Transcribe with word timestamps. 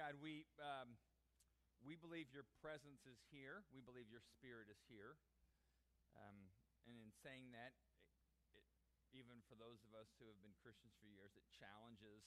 God, 0.00 0.16
we, 0.16 0.48
um, 0.56 0.96
we 1.84 1.92
believe 1.92 2.32
your 2.32 2.48
presence 2.64 3.04
is 3.04 3.20
here. 3.28 3.68
We 3.68 3.84
believe 3.84 4.08
your 4.08 4.24
spirit 4.24 4.72
is 4.72 4.80
here. 4.88 5.20
Um, 6.16 6.48
and 6.88 6.96
in 6.96 7.12
saying 7.20 7.52
that, 7.52 7.76
it, 8.56 8.64
it, 8.64 8.96
even 9.12 9.44
for 9.44 9.60
those 9.60 9.84
of 9.84 9.92
us 9.92 10.08
who 10.16 10.24
have 10.32 10.40
been 10.40 10.56
Christians 10.64 10.96
for 10.96 11.04
years, 11.04 11.36
it 11.36 11.44
challenges 11.52 12.24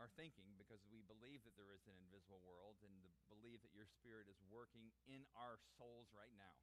our 0.00 0.08
thinking 0.16 0.56
because 0.56 0.80
we 0.88 1.04
believe 1.04 1.44
that 1.44 1.60
there 1.60 1.76
is 1.76 1.84
an 1.84 1.92
invisible 2.08 2.40
world 2.40 2.80
and 2.80 2.96
believe 3.28 3.60
that 3.60 3.76
your 3.76 3.84
spirit 3.84 4.24
is 4.32 4.40
working 4.48 4.96
in 5.04 5.28
our 5.36 5.60
souls 5.76 6.08
right 6.16 6.32
now. 6.40 6.56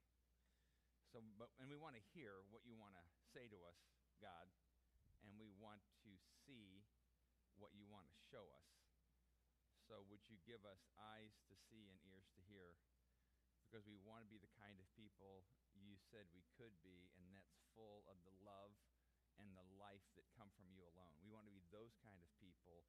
So, 1.14 1.21
but, 1.38 1.54
and 1.62 1.70
we 1.70 1.78
want 1.78 1.94
to 1.94 2.04
hear 2.18 2.41
what 2.50 2.66
you 2.66 2.73
want 2.73 2.98
to 2.98 3.05
say 3.30 3.46
to 3.46 3.60
us, 3.62 3.78
God, 4.18 4.50
and 5.21 5.38
we 5.38 5.54
want 5.62 5.86
to 6.02 6.18
see 6.50 6.82
what 7.62 7.78
you 7.78 7.86
want 7.86 8.10
to 8.10 8.16
show 8.34 8.50
us. 8.57 8.79
So, 9.89 10.05
would 10.05 10.21
you 10.29 10.38
give 10.45 10.61
us 10.70 10.85
eyes 11.02 11.34
to 11.49 11.57
see 11.57 11.89
and 11.89 11.97
ears 12.13 12.30
to 12.38 12.41
hear? 12.45 12.77
Because 13.66 13.89
we 13.89 13.97
want 14.05 14.21
to 14.21 14.30
be 14.30 14.38
the 14.38 14.53
kind 14.53 14.77
of 14.77 14.85
people 14.93 15.49
you 15.73 15.97
said 16.13 16.30
we 16.30 16.45
could 16.53 16.77
be, 16.85 17.09
and 17.17 17.25
that's 17.34 17.57
full 17.73 18.05
of 18.05 18.21
the 18.21 18.35
love 18.45 18.77
and 19.41 19.49
the 19.57 19.66
life 19.81 20.05
that 20.13 20.30
come 20.38 20.53
from 20.53 20.70
you 20.70 20.85
alone. 20.85 21.17
We 21.25 21.33
want 21.33 21.49
to 21.49 21.55
be 21.57 21.66
those 21.73 21.97
kind 22.05 22.21
of 22.21 22.30
people 22.38 22.85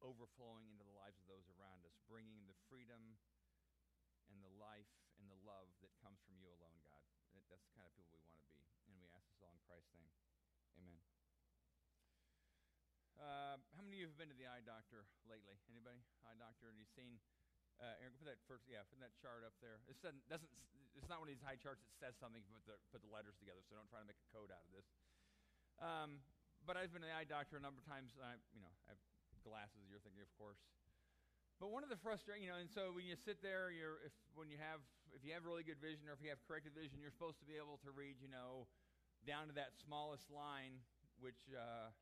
overflowing 0.00 0.72
into 0.72 0.88
the 0.88 0.96
lives 0.96 1.20
of 1.20 1.28
those 1.28 1.44
around 1.60 1.84
us, 1.84 1.92
bringing 2.08 2.48
the 2.48 2.56
freedom 2.72 3.20
and 4.32 4.40
the 4.40 4.54
life 4.56 4.88
and 5.20 5.28
the 5.28 5.40
love 5.44 5.68
that 5.84 5.92
comes 6.00 6.16
from 6.24 6.40
you 6.40 6.48
alone, 6.48 6.80
God. 6.80 7.04
That's 7.52 7.68
the 7.68 7.76
kind 7.76 7.84
of 7.84 7.92
people 7.92 8.16
we 8.16 8.32
want 8.32 8.40
to 8.40 8.52
be. 8.56 8.64
And 8.88 8.96
we 8.96 9.04
ask 9.12 9.28
this 9.28 9.44
all 9.44 9.52
in 9.52 9.60
Christ's 9.68 9.92
name. 9.92 10.16
Amen. 10.80 11.15
Uh, 13.56 13.64
how 13.72 13.80
many 13.80 14.04
of 14.04 14.04
you 14.04 14.08
have 14.12 14.20
been 14.20 14.28
to 14.28 14.36
the 14.36 14.44
eye 14.44 14.60
doctor 14.60 15.08
lately? 15.24 15.56
Anybody? 15.72 15.96
Eye 16.28 16.36
doctor? 16.36 16.68
Have 16.68 16.76
you 16.76 16.84
seen? 16.92 17.16
Uh, 17.80 17.96
Aaron, 18.04 18.12
put 18.20 18.28
that 18.28 18.36
first. 18.44 18.68
Yeah, 18.68 18.84
put 18.84 19.00
that 19.00 19.16
chart 19.16 19.48
up 19.48 19.56
there. 19.64 19.80
It 19.88 19.96
doesn't, 20.04 20.20
doesn't. 20.28 20.52
It's 20.92 21.08
not 21.08 21.24
one 21.24 21.32
of 21.32 21.32
these 21.32 21.40
high 21.40 21.56
charts 21.56 21.80
that 21.80 21.96
says 21.96 22.12
something. 22.20 22.44
Put 22.52 22.68
the 22.68 22.76
put 22.92 23.00
the 23.00 23.08
letters 23.08 23.32
together. 23.40 23.64
So 23.64 23.72
don't 23.72 23.88
try 23.88 24.04
to 24.04 24.08
make 24.08 24.20
a 24.20 24.28
code 24.28 24.52
out 24.52 24.60
of 24.60 24.72
this. 24.76 24.84
Um, 25.80 26.20
but 26.68 26.76
I've 26.76 26.92
been 26.92 27.00
to 27.00 27.08
the 27.08 27.16
eye 27.16 27.24
doctor 27.24 27.56
a 27.56 27.64
number 27.64 27.80
of 27.80 27.88
times. 27.88 28.12
I, 28.20 28.36
you 28.52 28.60
know, 28.60 28.72
I 28.84 28.92
have 28.92 29.00
glasses. 29.40 29.88
You're 29.88 30.04
thinking, 30.04 30.20
of 30.20 30.32
course. 30.36 30.60
But 31.56 31.72
one 31.72 31.80
of 31.80 31.88
the 31.88 31.96
frustrating, 31.96 32.44
you 32.44 32.52
know, 32.52 32.60
and 32.60 32.68
so 32.68 32.92
when 32.92 33.08
you 33.08 33.16
sit 33.16 33.40
there, 33.40 33.72
you're 33.72 34.04
if 34.04 34.12
when 34.36 34.52
you 34.52 34.60
have 34.60 34.84
if 35.16 35.24
you 35.24 35.32
have 35.32 35.48
really 35.48 35.64
good 35.64 35.80
vision 35.80 36.12
or 36.12 36.12
if 36.12 36.20
you 36.20 36.28
have 36.28 36.44
corrected 36.44 36.76
vision, 36.76 37.00
you're 37.00 37.12
supposed 37.12 37.40
to 37.40 37.48
be 37.48 37.56
able 37.56 37.80
to 37.88 37.92
read, 37.96 38.20
you 38.20 38.28
know, 38.28 38.68
down 39.24 39.48
to 39.48 39.56
that 39.56 39.72
smallest 39.80 40.28
line, 40.28 40.76
which. 41.24 41.40
Uh, 41.56 41.96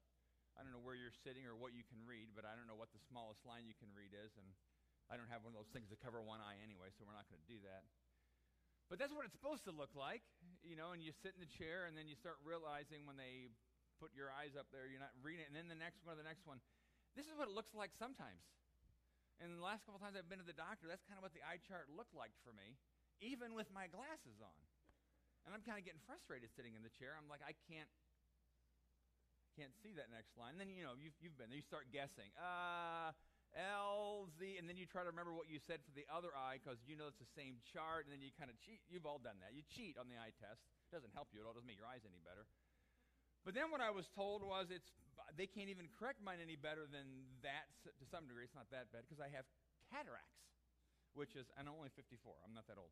I 0.55 0.62
don't 0.62 0.70
know 0.70 0.83
where 0.83 0.94
you're 0.94 1.14
sitting 1.27 1.47
or 1.47 1.58
what 1.58 1.74
you 1.74 1.83
can 1.83 1.98
read, 2.06 2.30
but 2.34 2.47
I 2.47 2.55
don't 2.55 2.70
know 2.70 2.78
what 2.78 2.94
the 2.94 3.02
smallest 3.10 3.42
line 3.42 3.66
you 3.66 3.74
can 3.74 3.91
read 3.94 4.14
is. 4.14 4.30
And 4.38 4.47
I 5.11 5.19
don't 5.19 5.28
have 5.28 5.42
one 5.42 5.52
of 5.52 5.58
those 5.58 5.72
things 5.74 5.91
that 5.91 5.98
cover 5.98 6.22
one 6.22 6.38
eye 6.38 6.56
anyway, 6.62 6.94
so 6.94 7.02
we're 7.05 7.16
not 7.16 7.27
going 7.27 7.42
to 7.42 7.50
do 7.50 7.58
that. 7.66 7.84
But 8.86 9.00
that's 9.00 9.11
what 9.11 9.24
it's 9.24 9.34
supposed 9.34 9.64
to 9.66 9.72
look 9.72 9.96
like, 9.96 10.22
you 10.61 10.77
know, 10.77 10.92
and 10.92 11.00
you 11.00 11.11
sit 11.11 11.33
in 11.34 11.41
the 11.41 11.50
chair 11.50 11.88
and 11.88 11.96
then 11.96 12.05
you 12.05 12.14
start 12.14 12.36
realizing 12.44 13.08
when 13.08 13.16
they 13.16 13.50
put 13.96 14.12
your 14.12 14.28
eyes 14.28 14.55
up 14.55 14.69
there, 14.70 14.84
you're 14.86 15.02
not 15.02 15.16
reading 15.24 15.42
it. 15.44 15.48
And 15.48 15.56
then 15.56 15.72
the 15.72 15.78
next 15.78 16.05
one, 16.05 16.14
or 16.14 16.20
the 16.20 16.27
next 16.27 16.44
one. 16.44 16.61
This 17.16 17.24
is 17.24 17.34
what 17.34 17.48
it 17.48 17.55
looks 17.55 17.72
like 17.72 17.94
sometimes. 17.96 18.44
And 19.42 19.56
the 19.56 19.64
last 19.64 19.83
couple 19.83 19.98
times 19.98 20.14
I've 20.14 20.30
been 20.30 20.42
to 20.42 20.46
the 20.46 20.55
doctor, 20.55 20.86
that's 20.86 21.02
kind 21.06 21.18
of 21.18 21.24
what 21.24 21.34
the 21.34 21.42
eye 21.42 21.58
chart 21.64 21.91
looked 21.91 22.14
like 22.14 22.34
for 22.46 22.55
me, 22.55 22.78
even 23.18 23.56
with 23.56 23.66
my 23.74 23.91
glasses 23.91 24.39
on. 24.39 24.61
And 25.46 25.52
I'm 25.52 25.64
kind 25.64 25.77
of 25.77 25.84
getting 25.84 26.00
frustrated 26.06 26.48
sitting 26.55 26.78
in 26.78 26.83
the 26.86 26.92
chair. 26.92 27.18
I'm 27.18 27.28
like, 27.28 27.42
I 27.42 27.52
can't 27.66 27.91
can't 29.55 29.74
see 29.80 29.94
that 29.94 30.10
next 30.10 30.34
line. 30.34 30.58
And 30.58 30.60
then, 30.60 30.70
you 30.74 30.83
know, 30.83 30.98
you've, 30.98 31.14
you've 31.22 31.38
been 31.38 31.48
there. 31.48 31.58
You 31.58 31.66
start 31.66 31.88
guessing. 31.94 32.28
Uh, 32.34 33.14
L, 33.55 34.27
Z, 34.34 34.58
and 34.58 34.66
then 34.66 34.74
you 34.74 34.83
try 34.84 35.06
to 35.06 35.11
remember 35.14 35.30
what 35.30 35.46
you 35.46 35.62
said 35.62 35.78
for 35.86 35.94
the 35.94 36.02
other 36.11 36.34
eye 36.34 36.58
because 36.58 36.83
you 36.91 36.98
know 36.98 37.06
it's 37.06 37.22
the 37.22 37.34
same 37.38 37.62
chart, 37.70 38.02
and 38.02 38.11
then 38.11 38.19
you 38.19 38.34
kind 38.34 38.50
of 38.50 38.58
cheat. 38.58 38.83
You've 38.91 39.06
all 39.06 39.22
done 39.22 39.38
that. 39.46 39.55
You 39.55 39.62
cheat 39.62 39.95
on 39.95 40.11
the 40.11 40.18
eye 40.18 40.34
test. 40.42 40.58
It 40.90 40.90
doesn't 40.90 41.14
help 41.14 41.30
you 41.30 41.39
at 41.39 41.46
all. 41.46 41.55
It 41.55 41.62
doesn't 41.62 41.70
make 41.70 41.79
your 41.79 41.86
eyes 41.86 42.02
any 42.02 42.18
better. 42.27 42.51
But 43.46 43.55
then 43.55 43.70
what 43.70 43.79
I 43.79 43.95
was 43.95 44.11
told 44.11 44.42
was 44.42 44.74
it's 44.74 44.90
they 45.39 45.46
can't 45.46 45.70
even 45.70 45.86
correct 45.95 46.18
mine 46.18 46.42
any 46.42 46.58
better 46.58 46.89
than 46.90 47.30
that 47.46 47.70
to 47.86 48.05
some 48.11 48.27
degree. 48.27 48.48
It's 48.48 48.56
not 48.56 48.67
that 48.74 48.90
bad 48.90 49.06
because 49.06 49.23
I 49.23 49.30
have 49.30 49.46
cataracts, 49.92 50.42
which 51.14 51.39
is, 51.39 51.46
I'm 51.55 51.70
only 51.70 51.92
54. 51.95 52.18
I'm 52.42 52.56
not 52.56 52.67
that 52.67 52.80
old. 52.80 52.90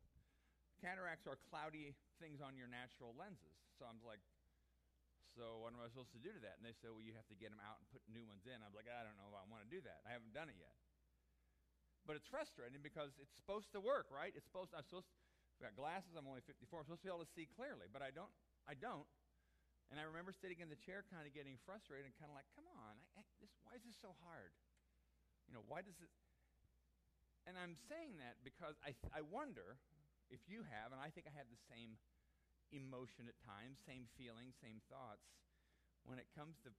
Cataracts 0.79 1.27
are 1.27 1.39
cloudy 1.51 1.95
things 2.21 2.39
on 2.39 2.55
your 2.55 2.69
natural 2.69 3.11
lenses. 3.17 3.55
So 3.75 3.87
I'm 3.89 3.99
like, 4.05 4.21
so 5.33 5.61
what 5.65 5.73
am 5.73 5.81
I 5.81 5.89
supposed 5.89 6.13
to 6.13 6.21
do 6.21 6.29
to 6.29 6.41
that? 6.45 6.61
And 6.61 6.63
they 6.65 6.77
said, 6.77 6.93
well, 6.93 7.01
you 7.01 7.17
have 7.17 7.25
to 7.33 7.37
get 7.37 7.49
them 7.49 7.61
out 7.61 7.81
and 7.81 7.85
put 7.89 8.05
new 8.05 8.21
ones 8.25 8.45
in. 8.45 8.61
I'm 8.61 8.73
like, 8.77 8.85
I 8.85 9.01
don't 9.01 9.17
know 9.17 9.29
if 9.29 9.35
I 9.35 9.45
want 9.49 9.65
to 9.65 9.71
do 9.71 9.81
that. 9.85 10.05
I 10.05 10.13
haven't 10.13 10.31
done 10.31 10.49
it 10.49 10.57
yet. 10.61 10.77
But 12.05 12.19
it's 12.19 12.27
frustrating 12.27 12.83
because 12.83 13.15
it's 13.17 13.31
supposed 13.33 13.71
to 13.73 13.79
work, 13.79 14.11
right? 14.11 14.35
It's 14.35 14.45
supposed. 14.45 14.75
To, 14.75 14.83
I'm 14.83 14.87
supposed. 14.87 15.07
To, 15.07 15.15
I've 15.57 15.71
got 15.71 15.73
glasses. 15.79 16.13
I'm 16.19 16.27
only 16.27 16.43
54. 16.43 16.83
I'm 16.83 16.85
supposed 16.85 17.01
to 17.01 17.07
be 17.07 17.13
able 17.13 17.23
to 17.23 17.33
see 17.33 17.47
clearly, 17.47 17.87
but 17.87 18.03
I 18.03 18.11
don't. 18.11 18.31
I 18.67 18.75
don't. 18.75 19.07
And 19.87 20.01
I 20.01 20.03
remember 20.03 20.35
sitting 20.35 20.59
in 20.59 20.67
the 20.67 20.79
chair, 20.79 21.07
kind 21.07 21.23
of 21.23 21.31
getting 21.31 21.55
frustrated, 21.63 22.03
and 22.03 22.15
kind 22.19 22.27
of 22.27 22.35
like, 22.35 22.49
"Come 22.59 22.67
on, 22.67 22.99
I, 23.15 23.21
I, 23.21 23.21
this, 23.39 23.55
why 23.63 23.79
is 23.79 23.87
this 23.87 23.95
so 24.03 24.11
hard? 24.27 24.51
You 25.47 25.55
know, 25.55 25.63
why 25.63 25.79
does 25.79 25.95
it?" 26.03 26.11
And 27.47 27.55
I'm 27.55 27.79
saying 27.87 28.19
that 28.19 28.39
because 28.43 28.75
I, 28.83 28.95
I 29.15 29.23
wonder 29.23 29.79
if 30.31 30.43
you 30.47 30.67
have, 30.67 30.91
and 30.91 30.99
I 30.99 31.07
think 31.11 31.27
I 31.27 31.33
had 31.35 31.47
the 31.47 31.59
same 31.71 31.95
emotion 32.73 33.29
at 33.29 33.37
times, 33.45 33.77
same 33.85 34.09
feelings, 34.17 34.57
same 34.57 34.81
thoughts. 34.89 35.29
When 36.09 36.17
it 36.17 36.27
comes 36.33 36.57
to 36.65 36.73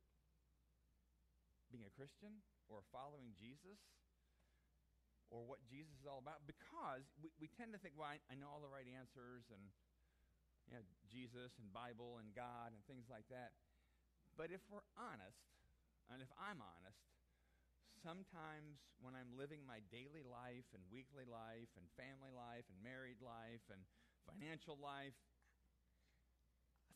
being 1.70 1.86
a 1.86 1.94
Christian 1.94 2.42
or 2.68 2.82
following 2.90 3.32
Jesus 3.38 3.78
or 5.32 5.46
what 5.46 5.62
Jesus 5.64 5.94
is 6.02 6.06
all 6.06 6.20
about, 6.20 6.44
because 6.44 7.06
we, 7.22 7.30
we 7.40 7.48
tend 7.54 7.72
to 7.72 7.80
think, 7.80 7.94
well, 7.96 8.10
I, 8.10 8.20
I 8.28 8.36
know 8.36 8.50
all 8.50 8.60
the 8.60 8.70
right 8.70 8.86
answers 8.86 9.48
and 9.48 9.62
you 10.68 10.76
know, 10.76 10.84
Jesus 11.08 11.56
and 11.60 11.68
Bible 11.72 12.20
and 12.20 12.32
God 12.32 12.72
and 12.72 12.80
things 12.88 13.08
like 13.08 13.28
that. 13.28 13.52
But 14.34 14.50
if 14.50 14.60
we're 14.66 14.84
honest, 14.98 15.44
and 16.10 16.20
if 16.20 16.28
I'm 16.36 16.60
honest, 16.60 17.00
sometimes 18.04 18.84
when 19.00 19.16
I'm 19.16 19.32
living 19.36 19.64
my 19.64 19.80
daily 19.88 20.20
life 20.20 20.68
and 20.76 20.82
weekly 20.92 21.24
life 21.24 21.70
and 21.80 21.84
family 21.96 22.32
life 22.32 22.68
and 22.68 22.76
married 22.84 23.20
life 23.24 23.64
and 23.72 23.80
financial 24.28 24.76
life, 24.80 25.16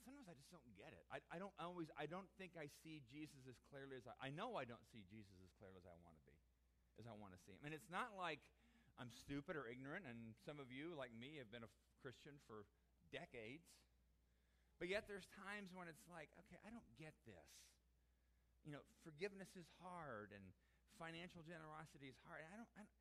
sometimes 0.09 0.25
I 0.25 0.37
just 0.41 0.49
don't 0.49 0.65
get 0.73 0.97
it. 0.97 1.05
I, 1.13 1.21
I 1.29 1.37
don't 1.37 1.53
always, 1.61 1.93
I 2.01 2.09
don't 2.09 2.29
think 2.41 2.57
I 2.57 2.73
see 2.81 3.05
Jesus 3.05 3.45
as 3.45 3.61
clearly 3.69 4.01
as 4.01 4.09
I, 4.09 4.17
I 4.17 4.31
know 4.33 4.57
I 4.57 4.65
don't 4.65 4.81
see 4.89 5.05
Jesus 5.05 5.37
as 5.45 5.53
clearly 5.61 5.77
as 5.77 5.85
I 5.85 5.93
want 6.01 6.17
to 6.17 6.25
be, 6.25 6.33
as 6.97 7.05
I 7.05 7.13
want 7.13 7.37
to 7.37 7.41
see 7.45 7.53
him. 7.53 7.61
And 7.61 7.77
it's 7.77 7.93
not 7.93 8.17
like 8.17 8.41
I'm 8.97 9.13
stupid 9.13 9.53
or 9.53 9.69
ignorant, 9.69 10.09
and 10.09 10.33
some 10.49 10.57
of 10.57 10.73
you, 10.73 10.97
like 10.97 11.13
me, 11.13 11.37
have 11.37 11.53
been 11.53 11.63
a 11.63 11.73
Christian 12.01 12.41
for 12.49 12.65
decades. 13.13 13.69
But 14.81 14.89
yet 14.89 15.05
there's 15.05 15.29
times 15.45 15.77
when 15.77 15.93
it's 15.93 16.09
like, 16.09 16.33
okay, 16.47 16.57
I 16.65 16.73
don't 16.73 16.89
get 16.97 17.13
this. 17.29 17.53
You 18.65 18.73
know, 18.73 18.83
forgiveness 19.05 19.53
is 19.61 19.69
hard, 19.85 20.33
and 20.33 20.43
financial 20.97 21.45
generosity 21.45 22.09
is 22.09 22.19
hard. 22.25 22.43
I 22.49 22.57
don't, 22.57 22.73
I 22.75 22.83
don't 22.89 22.97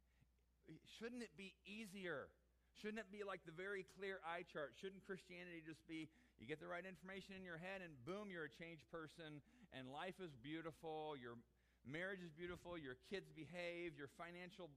shouldn't 1.00 1.24
it 1.24 1.31
be 1.39 1.56
easier? 1.63 2.28
Shouldn't 2.75 3.00
it 3.00 3.09
be 3.09 3.24
like 3.24 3.41
the 3.47 3.56
very 3.56 3.88
clear 3.97 4.19
eye 4.22 4.44
chart? 4.45 4.75
Shouldn't 4.78 5.01
Christianity 5.07 5.63
just 5.63 5.81
be 5.88 6.12
you 6.38 6.46
get 6.46 6.62
the 6.62 6.70
right 6.70 6.86
information 6.86 7.34
in 7.34 7.42
your 7.42 7.58
head 7.58 7.81
and 7.81 7.94
boom, 8.06 8.30
you're 8.30 8.46
a 8.46 8.53
changed 8.53 8.86
person 8.94 9.42
and 9.74 9.90
life 9.90 10.18
is 10.22 10.34
beautiful, 10.40 11.18
your 11.18 11.36
marriage 11.84 12.22
is 12.22 12.30
beautiful, 12.34 12.78
your 12.78 12.96
kids 13.09 13.30
behave, 13.34 13.98
your 13.98 14.09
financial 14.18 14.70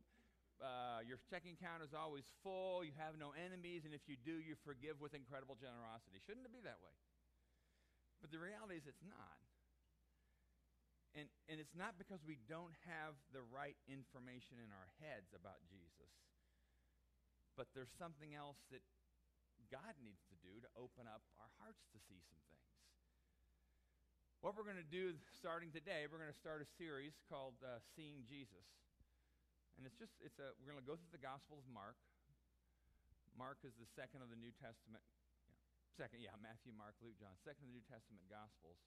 uh, 0.61 1.01
your 1.01 1.17
checking 1.33 1.57
account 1.57 1.81
is 1.81 1.97
always 1.97 2.29
full, 2.45 2.85
you 2.85 2.93
have 3.01 3.17
no 3.17 3.33
enemies, 3.33 3.89
and 3.89 3.97
if 3.97 4.05
you 4.05 4.21
do, 4.21 4.45
you 4.45 4.53
forgive 4.61 5.01
with 5.01 5.17
incredible 5.17 5.57
generosity. 5.57 6.21
Shouldn't 6.21 6.45
it 6.45 6.53
be 6.53 6.61
that 6.61 6.77
way? 6.85 6.93
But 8.21 8.29
the 8.29 8.37
reality 8.37 8.77
is 8.77 8.85
it's 8.85 9.01
not. 9.01 9.41
And, 11.17 11.33
and 11.49 11.57
it's 11.57 11.73
not 11.73 11.97
because 11.97 12.21
we 12.29 12.37
don't 12.45 12.77
have 12.85 13.17
the 13.33 13.41
right 13.49 13.73
information 13.89 14.61
in 14.61 14.69
our 14.69 14.89
heads 15.01 15.33
about 15.33 15.65
Jesus 15.73 16.13
but 17.61 17.69
there's 17.77 17.93
something 18.01 18.33
else 18.33 18.57
that 18.73 18.81
God 19.71 19.95
needs 20.03 20.27
to 20.27 20.37
do 20.43 20.59
to 20.59 20.69
open 20.75 21.07
up 21.07 21.23
our 21.39 21.51
hearts 21.63 21.87
to 21.95 21.99
see 22.03 22.19
some 22.27 22.43
things. 22.51 22.71
What 24.43 24.59
we're 24.59 24.67
going 24.67 24.83
to 24.83 24.93
do 24.93 25.15
starting 25.31 25.71
today, 25.71 26.11
we're 26.11 26.19
going 26.19 26.33
to 26.33 26.43
start 26.43 26.59
a 26.59 26.69
series 26.75 27.15
called 27.31 27.55
uh, 27.63 27.79
Seeing 27.95 28.27
Jesus. 28.27 28.67
And 29.79 29.87
it's 29.87 29.95
just, 29.95 30.19
it's 30.21 30.43
a, 30.43 30.53
we're 30.59 30.75
going 30.75 30.83
to 30.83 30.91
go 30.91 30.99
through 30.99 31.15
the 31.15 31.23
Gospel 31.23 31.63
of 31.63 31.67
Mark. 31.71 31.97
Mark 33.39 33.63
is 33.63 33.77
the 33.79 33.87
second 33.95 34.27
of 34.27 34.29
the 34.29 34.37
New 34.37 34.51
Testament. 34.59 35.07
Yeah, 35.47 35.57
second, 35.95 36.21
yeah, 36.25 36.35
Matthew, 36.43 36.75
Mark, 36.75 36.99
Luke, 36.99 37.17
John. 37.21 37.33
Second 37.47 37.69
of 37.69 37.73
the 37.73 37.77
New 37.79 37.87
Testament 37.87 38.27
Gospels. 38.27 38.81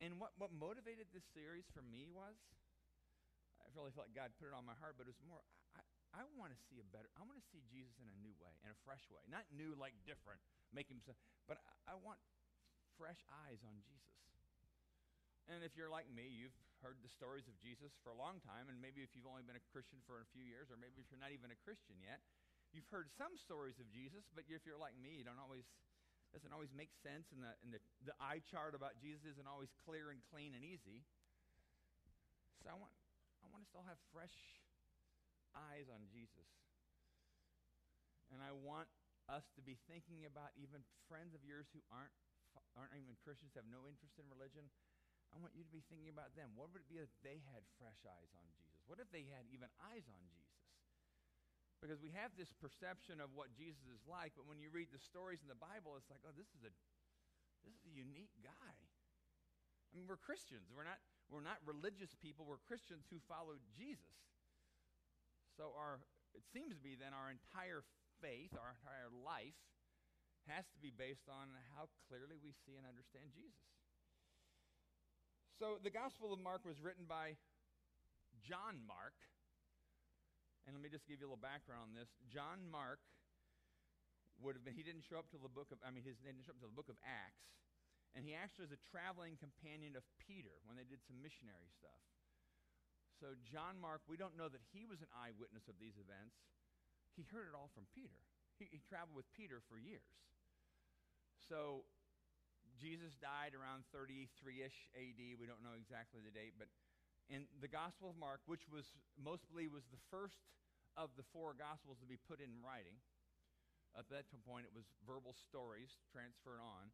And 0.00 0.16
what, 0.16 0.32
what 0.40 0.54
motivated 0.54 1.12
this 1.12 1.28
series 1.36 1.68
for 1.76 1.84
me 1.84 2.08
was, 2.08 2.40
I 3.60 3.68
really 3.74 3.92
felt 3.92 4.08
like 4.08 4.16
God 4.16 4.32
put 4.38 4.48
it 4.48 4.56
on 4.56 4.64
my 4.64 4.76
heart, 4.80 4.96
but 4.96 5.10
it 5.10 5.12
was 5.12 5.22
more, 5.26 5.42
I, 5.74 5.82
I 6.16 6.24
want 6.40 6.48
to 6.56 6.58
see 6.72 6.80
a 6.80 6.86
better, 6.88 7.12
I 7.12 7.22
want 7.28 7.36
to 7.36 7.46
see 7.52 7.60
Jesus 7.68 7.92
in 8.00 8.08
a 8.08 8.16
new 8.24 8.32
way, 8.40 8.56
in 8.64 8.72
a 8.72 8.78
fresh 8.88 9.04
way. 9.12 9.20
Not 9.28 9.44
new 9.52 9.76
like 9.76 9.92
different, 10.08 10.40
make 10.72 10.88
him, 10.88 11.04
but 11.44 11.60
I, 11.60 11.92
I 11.92 11.94
want 12.00 12.16
fresh 12.96 13.20
eyes 13.44 13.60
on 13.68 13.76
Jesus. 13.84 14.16
And 15.46 15.60
if 15.62 15.76
you're 15.76 15.92
like 15.92 16.08
me, 16.10 16.26
you've 16.26 16.56
heard 16.80 16.98
the 17.04 17.12
stories 17.12 17.46
of 17.46 17.54
Jesus 17.60 17.94
for 18.00 18.10
a 18.10 18.18
long 18.18 18.40
time, 18.42 18.66
and 18.72 18.80
maybe 18.80 19.04
if 19.04 19.12
you've 19.14 19.28
only 19.28 19.44
been 19.44 19.60
a 19.60 19.66
Christian 19.70 20.00
for 20.08 20.24
a 20.24 20.26
few 20.32 20.42
years, 20.42 20.72
or 20.72 20.80
maybe 20.80 21.04
if 21.04 21.06
you're 21.12 21.22
not 21.22 21.36
even 21.36 21.52
a 21.52 21.58
Christian 21.62 22.00
yet, 22.02 22.18
you've 22.74 22.88
heard 22.90 23.12
some 23.14 23.36
stories 23.38 23.78
of 23.78 23.86
Jesus, 23.92 24.26
but 24.32 24.48
if 24.48 24.64
you're 24.66 24.80
like 24.80 24.96
me, 24.98 25.20
you 25.20 25.24
don't 25.28 25.38
always 25.38 25.68
doesn't 26.34 26.50
always 26.50 26.74
make 26.74 26.90
sense, 27.06 27.30
and 27.30 27.38
the 27.44 27.52
and 27.62 27.70
the, 27.70 27.80
the 28.02 28.16
eye 28.18 28.42
chart 28.50 28.74
about 28.74 28.98
Jesus 28.98 29.22
isn't 29.38 29.46
always 29.46 29.70
clear 29.86 30.10
and 30.10 30.18
clean 30.34 30.58
and 30.58 30.66
easy. 30.66 31.06
So 32.64 32.72
I 32.72 32.74
want 32.74 32.90
I 33.40 33.46
want 33.54 33.62
to 33.70 33.72
all 33.78 33.86
have 33.86 34.00
fresh 34.10 34.34
eyes 35.72 35.88
on 35.88 36.04
Jesus. 36.12 36.48
And 38.30 38.44
I 38.44 38.52
want 38.52 38.90
us 39.26 39.48
to 39.58 39.62
be 39.64 39.80
thinking 39.90 40.28
about 40.28 40.54
even 40.54 40.84
friends 41.10 41.34
of 41.34 41.42
yours 41.42 41.66
who 41.72 41.82
aren't 41.90 42.12
aren't 42.76 42.92
even 42.92 43.16
Christians, 43.24 43.56
have 43.56 43.68
no 43.72 43.88
interest 43.88 44.20
in 44.20 44.28
religion. 44.28 44.68
I 45.32 45.40
want 45.40 45.56
you 45.56 45.64
to 45.64 45.72
be 45.72 45.82
thinking 45.88 46.12
about 46.12 46.36
them. 46.36 46.52
What 46.54 46.70
would 46.70 46.84
it 46.84 46.92
be 46.92 47.00
if 47.00 47.10
they 47.24 47.40
had 47.52 47.64
fresh 47.80 48.04
eyes 48.04 48.32
on 48.36 48.44
Jesus? 48.52 48.84
What 48.84 49.00
if 49.00 49.08
they 49.08 49.24
had 49.32 49.48
even 49.48 49.72
eyes 49.80 50.04
on 50.12 50.20
Jesus? 50.28 50.60
Because 51.80 52.00
we 52.00 52.12
have 52.16 52.32
this 52.36 52.52
perception 52.56 53.20
of 53.20 53.32
what 53.36 53.52
Jesus 53.52 53.84
is 53.88 54.00
like, 54.08 54.32
but 54.36 54.48
when 54.48 54.60
you 54.60 54.72
read 54.72 54.88
the 54.92 55.02
stories 55.02 55.44
in 55.44 55.48
the 55.48 55.58
Bible, 55.58 55.96
it's 55.96 56.08
like, 56.08 56.24
oh, 56.24 56.32
this 56.36 56.48
is 56.56 56.64
a 56.64 56.72
this 57.64 57.74
is 57.82 57.84
a 57.90 57.94
unique 57.96 58.32
guy. 58.44 58.76
I 59.90 59.90
mean, 59.96 60.06
we're 60.06 60.20
Christians. 60.20 60.70
We're 60.72 60.86
not 60.86 61.00
we're 61.28 61.44
not 61.44 61.58
religious 61.66 62.14
people. 62.16 62.46
We're 62.46 62.62
Christians 62.64 63.04
who 63.10 63.18
follow 63.26 63.58
Jesus. 63.74 64.16
So 65.56 65.72
our 65.72 66.04
it 66.36 66.44
seems 66.52 66.76
to 66.76 66.84
be 66.84 67.00
then 67.00 67.16
our 67.16 67.32
entire 67.32 67.80
faith, 68.20 68.52
our 68.52 68.76
entire 68.76 69.08
life 69.08 69.56
has 70.52 70.68
to 70.76 70.78
be 70.78 70.92
based 70.92 71.26
on 71.32 71.48
how 71.74 71.88
clearly 72.06 72.36
we 72.38 72.52
see 72.68 72.76
and 72.76 72.84
understand 72.84 73.32
Jesus. 73.32 73.66
So 75.56 75.80
the 75.80 75.90
Gospel 75.90 76.36
of 76.36 76.38
Mark 76.38 76.68
was 76.68 76.78
written 76.84 77.08
by 77.08 77.40
John 78.44 78.84
Mark. 78.84 79.16
And 80.68 80.76
let 80.76 80.82
me 80.84 80.92
just 80.92 81.08
give 81.08 81.22
you 81.22 81.26
a 81.26 81.30
little 81.32 81.40
background 81.40 81.88
on 81.88 81.94
this. 81.96 82.12
John 82.28 82.68
Mark 82.68 83.00
would 84.42 84.58
have 84.58 84.64
been, 84.66 84.76
he 84.76 84.84
didn't 84.84 85.08
show 85.08 85.16
up 85.16 85.30
till 85.32 85.40
the 85.40 85.50
book 85.50 85.72
of, 85.72 85.80
I 85.80 85.88
mean, 85.88 86.04
his 86.04 86.20
didn't 86.20 86.44
show 86.44 86.52
up 86.52 86.60
till 86.60 86.68
the 86.68 86.78
book 86.78 86.92
of 86.92 87.00
Acts. 87.00 87.48
And 88.12 88.24
he 88.24 88.36
actually 88.36 88.68
was 88.68 88.76
a 88.76 88.82
traveling 88.92 89.40
companion 89.40 89.96
of 89.96 90.04
Peter 90.20 90.52
when 90.68 90.76
they 90.76 90.84
did 90.84 91.00
some 91.04 91.16
missionary 91.24 91.72
stuff. 91.72 92.00
So 93.16 93.32
John 93.48 93.80
Mark, 93.80 94.04
we 94.04 94.20
don't 94.20 94.36
know 94.36 94.52
that 94.52 94.60
he 94.76 94.84
was 94.84 95.00
an 95.00 95.08
eyewitness 95.16 95.66
of 95.72 95.80
these 95.80 95.96
events. 95.96 96.36
He 97.16 97.24
heard 97.32 97.48
it 97.48 97.56
all 97.56 97.72
from 97.72 97.88
Peter. 97.96 98.20
He, 98.60 98.68
he 98.68 98.80
traveled 98.84 99.16
with 99.16 99.28
Peter 99.32 99.64
for 99.72 99.80
years. 99.80 100.04
So 101.48 101.88
Jesus 102.76 103.16
died 103.16 103.56
around 103.56 103.88
33-ish 103.88 104.92
AD. 104.92 105.20
We 105.40 105.48
don't 105.48 105.64
know 105.64 105.72
exactly 105.72 106.20
the 106.20 106.32
date, 106.32 106.60
but 106.60 106.68
in 107.32 107.48
the 107.64 107.72
Gospel 107.72 108.12
of 108.12 108.16
Mark, 108.20 108.44
which 108.44 108.68
was 108.68 108.84
most 109.16 109.48
believed 109.48 109.72
was 109.72 109.88
the 109.88 110.02
first 110.12 110.44
of 110.94 111.08
the 111.16 111.24
four 111.32 111.56
Gospels 111.56 111.96
to 112.04 112.08
be 112.08 112.20
put 112.20 112.38
in 112.38 112.52
writing. 112.60 113.00
At 113.96 114.12
that 114.12 114.28
point, 114.44 114.68
it 114.68 114.76
was 114.76 114.84
verbal 115.08 115.32
stories 115.32 115.96
transferred 116.12 116.60
on. 116.60 116.92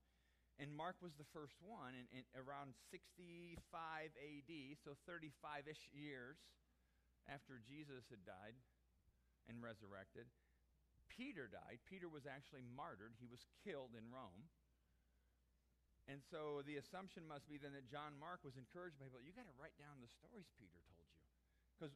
And 0.60 0.68
Mark 0.68 1.00
was 1.00 1.16
the 1.16 1.28
first 1.32 1.56
one 1.64 1.96
in, 1.96 2.06
in 2.12 2.24
around 2.36 2.76
65 2.92 3.56
AD, 4.12 4.52
so 4.84 4.94
35 5.08 5.68
ish 5.68 5.88
years 5.90 6.38
after 7.26 7.58
Jesus 7.62 8.04
had 8.12 8.22
died 8.28 8.56
and 9.48 9.58
resurrected. 9.62 10.28
Peter 11.08 11.48
died. 11.48 11.80
Peter 11.88 12.08
was 12.08 12.24
actually 12.24 12.64
martyred, 12.64 13.16
he 13.20 13.28
was 13.28 13.44
killed 13.64 13.96
in 13.96 14.08
Rome. 14.08 14.48
And 16.10 16.18
so 16.18 16.66
the 16.66 16.82
assumption 16.82 17.22
must 17.30 17.46
be 17.46 17.62
then 17.62 17.78
that 17.78 17.86
John 17.86 18.18
Mark 18.18 18.42
was 18.42 18.58
encouraged 18.58 18.98
by 18.98 19.06
people. 19.06 19.22
You 19.22 19.30
got 19.30 19.46
to 19.46 19.54
write 19.54 19.78
down 19.78 20.02
the 20.02 20.10
stories 20.10 20.50
Peter 20.58 20.82
told 20.90 21.06
you. 21.14 21.30
Because 21.78 21.94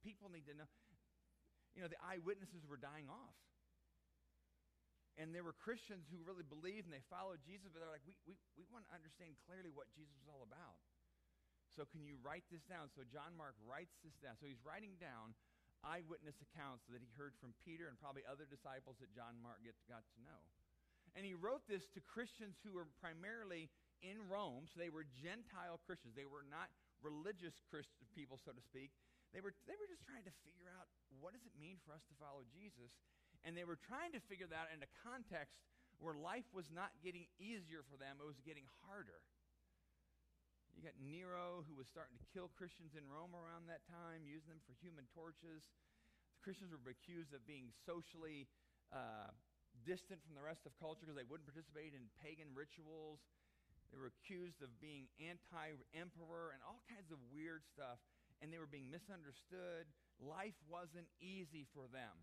people 0.00 0.32
need 0.32 0.48
to 0.48 0.56
know. 0.56 0.68
You 1.76 1.84
know, 1.84 1.90
the 1.92 2.00
eyewitnesses 2.00 2.64
were 2.64 2.80
dying 2.80 3.12
off. 3.12 3.36
And 5.20 5.36
there 5.36 5.44
were 5.44 5.52
Christians 5.52 6.08
who 6.08 6.16
really 6.24 6.46
believed 6.46 6.88
and 6.88 6.94
they 6.94 7.04
followed 7.12 7.44
Jesus, 7.44 7.68
but 7.68 7.84
they're 7.84 7.92
like, 7.92 8.04
we, 8.08 8.16
we, 8.24 8.34
we 8.56 8.64
want 8.72 8.88
to 8.88 8.92
understand 8.96 9.36
clearly 9.44 9.68
what 9.68 9.92
Jesus 9.92 10.16
was 10.24 10.28
all 10.32 10.40
about. 10.40 10.80
So 11.72 11.84
can 11.88 12.04
you 12.04 12.16
write 12.20 12.44
this 12.48 12.64
down? 12.64 12.88
So 12.92 13.04
John 13.04 13.32
Mark 13.36 13.56
writes 13.64 13.96
this 14.00 14.16
down. 14.20 14.36
So 14.40 14.48
he's 14.48 14.60
writing 14.64 14.96
down 15.00 15.36
eyewitness 15.84 16.38
accounts 16.40 16.86
that 16.88 17.02
he 17.02 17.10
heard 17.16 17.34
from 17.42 17.56
Peter 17.64 17.90
and 17.90 17.98
probably 17.98 18.22
other 18.24 18.46
disciples 18.46 19.00
that 19.02 19.10
John 19.12 19.36
Mark 19.40 19.60
get, 19.64 19.76
got 19.88 20.04
to 20.16 20.18
know. 20.24 20.40
And 21.12 21.28
he 21.28 21.36
wrote 21.36 21.64
this 21.68 21.84
to 21.92 22.00
Christians 22.00 22.56
who 22.64 22.72
were 22.72 22.88
primarily 23.02 23.68
in 24.00 24.16
Rome, 24.30 24.64
so 24.64 24.80
they 24.80 24.92
were 24.92 25.04
Gentile 25.12 25.76
Christians. 25.84 26.16
They 26.16 26.28
were 26.28 26.46
not 26.48 26.72
religious 27.04 27.60
Christian 27.68 28.06
people, 28.16 28.40
so 28.40 28.54
to 28.54 28.62
speak. 28.62 28.94
They 29.34 29.40
were, 29.40 29.52
they 29.68 29.76
were 29.76 29.88
just 29.88 30.04
trying 30.04 30.24
to 30.24 30.34
figure 30.44 30.68
out 30.72 30.88
what 31.20 31.32
does 31.36 31.44
it 31.44 31.54
mean 31.56 31.80
for 31.84 31.92
us 31.92 32.04
to 32.08 32.14
follow 32.16 32.44
Jesus? 32.52 32.92
And 33.42 33.58
they 33.58 33.66
were 33.66 33.78
trying 33.78 34.14
to 34.14 34.22
figure 34.30 34.46
that 34.46 34.70
out 34.70 34.70
in 34.70 34.82
a 34.86 34.90
context 35.02 35.58
where 35.98 36.14
life 36.14 36.46
was 36.50 36.70
not 36.70 36.94
getting 37.02 37.26
easier 37.38 37.86
for 37.86 37.94
them, 37.94 38.18
it 38.18 38.26
was 38.26 38.42
getting 38.42 38.66
harder. 38.82 39.22
You 40.74 40.82
got 40.82 40.96
Nero, 40.98 41.62
who 41.68 41.76
was 41.76 41.86
starting 41.86 42.16
to 42.18 42.26
kill 42.32 42.50
Christians 42.58 42.96
in 42.96 43.04
Rome 43.06 43.36
around 43.36 43.68
that 43.68 43.84
time, 43.86 44.24
using 44.26 44.50
them 44.50 44.62
for 44.64 44.74
human 44.80 45.04
torches. 45.12 45.68
The 46.38 46.42
Christians 46.42 46.72
were 46.72 46.80
accused 46.90 47.36
of 47.36 47.44
being 47.44 47.70
socially 47.84 48.48
uh, 48.90 49.30
distant 49.84 50.24
from 50.24 50.34
the 50.34 50.42
rest 50.42 50.64
of 50.66 50.74
culture 50.80 51.06
because 51.06 51.18
they 51.18 51.28
wouldn't 51.28 51.46
participate 51.46 51.92
in 51.92 52.08
pagan 52.18 52.50
rituals. 52.56 53.20
They 53.92 54.00
were 54.00 54.08
accused 54.08 54.64
of 54.64 54.72
being 54.80 55.12
anti 55.20 55.76
emperor 55.92 56.56
and 56.56 56.64
all 56.64 56.80
kinds 56.88 57.12
of 57.12 57.20
weird 57.28 57.68
stuff, 57.68 58.00
and 58.40 58.48
they 58.48 58.56
were 58.56 58.70
being 58.70 58.88
misunderstood. 58.88 59.86
Life 60.16 60.56
wasn't 60.64 61.06
easy 61.20 61.68
for 61.76 61.84
them. 61.92 62.16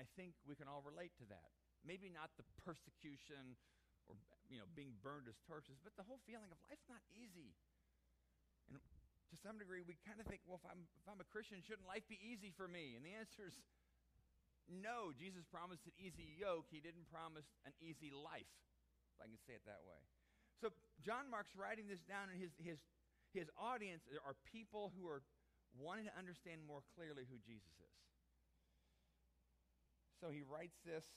I 0.00 0.08
think 0.16 0.32
we 0.48 0.56
can 0.56 0.64
all 0.64 0.80
relate 0.80 1.12
to 1.20 1.26
that. 1.28 1.52
Maybe 1.84 2.08
not 2.08 2.32
the 2.40 2.46
persecution 2.64 3.60
or 4.08 4.16
you 4.48 4.56
know 4.56 4.68
being 4.72 4.96
burned 5.04 5.28
as 5.28 5.36
torches, 5.44 5.76
but 5.84 5.92
the 6.00 6.04
whole 6.08 6.24
feeling 6.24 6.48
of 6.48 6.56
life's 6.72 6.88
not 6.88 7.04
easy. 7.12 7.52
And 8.72 8.80
to 8.80 9.36
some 9.36 9.60
degree, 9.60 9.84
we 9.84 10.00
kind 10.08 10.18
of 10.18 10.26
think, 10.26 10.40
well, 10.48 10.56
if 10.56 10.64
I'm 10.64 10.88
if 10.96 11.04
I'm 11.04 11.20
a 11.20 11.28
Christian, 11.28 11.60
shouldn't 11.60 11.84
life 11.84 12.08
be 12.08 12.16
easy 12.16 12.48
for 12.56 12.64
me? 12.64 12.96
And 12.96 13.04
the 13.04 13.12
answer 13.12 13.44
is 13.44 13.60
no, 14.70 15.10
Jesus 15.10 15.42
promised 15.50 15.82
an 15.90 15.96
easy 15.98 16.38
yoke. 16.38 16.70
He 16.70 16.78
didn't 16.78 17.10
promise 17.10 17.46
an 17.66 17.74
easy 17.82 18.14
life, 18.14 18.54
if 19.10 19.18
I 19.18 19.26
can 19.26 19.40
say 19.42 19.58
it 19.58 19.66
that 19.66 19.82
way. 19.82 19.98
So 20.62 20.70
John 21.02 21.26
Mark's 21.26 21.58
writing 21.58 21.90
this 21.90 22.06
down, 22.06 22.30
and 22.30 22.38
his, 22.38 22.54
his, 22.62 22.78
his 23.34 23.50
audience 23.58 24.06
are 24.22 24.38
people 24.46 24.94
who 24.94 25.10
are 25.10 25.26
wanting 25.74 26.06
to 26.06 26.14
understand 26.14 26.62
more 26.62 26.86
clearly 26.94 27.26
who 27.26 27.42
Jesus 27.42 27.74
is. 27.82 27.96
So 30.20 30.28
he 30.28 30.44
writes 30.44 30.76
this 30.84 31.08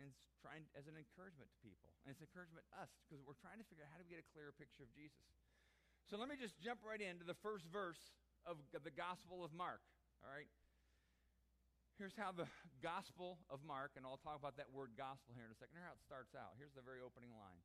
and 0.00 0.08
trying 0.40 0.64
as 0.72 0.88
an 0.88 0.96
encouragement 0.96 1.52
to 1.52 1.58
people. 1.60 1.92
And 2.02 2.16
it's 2.16 2.24
encouragement 2.24 2.64
to 2.72 2.74
us 2.80 2.88
because 3.04 3.20
we're 3.20 3.38
trying 3.38 3.60
to 3.60 3.66
figure 3.68 3.84
out 3.84 3.92
how 3.92 4.00
do 4.00 4.08
we 4.08 4.16
get 4.16 4.24
a 4.24 4.28
clearer 4.32 4.56
picture 4.56 4.82
of 4.82 4.90
Jesus. 4.96 5.28
So 6.08 6.16
let 6.16 6.32
me 6.32 6.40
just 6.40 6.56
jump 6.60 6.80
right 6.80 7.00
into 7.00 7.24
the 7.24 7.36
first 7.44 7.68
verse 7.68 8.00
of, 8.48 8.60
of 8.72 8.84
the 8.84 8.92
Gospel 8.92 9.44
of 9.44 9.52
Mark. 9.52 9.84
All 10.24 10.32
right? 10.32 10.48
Here's 11.96 12.16
how 12.16 12.34
the 12.34 12.48
Gospel 12.82 13.38
of 13.48 13.62
Mark, 13.62 13.94
and 13.94 14.02
I'll 14.02 14.20
talk 14.20 14.36
about 14.36 14.58
that 14.58 14.68
word 14.74 14.98
gospel 14.98 15.30
here 15.32 15.46
in 15.46 15.52
a 15.54 15.56
second. 15.56 15.78
Here's 15.78 15.86
how 15.86 15.96
it 15.96 16.02
starts 16.02 16.34
out. 16.34 16.58
Here's 16.58 16.74
the 16.74 16.82
very 16.82 16.98
opening 16.98 17.30
line. 17.38 17.60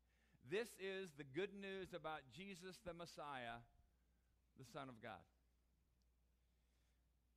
This 0.47 0.69
is 0.79 1.11
the 1.17 1.27
good 1.27 1.51
news 1.51 1.91
about 1.91 2.23
Jesus 2.31 2.79
the 2.85 2.95
Messiah, 2.95 3.59
the 4.55 4.67
Son 4.69 4.87
of 4.87 5.01
God. 5.01 5.19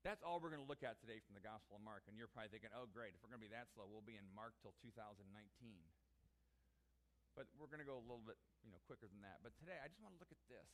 That's 0.03 0.19
all 0.27 0.43
we're 0.43 0.51
going 0.51 0.63
to 0.63 0.67
look 0.67 0.83
at 0.83 0.99
today 0.99 1.23
from 1.23 1.39
the 1.39 1.45
Gospel 1.47 1.79
of 1.79 1.83
Mark. 1.87 2.11
And 2.11 2.19
you're 2.19 2.27
probably 2.27 2.51
thinking, 2.51 2.75
oh, 2.75 2.91
great, 2.91 3.15
if 3.15 3.23
we're 3.23 3.31
going 3.31 3.39
to 3.39 3.47
be 3.47 3.55
that 3.55 3.71
slow, 3.71 3.87
we'll 3.87 4.03
be 4.03 4.19
in 4.19 4.27
Mark 4.35 4.59
till 4.59 4.75
2019. 4.83 5.23
But 7.39 7.47
we're 7.55 7.71
going 7.71 7.81
to 7.81 7.87
go 7.87 8.03
a 8.03 8.05
little 8.05 8.27
bit 8.27 8.37
you 8.67 8.75
know, 8.75 8.83
quicker 8.91 9.07
than 9.07 9.23
that. 9.23 9.41
But 9.47 9.55
today, 9.63 9.79
I 9.79 9.87
just 9.87 10.03
want 10.03 10.19
to 10.19 10.21
look 10.21 10.35
at 10.35 10.43
this. 10.51 10.67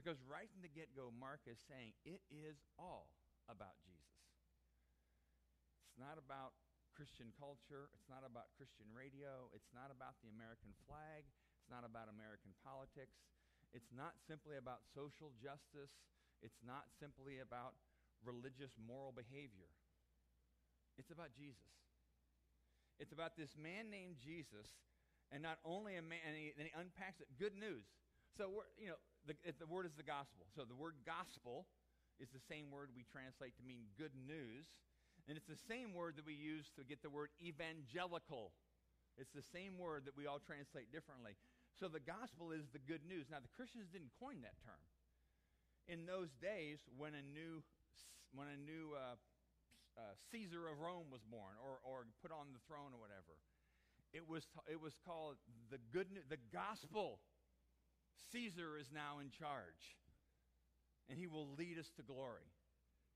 Because 0.00 0.16
right 0.24 0.48
from 0.48 0.64
the 0.64 0.72
get 0.72 0.96
go, 0.96 1.12
Mark 1.12 1.44
is 1.44 1.60
saying 1.68 1.92
it 2.08 2.24
is 2.32 2.56
all 2.80 3.12
about 3.52 3.76
Jesus. 3.84 4.16
It's 5.92 6.00
not 6.00 6.16
about 6.16 6.56
Christian 6.96 7.36
culture. 7.36 7.92
It's 7.92 8.08
not 8.08 8.24
about 8.24 8.48
Christian 8.56 8.88
radio. 8.96 9.52
It's 9.52 9.68
not 9.76 9.92
about 9.92 10.16
the 10.24 10.32
American 10.32 10.72
flag. 10.88 11.28
It's 11.60 11.68
not 11.68 11.84
about 11.84 12.08
American 12.08 12.56
politics. 12.64 13.20
It's 13.76 13.92
not 13.92 14.16
simply 14.24 14.56
about 14.56 14.88
social 14.96 15.36
justice. 15.36 15.92
It's 16.40 16.64
not 16.64 16.88
simply 16.96 17.44
about 17.44 17.76
religious 18.24 18.74
moral 18.78 19.12
behavior. 19.12 19.70
It's 20.98 21.10
about 21.10 21.34
Jesus. 21.34 21.72
It's 23.00 23.12
about 23.12 23.34
this 23.34 23.56
man 23.58 23.90
named 23.90 24.20
Jesus, 24.22 24.68
and 25.32 25.42
not 25.42 25.58
only 25.64 25.96
a 25.96 26.04
man, 26.04 26.22
and 26.22 26.36
he, 26.36 26.52
and 26.54 26.68
he 26.68 26.72
unpacks 26.76 27.18
it. 27.18 27.26
Good 27.40 27.56
news. 27.56 27.88
So, 28.36 28.64
you 28.78 28.92
know, 28.92 29.00
the, 29.26 29.34
the 29.58 29.66
word 29.66 29.84
is 29.84 29.96
the 29.96 30.06
gospel. 30.06 30.46
So 30.54 30.62
the 30.64 30.76
word 30.76 31.00
gospel 31.04 31.66
is 32.20 32.28
the 32.30 32.42
same 32.46 32.70
word 32.70 32.92
we 32.94 33.04
translate 33.08 33.56
to 33.58 33.64
mean 33.64 33.90
good 33.98 34.14
news. 34.14 34.68
And 35.28 35.38
it's 35.38 35.48
the 35.48 35.60
same 35.70 35.94
word 35.94 36.18
that 36.18 36.26
we 36.26 36.34
use 36.34 36.70
to 36.74 36.82
get 36.82 37.02
the 37.02 37.10
word 37.10 37.30
evangelical. 37.38 38.52
It's 39.14 39.30
the 39.30 39.44
same 39.44 39.78
word 39.78 40.04
that 40.06 40.16
we 40.16 40.26
all 40.26 40.40
translate 40.40 40.90
differently. 40.90 41.36
So 41.78 41.88
the 41.88 42.02
gospel 42.02 42.52
is 42.52 42.68
the 42.72 42.82
good 42.82 43.04
news. 43.06 43.28
Now, 43.30 43.40
the 43.40 43.52
Christians 43.54 43.88
didn't 43.92 44.12
coin 44.18 44.42
that 44.42 44.58
term. 44.64 44.82
In 45.88 46.06
those 46.06 46.30
days, 46.38 46.78
when 46.96 47.14
a 47.14 47.24
new, 47.24 47.62
when 48.34 48.48
a 48.48 48.58
new 48.58 48.96
uh, 48.96 49.16
uh, 49.96 50.14
Caesar 50.32 50.68
of 50.68 50.80
Rome 50.80 51.12
was 51.12 51.20
born 51.24 51.56
or, 51.60 51.80
or 51.84 52.08
put 52.20 52.32
on 52.32 52.52
the 52.52 52.62
throne 52.64 52.96
or 52.96 53.00
whatever, 53.00 53.36
it 54.12 54.28
was, 54.28 54.44
it 54.68 54.80
was 54.80 54.96
called 55.04 55.36
the 55.70 55.80
good 55.92 56.08
the 56.28 56.40
gospel. 56.52 57.20
Caesar 58.32 58.76
is 58.76 58.88
now 58.92 59.20
in 59.20 59.28
charge, 59.32 59.96
and 61.08 61.16
he 61.16 61.26
will 61.26 61.48
lead 61.56 61.78
us 61.78 61.88
to 61.96 62.02
glory. 62.02 62.48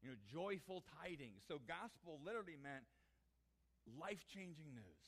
You 0.04 0.12
know, 0.12 0.20
joyful 0.28 0.84
tidings. 1.00 1.44
So, 1.48 1.60
gospel 1.64 2.20
literally 2.24 2.56
meant 2.56 2.84
life 3.96 4.24
changing 4.28 4.76
news. 4.76 5.04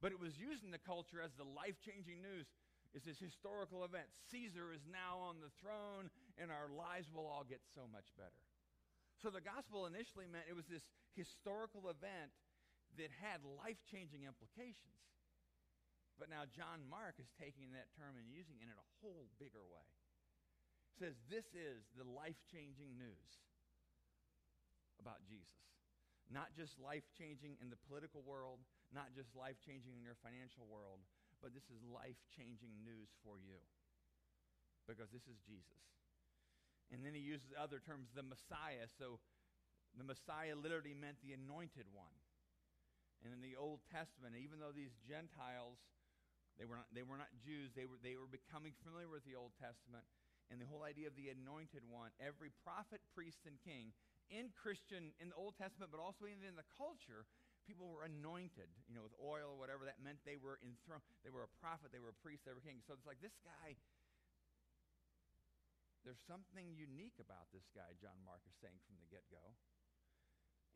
But 0.00 0.12
it 0.12 0.20
was 0.20 0.38
used 0.38 0.64
in 0.64 0.70
the 0.70 0.80
culture 0.80 1.20
as 1.20 1.34
the 1.34 1.44
life 1.44 1.76
changing 1.82 2.22
news. 2.22 2.46
It's 2.94 3.06
this 3.06 3.18
historical 3.18 3.84
event. 3.84 4.10
Caesar 4.30 4.72
is 4.74 4.82
now 4.90 5.18
on 5.22 5.38
the 5.38 5.52
throne, 5.62 6.10
and 6.38 6.50
our 6.50 6.70
lives 6.72 7.06
will 7.12 7.26
all 7.26 7.44
get 7.46 7.60
so 7.74 7.86
much 7.86 8.10
better. 8.18 8.49
So 9.20 9.28
the 9.28 9.44
gospel 9.44 9.84
initially 9.84 10.24
meant 10.24 10.48
it 10.48 10.56
was 10.56 10.64
this 10.64 10.88
historical 11.12 11.92
event 11.92 12.32
that 12.96 13.12
had 13.20 13.44
life 13.44 13.76
changing 13.92 14.24
implications. 14.24 14.96
But 16.16 16.32
now 16.32 16.48
John 16.48 16.84
Mark 16.88 17.20
is 17.20 17.28
taking 17.36 17.72
that 17.76 17.92
term 17.96 18.16
and 18.16 18.28
using 18.28 18.56
it 18.60 18.68
in 18.68 18.76
a 18.76 18.88
whole 19.00 19.28
bigger 19.36 19.64
way. 19.64 19.88
Says 20.96 21.16
this 21.32 21.48
is 21.56 21.84
the 21.96 22.04
life 22.04 22.36
changing 22.52 22.96
news 22.96 23.32
about 25.00 25.24
Jesus. 25.24 25.64
Not 26.28 26.52
just 26.52 26.76
life 26.76 27.08
changing 27.16 27.56
in 27.60 27.72
the 27.72 27.80
political 27.88 28.20
world, 28.20 28.60
not 28.92 29.16
just 29.16 29.32
life 29.32 29.56
changing 29.64 29.96
in 29.96 30.04
your 30.04 30.20
financial 30.20 30.68
world, 30.68 31.00
but 31.40 31.56
this 31.56 31.64
is 31.72 31.80
life 31.88 32.20
changing 32.36 32.72
news 32.84 33.08
for 33.24 33.40
you. 33.40 33.60
Because 34.84 35.08
this 35.08 35.24
is 35.24 35.40
Jesus. 35.48 35.80
And 36.90 37.06
then 37.06 37.14
he 37.14 37.22
uses 37.22 37.54
other 37.54 37.78
terms, 37.78 38.10
the 38.10 38.26
Messiah. 38.26 38.90
So 38.98 39.22
the 39.94 40.06
Messiah 40.06 40.58
literally 40.58 40.94
meant 40.94 41.22
the 41.22 41.34
anointed 41.34 41.86
one. 41.94 42.14
And 43.22 43.30
in 43.30 43.40
the 43.44 43.54
Old 43.54 43.84
Testament, 43.86 44.34
even 44.34 44.58
though 44.58 44.74
these 44.74 44.96
Gentiles, 45.06 45.78
they 46.58 46.66
were 46.66 46.80
not, 46.80 46.88
they 46.90 47.04
were 47.04 47.20
not 47.20 47.30
Jews, 47.38 47.70
they 47.76 47.84
were, 47.84 48.00
they 48.00 48.16
were 48.16 48.30
becoming 48.30 48.72
familiar 48.80 49.12
with 49.12 49.22
the 49.28 49.36
Old 49.36 49.52
Testament 49.60 50.08
and 50.50 50.58
the 50.58 50.66
whole 50.66 50.82
idea 50.82 51.06
of 51.06 51.14
the 51.14 51.30
anointed 51.30 51.86
one, 51.86 52.10
every 52.18 52.50
prophet, 52.66 52.98
priest, 53.14 53.46
and 53.46 53.54
king 53.62 53.94
in 54.30 54.50
Christian, 54.54 55.14
in 55.22 55.30
the 55.30 55.38
Old 55.38 55.54
Testament, 55.54 55.94
but 55.94 56.02
also 56.02 56.26
even 56.26 56.42
in 56.42 56.58
the 56.58 56.66
culture, 56.74 57.26
people 57.66 57.86
were 57.86 58.06
anointed, 58.06 58.70
you 58.90 58.94
know, 58.94 59.06
with 59.06 59.14
oil 59.18 59.54
or 59.54 59.58
whatever. 59.58 59.86
That 59.86 60.02
meant 60.02 60.22
they 60.26 60.38
were 60.38 60.58
enthroned. 60.62 61.06
They 61.22 61.30
were 61.30 61.46
a 61.46 61.52
prophet, 61.62 61.94
they 61.94 62.02
were 62.02 62.14
a 62.14 62.20
priest, 62.22 62.46
they 62.46 62.54
were 62.54 62.62
a 62.62 62.66
king. 62.66 62.82
So 62.82 62.94
it's 62.94 63.06
like 63.06 63.22
this 63.22 63.38
guy, 63.42 63.78
there's 66.04 66.20
something 66.24 66.72
unique 66.72 67.20
about 67.20 67.52
this 67.52 67.68
guy, 67.76 67.92
John 68.00 68.16
Mark 68.24 68.40
is 68.48 68.56
saying 68.58 68.80
from 68.88 68.96
the 68.96 69.08
get 69.12 69.28
go. 69.28 69.56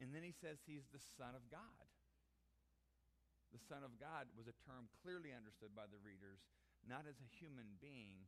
And 0.02 0.10
then 0.10 0.26
he 0.26 0.34
says 0.34 0.58
he's 0.64 0.90
the 0.90 1.02
Son 1.16 1.38
of 1.38 1.46
God. 1.48 1.86
The 3.54 3.62
Son 3.70 3.86
of 3.86 3.94
God 4.02 4.26
was 4.34 4.50
a 4.50 4.60
term 4.66 4.90
clearly 4.98 5.30
understood 5.30 5.70
by 5.78 5.86
the 5.86 6.02
readers, 6.02 6.42
not 6.82 7.06
as 7.06 7.22
a 7.22 7.34
human 7.38 7.78
being, 7.78 8.26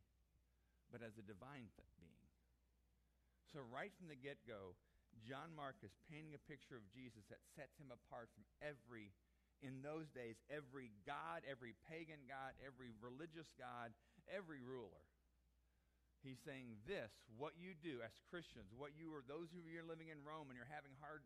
but 0.87 1.03
as 1.03 1.19
a 1.19 1.25
divine 1.27 1.67
th- 1.75 1.91
being. 1.99 2.31
So, 3.51 3.59
right 3.67 3.91
from 3.99 4.07
the 4.07 4.15
get 4.15 4.39
go, 4.47 4.79
John 5.19 5.51
Mark 5.51 5.83
is 5.83 5.91
painting 6.07 6.31
a 6.31 6.47
picture 6.47 6.79
of 6.79 6.87
Jesus 6.95 7.27
that 7.27 7.43
sets 7.59 7.75
him 7.75 7.91
apart 7.91 8.31
from 8.31 8.47
every, 8.63 9.11
in 9.59 9.83
those 9.83 10.07
days, 10.15 10.39
every 10.47 10.95
god, 11.03 11.43
every 11.43 11.75
pagan 11.91 12.23
god, 12.27 12.55
every 12.63 12.95
religious 13.03 13.51
god, 13.59 13.91
every 14.31 14.63
ruler. 14.63 15.03
He's 16.27 16.43
saying 16.43 16.83
this, 16.83 17.09
what 17.39 17.55
you 17.55 17.71
do 17.71 18.03
as 18.03 18.11
Christians, 18.27 18.75
what 18.75 18.91
you 18.99 19.15
are, 19.15 19.23
those 19.23 19.47
of 19.55 19.63
you 19.63 19.79
are 19.79 19.87
living 19.87 20.11
in 20.11 20.19
Rome 20.27 20.51
and 20.51 20.59
you're 20.59 20.67
having 20.67 20.91
hard 20.99 21.23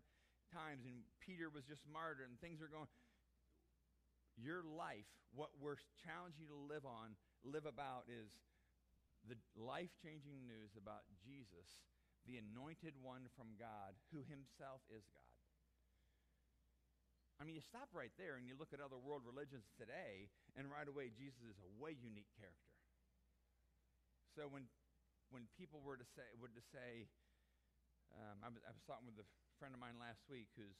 times, 0.53 0.85
and 0.85 1.01
Peter 1.17 1.49
was 1.49 1.65
just 1.65 1.81
martyred, 1.89 2.29
and 2.29 2.37
things 2.37 2.61
are 2.61 2.69
going. 2.69 2.91
Your 4.37 4.61
life, 4.61 5.09
what 5.33 5.49
we're 5.57 5.81
challenging 6.05 6.45
you 6.45 6.53
to 6.53 6.61
live 6.69 6.85
on, 6.85 7.17
live 7.41 7.65
about, 7.65 8.05
is 8.05 8.29
the 9.25 9.39
life 9.57 9.89
changing 10.05 10.45
news 10.45 10.77
about 10.77 11.01
Jesus 11.25 11.81
the 12.29 12.37
anointed 12.37 12.93
one 13.01 13.25
from 13.33 13.57
God, 13.57 13.97
who 14.13 14.21
himself 14.29 14.85
is 14.93 15.01
God. 15.09 15.37
I 17.41 17.45
mean, 17.45 17.57
you 17.57 17.65
stop 17.65 17.89
right 17.97 18.13
there 18.21 18.37
and 18.37 18.45
you 18.45 18.53
look 18.53 18.69
at 18.69 18.77
other 18.77 19.01
world 19.01 19.25
religions 19.25 19.65
today, 19.73 20.29
and 20.53 20.69
right 20.69 20.85
away, 20.85 21.09
Jesus 21.09 21.41
is 21.41 21.57
a 21.57 21.71
way 21.81 21.97
unique 21.97 22.29
character. 22.37 22.77
So 24.37 24.45
when, 24.45 24.69
when 25.31 25.47
people 25.55 25.79
were 25.81 25.97
to 25.97 26.07
say, 26.15 26.27
would 26.37 26.53
to 26.53 26.63
say, 26.71 27.07
um, 28.13 28.43
I, 28.43 28.51
was, 28.51 28.61
I 28.67 28.71
was 28.75 28.83
talking 28.83 29.07
with 29.07 29.23
a 29.23 29.27
friend 29.57 29.71
of 29.71 29.79
mine 29.79 29.95
last 29.97 30.21
week 30.27 30.51
who's 30.59 30.77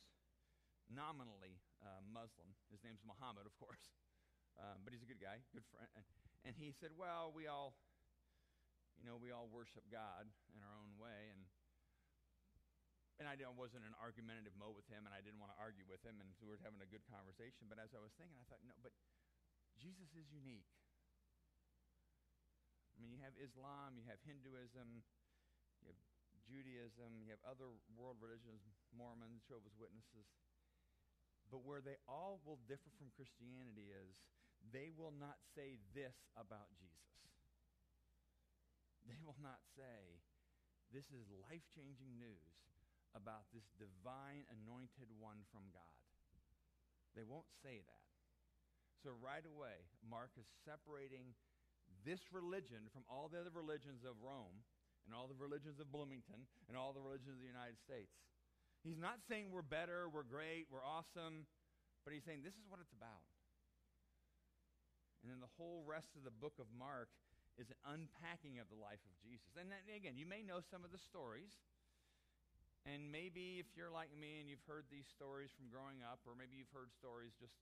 nominally 0.92 1.58
uh, 1.80 2.04
Muslim. 2.04 2.52
His 2.70 2.84
name's 2.84 3.02
Muhammad, 3.08 3.48
of 3.48 3.56
course, 3.56 3.92
um, 4.62 4.84
but 4.84 4.92
he's 4.92 5.04
a 5.04 5.10
good 5.10 5.24
guy, 5.24 5.40
good 5.56 5.66
friend. 5.72 5.88
And, 5.96 6.06
and 6.52 6.54
he 6.60 6.76
said, 6.76 6.92
well, 7.00 7.32
we 7.32 7.48
all 7.48 7.74
you 9.02 9.10
know, 9.10 9.18
we 9.18 9.34
all 9.34 9.50
worship 9.50 9.82
God 9.90 10.30
in 10.54 10.62
our 10.62 10.78
own 10.78 10.94
way. 11.02 11.34
And, 11.34 11.42
and 13.18 13.26
I 13.26 13.34
wasn't 13.58 13.82
in 13.82 13.90
an 13.90 13.98
argumentative 13.98 14.54
mode 14.54 14.78
with 14.78 14.86
him, 14.94 15.10
and 15.10 15.14
I 15.14 15.26
didn't 15.26 15.42
want 15.42 15.50
to 15.54 15.58
argue 15.58 15.90
with 15.90 16.06
him, 16.06 16.22
and 16.22 16.30
so 16.38 16.46
we 16.46 16.54
were 16.54 16.62
having 16.62 16.86
a 16.86 16.90
good 16.90 17.02
conversation. 17.10 17.66
But 17.66 17.82
as 17.82 17.98
I 17.98 18.02
was 18.02 18.14
thinking, 18.14 18.38
I 18.38 18.46
thought, 18.46 18.62
no, 18.62 18.78
but 18.86 18.94
Jesus 19.82 20.14
is 20.14 20.30
unique. 20.30 20.70
I 23.02 23.04
mean, 23.04 23.18
you 23.18 23.22
have 23.26 23.34
Islam, 23.42 23.98
you 23.98 24.06
have 24.06 24.22
Hinduism, 24.22 24.86
you 24.94 25.02
have 25.90 25.98
Judaism, 26.46 27.18
you 27.18 27.34
have 27.34 27.42
other 27.42 27.74
world 27.98 28.22
religions, 28.22 28.62
Mormons, 28.94 29.42
Jehovah's 29.50 29.74
Witnesses. 29.74 30.30
But 31.50 31.66
where 31.66 31.82
they 31.82 31.98
all 32.06 32.38
will 32.46 32.62
differ 32.70 32.94
from 33.02 33.10
Christianity 33.18 33.90
is 33.90 34.14
they 34.70 34.94
will 34.94 35.18
not 35.18 35.42
say 35.58 35.82
this 35.98 36.14
about 36.38 36.70
Jesus 36.78 37.02
they 39.12 39.20
will 39.26 39.40
not 39.42 39.62
say, 39.76 40.22
This 40.94 41.10
is 41.10 41.26
life 41.44 41.66
changing 41.74 42.16
news 42.16 42.56
about 43.18 43.50
this 43.52 43.68
divine 43.76 44.48
anointed 44.48 45.12
one 45.20 45.44
from 45.52 45.68
God. 45.74 46.00
They 47.12 47.28
won't 47.28 47.50
say 47.60 47.84
that. 47.84 48.08
So, 49.04 49.18
right 49.20 49.44
away, 49.44 49.90
Mark 50.06 50.32
is 50.38 50.48
separating 50.64 51.36
this 52.06 52.22
religion 52.32 52.90
from 52.94 53.06
all 53.10 53.30
the 53.30 53.40
other 53.40 53.54
religions 53.54 54.06
of 54.06 54.18
Rome 54.22 54.64
and 55.06 55.14
all 55.14 55.26
the 55.26 55.38
religions 55.38 55.82
of 55.82 55.90
Bloomington 55.90 56.46
and 56.70 56.78
all 56.78 56.94
the 56.94 57.02
religions 57.02 57.38
of 57.38 57.42
the 57.42 57.50
United 57.50 57.78
States. 57.82 58.14
He's 58.82 58.98
not 58.98 59.22
saying 59.30 59.54
we're 59.54 59.66
better, 59.66 60.10
we're 60.10 60.26
great, 60.26 60.66
we're 60.74 60.86
awesome, 60.86 61.46
but 62.02 62.14
he's 62.14 62.26
saying 62.26 62.42
this 62.42 62.58
is 62.58 62.66
what 62.66 62.82
it's 62.82 62.94
about. 62.94 63.26
And 65.22 65.30
then 65.30 65.38
the 65.38 65.54
whole 65.58 65.86
rest 65.86 66.18
of 66.18 66.26
the 66.26 66.34
book 66.34 66.58
of 66.58 66.66
Mark 66.74 67.14
is 67.62 67.70
an 67.70 67.78
unpacking 67.86 68.58
of 68.58 68.66
the 68.74 68.80
life 68.82 69.02
of 69.06 69.14
Jesus. 69.22 69.54
And 69.54 69.70
then, 69.70 69.86
again, 69.94 70.18
you 70.18 70.26
may 70.26 70.42
know 70.42 70.66
some 70.66 70.82
of 70.82 70.90
the 70.90 70.98
stories. 70.98 71.54
And 72.90 73.14
maybe 73.14 73.62
if 73.62 73.70
you're 73.78 73.94
like 73.94 74.10
me 74.18 74.42
and 74.42 74.50
you've 74.50 74.66
heard 74.66 74.90
these 74.90 75.06
stories 75.06 75.54
from 75.54 75.70
growing 75.70 76.02
up, 76.02 76.26
or 76.26 76.34
maybe 76.34 76.58
you've 76.58 76.74
heard 76.74 76.90
stories 76.90 77.38
just 77.38 77.54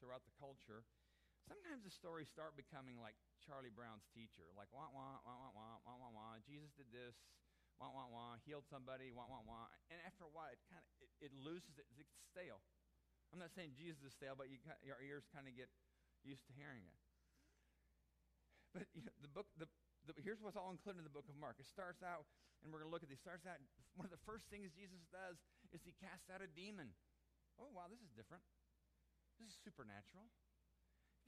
throughout 0.00 0.24
the 0.24 0.32
culture, 0.40 0.88
sometimes 1.44 1.84
the 1.84 1.92
stories 1.92 2.28
start 2.28 2.56
becoming 2.56 2.96
like 3.00 3.16
Charlie 3.44 3.72
Brown's 3.72 4.08
teacher, 4.16 4.48
like 4.56 4.68
wah 4.72 4.88
wah 4.90 5.20
wah 5.24 5.36
wah 5.38 5.52
wah 5.52 5.76
wah 5.84 5.96
wah 6.00 6.12
wah. 6.12 6.32
Jesus 6.44 6.72
did 6.76 6.88
this, 6.90 7.16
wah 7.76 7.92
wah 7.92 8.08
wah. 8.08 8.40
Healed 8.48 8.64
somebody, 8.68 9.12
wah 9.12 9.28
wah 9.28 9.44
wah. 9.44 9.68
And 9.92 10.00
after 10.08 10.24
a 10.24 10.32
while, 10.32 10.48
it 10.52 10.60
kind 10.72 10.80
of 10.80 10.88
it, 11.00 11.30
it, 11.30 11.32
loses 11.36 11.76
it. 11.76 11.86
It's 12.00 12.12
stale. 12.32 12.64
I'm 13.32 13.40
not 13.40 13.52
saying 13.52 13.76
Jesus 13.76 14.00
is 14.04 14.12
stale, 14.14 14.38
but 14.38 14.48
you, 14.48 14.62
your 14.86 15.00
ears 15.02 15.26
kind 15.34 15.44
of 15.44 15.52
get 15.58 15.68
used 16.22 16.46
to 16.48 16.54
hearing 16.56 16.86
it. 16.86 16.98
But 18.72 18.90
you 18.96 19.04
know, 19.06 19.14
the 19.22 19.30
book, 19.30 19.46
the, 19.54 19.70
the, 20.06 20.14
here's 20.22 20.42
what's 20.42 20.58
all 20.58 20.74
included 20.74 21.02
in 21.02 21.06
the 21.06 21.12
book 21.12 21.28
of 21.30 21.36
Mark. 21.38 21.58
It 21.62 21.68
starts 21.70 22.02
out, 22.02 22.26
and 22.62 22.74
we're 22.74 22.82
going 22.82 22.90
to 22.90 22.94
look 22.94 23.06
at 23.06 23.10
this. 23.12 23.22
Starts 23.22 23.46
out, 23.46 23.60
one 23.98 24.06
of 24.06 24.14
the 24.14 24.22
first 24.26 24.50
things 24.50 24.74
Jesus 24.74 25.02
does 25.14 25.38
is 25.70 25.82
he 25.86 25.94
casts 26.02 26.26
out 26.30 26.42
a 26.42 26.50
demon. 26.50 26.90
Oh, 27.54 27.70
wow, 27.70 27.86
this 27.86 28.02
is 28.02 28.10
different. 28.18 28.42
This 29.38 29.50
is 29.50 29.56
supernatural. 29.62 30.26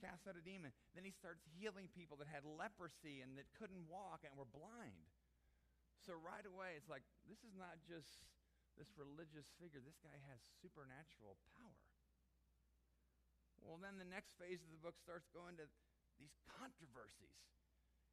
Casts 0.00 0.28
out 0.28 0.36
a 0.36 0.44
demon. 0.44 0.76
Then 0.92 1.08
he 1.08 1.14
starts 1.14 1.40
healing 1.56 1.88
people 1.96 2.20
that 2.20 2.28
had 2.28 2.44
leprosy 2.44 3.24
and 3.24 3.32
that 3.40 3.48
couldn't 3.56 3.88
walk 3.88 4.28
and 4.28 4.36
were 4.36 4.48
blind. 4.48 5.08
So 6.04 6.12
right 6.20 6.44
away, 6.44 6.76
it's 6.76 6.92
like, 6.92 7.02
this 7.24 7.40
is 7.42 7.56
not 7.56 7.80
just 7.88 8.20
this 8.76 8.92
religious 8.94 9.48
figure. 9.56 9.80
This 9.80 9.96
guy 10.04 10.14
has 10.28 10.38
supernatural 10.60 11.40
power. 11.56 11.80
Well, 13.64 13.80
then 13.80 13.96
the 13.96 14.06
next 14.06 14.36
phase 14.36 14.60
of 14.62 14.70
the 14.70 14.78
book 14.84 15.00
starts 15.00 15.26
going 15.32 15.58
to 15.58 15.66
these 16.20 16.36
controversies. 16.46 17.34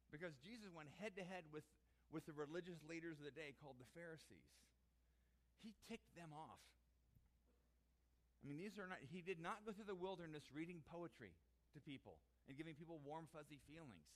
Because 0.08 0.34
Jesus 0.40 0.72
went 0.72 0.90
head 0.98 1.14
to 1.20 1.24
head 1.24 1.44
with, 1.52 1.64
with 2.10 2.24
the 2.24 2.34
religious 2.36 2.80
leaders 2.88 3.20
of 3.20 3.28
the 3.28 3.36
day 3.36 3.54
called 3.60 3.76
the 3.78 3.92
Pharisees. 3.92 4.50
He 5.60 5.76
ticked 5.88 6.12
them 6.16 6.32
off. 6.34 6.60
I 8.40 8.48
mean, 8.48 8.60
these 8.60 8.76
are 8.76 8.84
not, 8.84 9.00
he 9.00 9.24
did 9.24 9.40
not 9.40 9.64
go 9.64 9.72
through 9.72 9.88
the 9.88 9.96
wilderness 9.96 10.44
reading 10.52 10.84
poetry. 10.84 11.32
To 11.74 11.82
people 11.82 12.22
and 12.46 12.56
giving 12.56 12.78
people 12.78 13.02
warm, 13.02 13.26
fuzzy 13.30 13.58
feelings. 13.66 14.06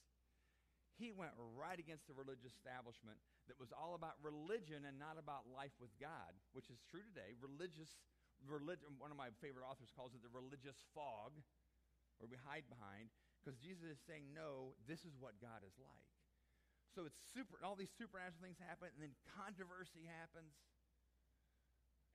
He 0.98 1.14
went 1.14 1.30
right 1.54 1.78
against 1.78 2.10
the 2.10 2.18
religious 2.18 2.50
establishment 2.58 3.22
that 3.46 3.54
was 3.58 3.70
all 3.70 3.94
about 3.94 4.18
religion 4.18 4.82
and 4.82 4.98
not 4.98 5.14
about 5.14 5.46
life 5.46 5.74
with 5.78 5.94
God, 6.02 6.34
which 6.50 6.74
is 6.74 6.82
true 6.90 7.06
today. 7.06 7.38
Religious, 7.38 8.02
religion, 8.42 8.98
one 8.98 9.14
of 9.14 9.18
my 9.18 9.30
favorite 9.38 9.62
authors 9.62 9.94
calls 9.94 10.10
it 10.10 10.26
the 10.26 10.34
religious 10.34 10.74
fog, 10.98 11.38
where 12.18 12.26
we 12.26 12.34
hide 12.42 12.66
behind, 12.66 13.14
because 13.38 13.54
Jesus 13.62 13.94
is 13.94 14.02
saying, 14.10 14.26
no, 14.34 14.74
this 14.90 15.06
is 15.06 15.14
what 15.22 15.38
God 15.38 15.62
is 15.62 15.78
like. 15.78 16.10
So 16.98 17.06
it's 17.06 17.22
super, 17.30 17.62
all 17.62 17.78
these 17.78 17.94
supernatural 17.94 18.42
things 18.42 18.58
happen, 18.58 18.90
and 18.90 18.98
then 18.98 19.14
controversy 19.38 20.02
happens. 20.02 20.50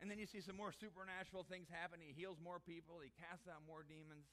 And 0.04 0.12
then 0.12 0.20
you 0.20 0.28
see 0.28 0.44
some 0.44 0.60
more 0.60 0.76
supernatural 0.76 1.48
things 1.48 1.72
happen. 1.72 2.04
He 2.04 2.12
heals 2.12 2.36
more 2.44 2.60
people, 2.60 3.00
he 3.00 3.16
casts 3.16 3.48
out 3.48 3.64
more 3.64 3.88
demons. 3.88 4.28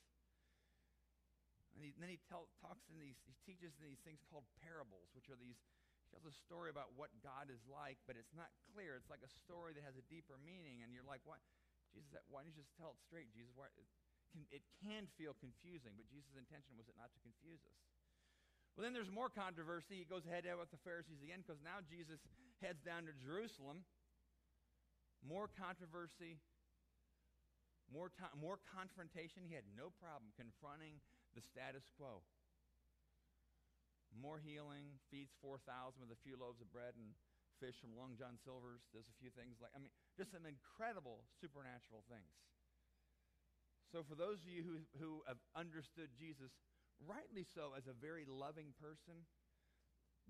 And, 1.80 1.88
he, 1.88 1.96
and 1.96 2.04
then 2.04 2.12
he 2.12 2.20
tell, 2.28 2.44
talks 2.60 2.84
in 2.92 3.00
these, 3.00 3.16
he 3.24 3.32
teaches 3.40 3.72
in 3.80 3.88
these 3.88 4.04
things 4.04 4.20
called 4.28 4.44
parables, 4.60 5.08
which 5.16 5.32
are 5.32 5.40
these, 5.40 5.56
he 5.56 6.06
tells 6.12 6.28
a 6.28 6.36
story 6.44 6.68
about 6.68 6.92
what 6.92 7.08
God 7.24 7.48
is 7.48 7.64
like, 7.64 7.96
but 8.04 8.20
it's 8.20 8.36
not 8.36 8.52
clear. 8.76 9.00
It's 9.00 9.08
like 9.08 9.24
a 9.24 9.32
story 9.32 9.72
that 9.72 9.80
has 9.88 9.96
a 9.96 10.04
deeper 10.12 10.36
meaning, 10.44 10.84
and 10.84 10.92
you're 10.92 11.08
like, 11.08 11.24
what? 11.24 11.40
Jesus, 11.96 12.12
why 12.28 12.44
don't 12.44 12.52
you 12.52 12.60
just 12.60 12.76
tell 12.76 12.92
it 12.92 13.00
straight? 13.00 13.32
Jesus, 13.32 13.56
why? 13.56 13.72
It 13.80 13.88
can, 14.28 14.44
it 14.52 14.64
can 14.84 15.08
feel 15.16 15.32
confusing, 15.40 15.96
but 15.96 16.04
Jesus' 16.12 16.36
intention 16.36 16.76
was 16.76 16.84
it 16.84 17.00
not 17.00 17.16
to 17.16 17.20
confuse 17.24 17.64
us. 17.64 17.80
Well, 18.76 18.84
then 18.84 18.92
there's 18.92 19.08
more 19.08 19.32
controversy. 19.32 20.04
He 20.04 20.06
goes 20.06 20.28
head 20.28 20.44
to 20.44 20.52
head 20.52 20.60
with 20.60 20.68
the 20.68 20.84
Pharisees 20.84 21.24
again 21.24 21.40
because 21.40 21.64
now 21.64 21.80
Jesus 21.80 22.20
heads 22.60 22.84
down 22.84 23.08
to 23.08 23.16
Jerusalem. 23.16 23.88
More 25.24 25.48
controversy, 25.48 26.36
more, 27.88 28.12
time, 28.12 28.32
more 28.36 28.60
confrontation. 28.68 29.44
He 29.48 29.56
had 29.56 29.68
no 29.72 29.92
problem 30.00 30.32
confronting 30.36 31.00
the 31.34 31.42
status 31.42 31.86
quo. 31.94 32.22
More 34.10 34.42
healing, 34.42 34.98
feeds 35.08 35.30
4,000 35.38 36.02
with 36.02 36.10
a 36.10 36.20
few 36.26 36.34
loaves 36.34 36.58
of 36.58 36.70
bread 36.74 36.98
and 36.98 37.14
fish 37.62 37.78
from 37.78 37.94
Long 37.94 38.16
John 38.18 38.40
Silver's, 38.42 38.82
does 38.90 39.06
a 39.06 39.16
few 39.20 39.30
things 39.30 39.60
like, 39.62 39.70
I 39.76 39.78
mean, 39.78 39.92
just 40.16 40.34
some 40.34 40.48
incredible 40.48 41.22
supernatural 41.38 42.02
things. 42.10 42.34
So, 43.92 44.02
for 44.06 44.14
those 44.14 44.42
of 44.42 44.50
you 44.50 44.62
who, 44.62 44.76
who 44.98 45.10
have 45.26 45.38
understood 45.54 46.14
Jesus, 46.14 46.54
rightly 47.02 47.42
so, 47.42 47.74
as 47.74 47.90
a 47.90 47.94
very 47.94 48.22
loving 48.24 48.70
person, 48.78 49.26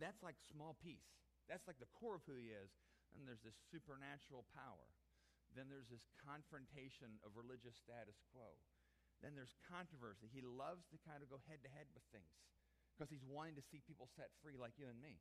that's 0.01 0.25
like 0.25 0.37
small 0.49 0.81
piece. 0.81 1.07
That's 1.45 1.69
like 1.69 1.77
the 1.77 1.91
core 1.93 2.17
of 2.17 2.25
who 2.25 2.41
he 2.41 2.53
is. 2.53 2.73
And 3.15 3.29
there's 3.29 3.45
this 3.45 3.59
supernatural 3.69 4.49
power. 4.57 4.89
Then 5.53 5.67
there's 5.67 5.91
this 5.91 6.07
confrontation 6.23 7.19
of 7.27 7.35
religious 7.35 7.77
status 7.77 8.23
quo. 8.31 8.55
Then 9.21 9.37
there's 9.37 9.53
controversy. 9.69 10.33
He 10.33 10.41
loves 10.41 10.89
to 10.93 10.97
kind 11.05 11.21
of 11.21 11.29
go 11.29 11.41
head 11.45 11.61
to 11.65 11.71
head 11.73 11.89
with 11.93 12.05
things 12.09 12.41
because 12.97 13.13
he's 13.13 13.25
wanting 13.25 13.57
to 13.61 13.65
see 13.69 13.85
people 13.85 14.09
set 14.17 14.33
free 14.41 14.57
like 14.57 14.77
you 14.81 14.89
and 14.89 14.97
me. 15.01 15.21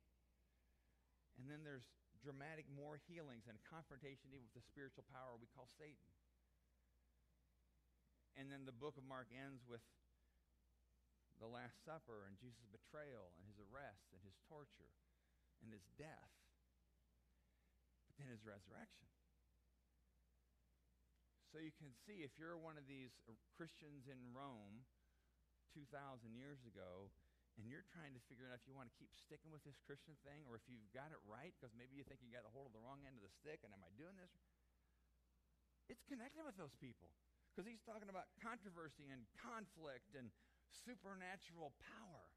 And 1.36 1.48
then 1.48 1.64
there's 1.64 1.88
dramatic 2.20 2.68
more 2.68 3.00
healings 3.08 3.48
and 3.48 3.56
confrontation 3.64 4.32
even 4.32 4.44
with 4.44 4.56
the 4.56 4.64
spiritual 4.68 5.04
power 5.08 5.36
we 5.36 5.48
call 5.52 5.68
Satan. 5.80 6.12
And 8.36 8.48
then 8.48 8.64
the 8.64 8.76
book 8.76 8.96
of 8.96 9.04
Mark 9.04 9.28
ends 9.32 9.64
with 9.68 9.84
the 11.40 11.48
Last 11.48 11.80
Supper 11.84 12.28
and 12.28 12.36
Jesus' 12.36 12.68
betrayal 12.68 13.32
and 13.36 13.44
his 13.48 13.60
arrest 13.68 14.12
and 14.12 14.20
his 14.24 14.36
torture 14.48 14.92
and 15.64 15.72
his 15.72 15.84
death. 15.96 16.32
But 18.08 18.20
then 18.20 18.28
his 18.32 18.44
resurrection. 18.44 19.08
So 21.50 21.58
you 21.58 21.74
can 21.74 21.90
see 22.06 22.22
if 22.22 22.30
you're 22.38 22.54
one 22.54 22.78
of 22.78 22.86
these 22.86 23.10
uh, 23.26 23.34
Christians 23.58 24.06
in 24.06 24.22
Rome 24.30 24.86
2,000 25.74 25.90
years 26.38 26.62
ago, 26.62 27.10
and 27.58 27.66
you're 27.66 27.82
trying 27.90 28.14
to 28.14 28.22
figure 28.30 28.46
out 28.46 28.54
if 28.54 28.62
you 28.70 28.74
want 28.78 28.86
to 28.86 28.94
keep 28.94 29.10
sticking 29.10 29.50
with 29.50 29.66
this 29.66 29.74
Christian 29.82 30.14
thing 30.22 30.46
or 30.46 30.54
if 30.54 30.62
you've 30.70 30.86
got 30.94 31.10
it 31.10 31.18
right, 31.26 31.50
because 31.58 31.74
maybe 31.74 31.98
you 31.98 32.06
think 32.06 32.22
you 32.22 32.30
got 32.30 32.46
a 32.46 32.54
hold 32.54 32.70
of 32.70 32.74
the 32.78 32.78
wrong 32.78 33.02
end 33.02 33.18
of 33.18 33.26
the 33.26 33.34
stick, 33.34 33.66
and 33.66 33.74
am 33.74 33.82
I 33.82 33.90
doing 33.98 34.14
this? 34.14 34.30
It's 35.90 36.06
connected 36.06 36.46
with 36.46 36.54
those 36.54 36.78
people. 36.78 37.10
Because 37.50 37.66
he's 37.66 37.82
talking 37.82 38.06
about 38.06 38.30
controversy 38.38 39.10
and 39.10 39.26
conflict 39.34 40.14
and 40.14 40.30
supernatural 40.70 41.74
power. 41.82 42.30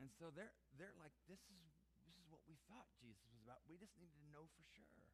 And 0.00 0.08
so 0.08 0.32
they're, 0.32 0.56
they're 0.80 0.96
like, 0.96 1.12
this 1.28 1.44
is, 1.52 1.68
this 2.08 2.16
is 2.16 2.24
what 2.32 2.40
we 2.48 2.56
thought 2.64 2.88
Jesus 2.96 3.20
was 3.28 3.44
about. 3.44 3.60
We 3.68 3.76
just 3.76 3.92
needed 4.00 4.16
to 4.24 4.28
know 4.32 4.48
for 4.56 4.64
sure. 4.72 5.11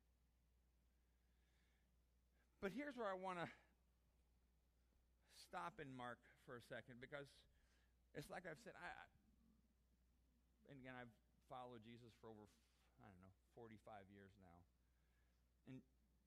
But 2.58 2.74
here's 2.74 2.98
where 2.98 3.06
I 3.06 3.14
want 3.14 3.38
to 3.38 3.46
stop 5.38 5.78
in 5.78 5.86
Mark 5.94 6.18
for 6.42 6.58
a 6.58 6.64
second 6.66 6.98
because 6.98 7.30
it's 8.18 8.26
like 8.26 8.50
I've 8.50 8.58
said, 8.58 8.74
I, 8.74 8.90
I, 8.90 9.04
and 10.66 10.76
again, 10.82 10.98
I've 10.98 11.14
followed 11.46 11.86
Jesus 11.86 12.10
for 12.18 12.26
over, 12.28 12.50
I 12.98 13.06
don't 13.06 13.22
know, 13.22 13.30
45 13.54 13.78
years 14.10 14.34
now. 14.42 14.58
And 15.70 15.78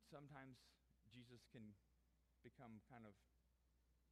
sometimes 0.08 0.56
Jesus 1.12 1.44
can 1.52 1.76
become 2.48 2.80
kind 2.88 3.04
of, 3.04 3.12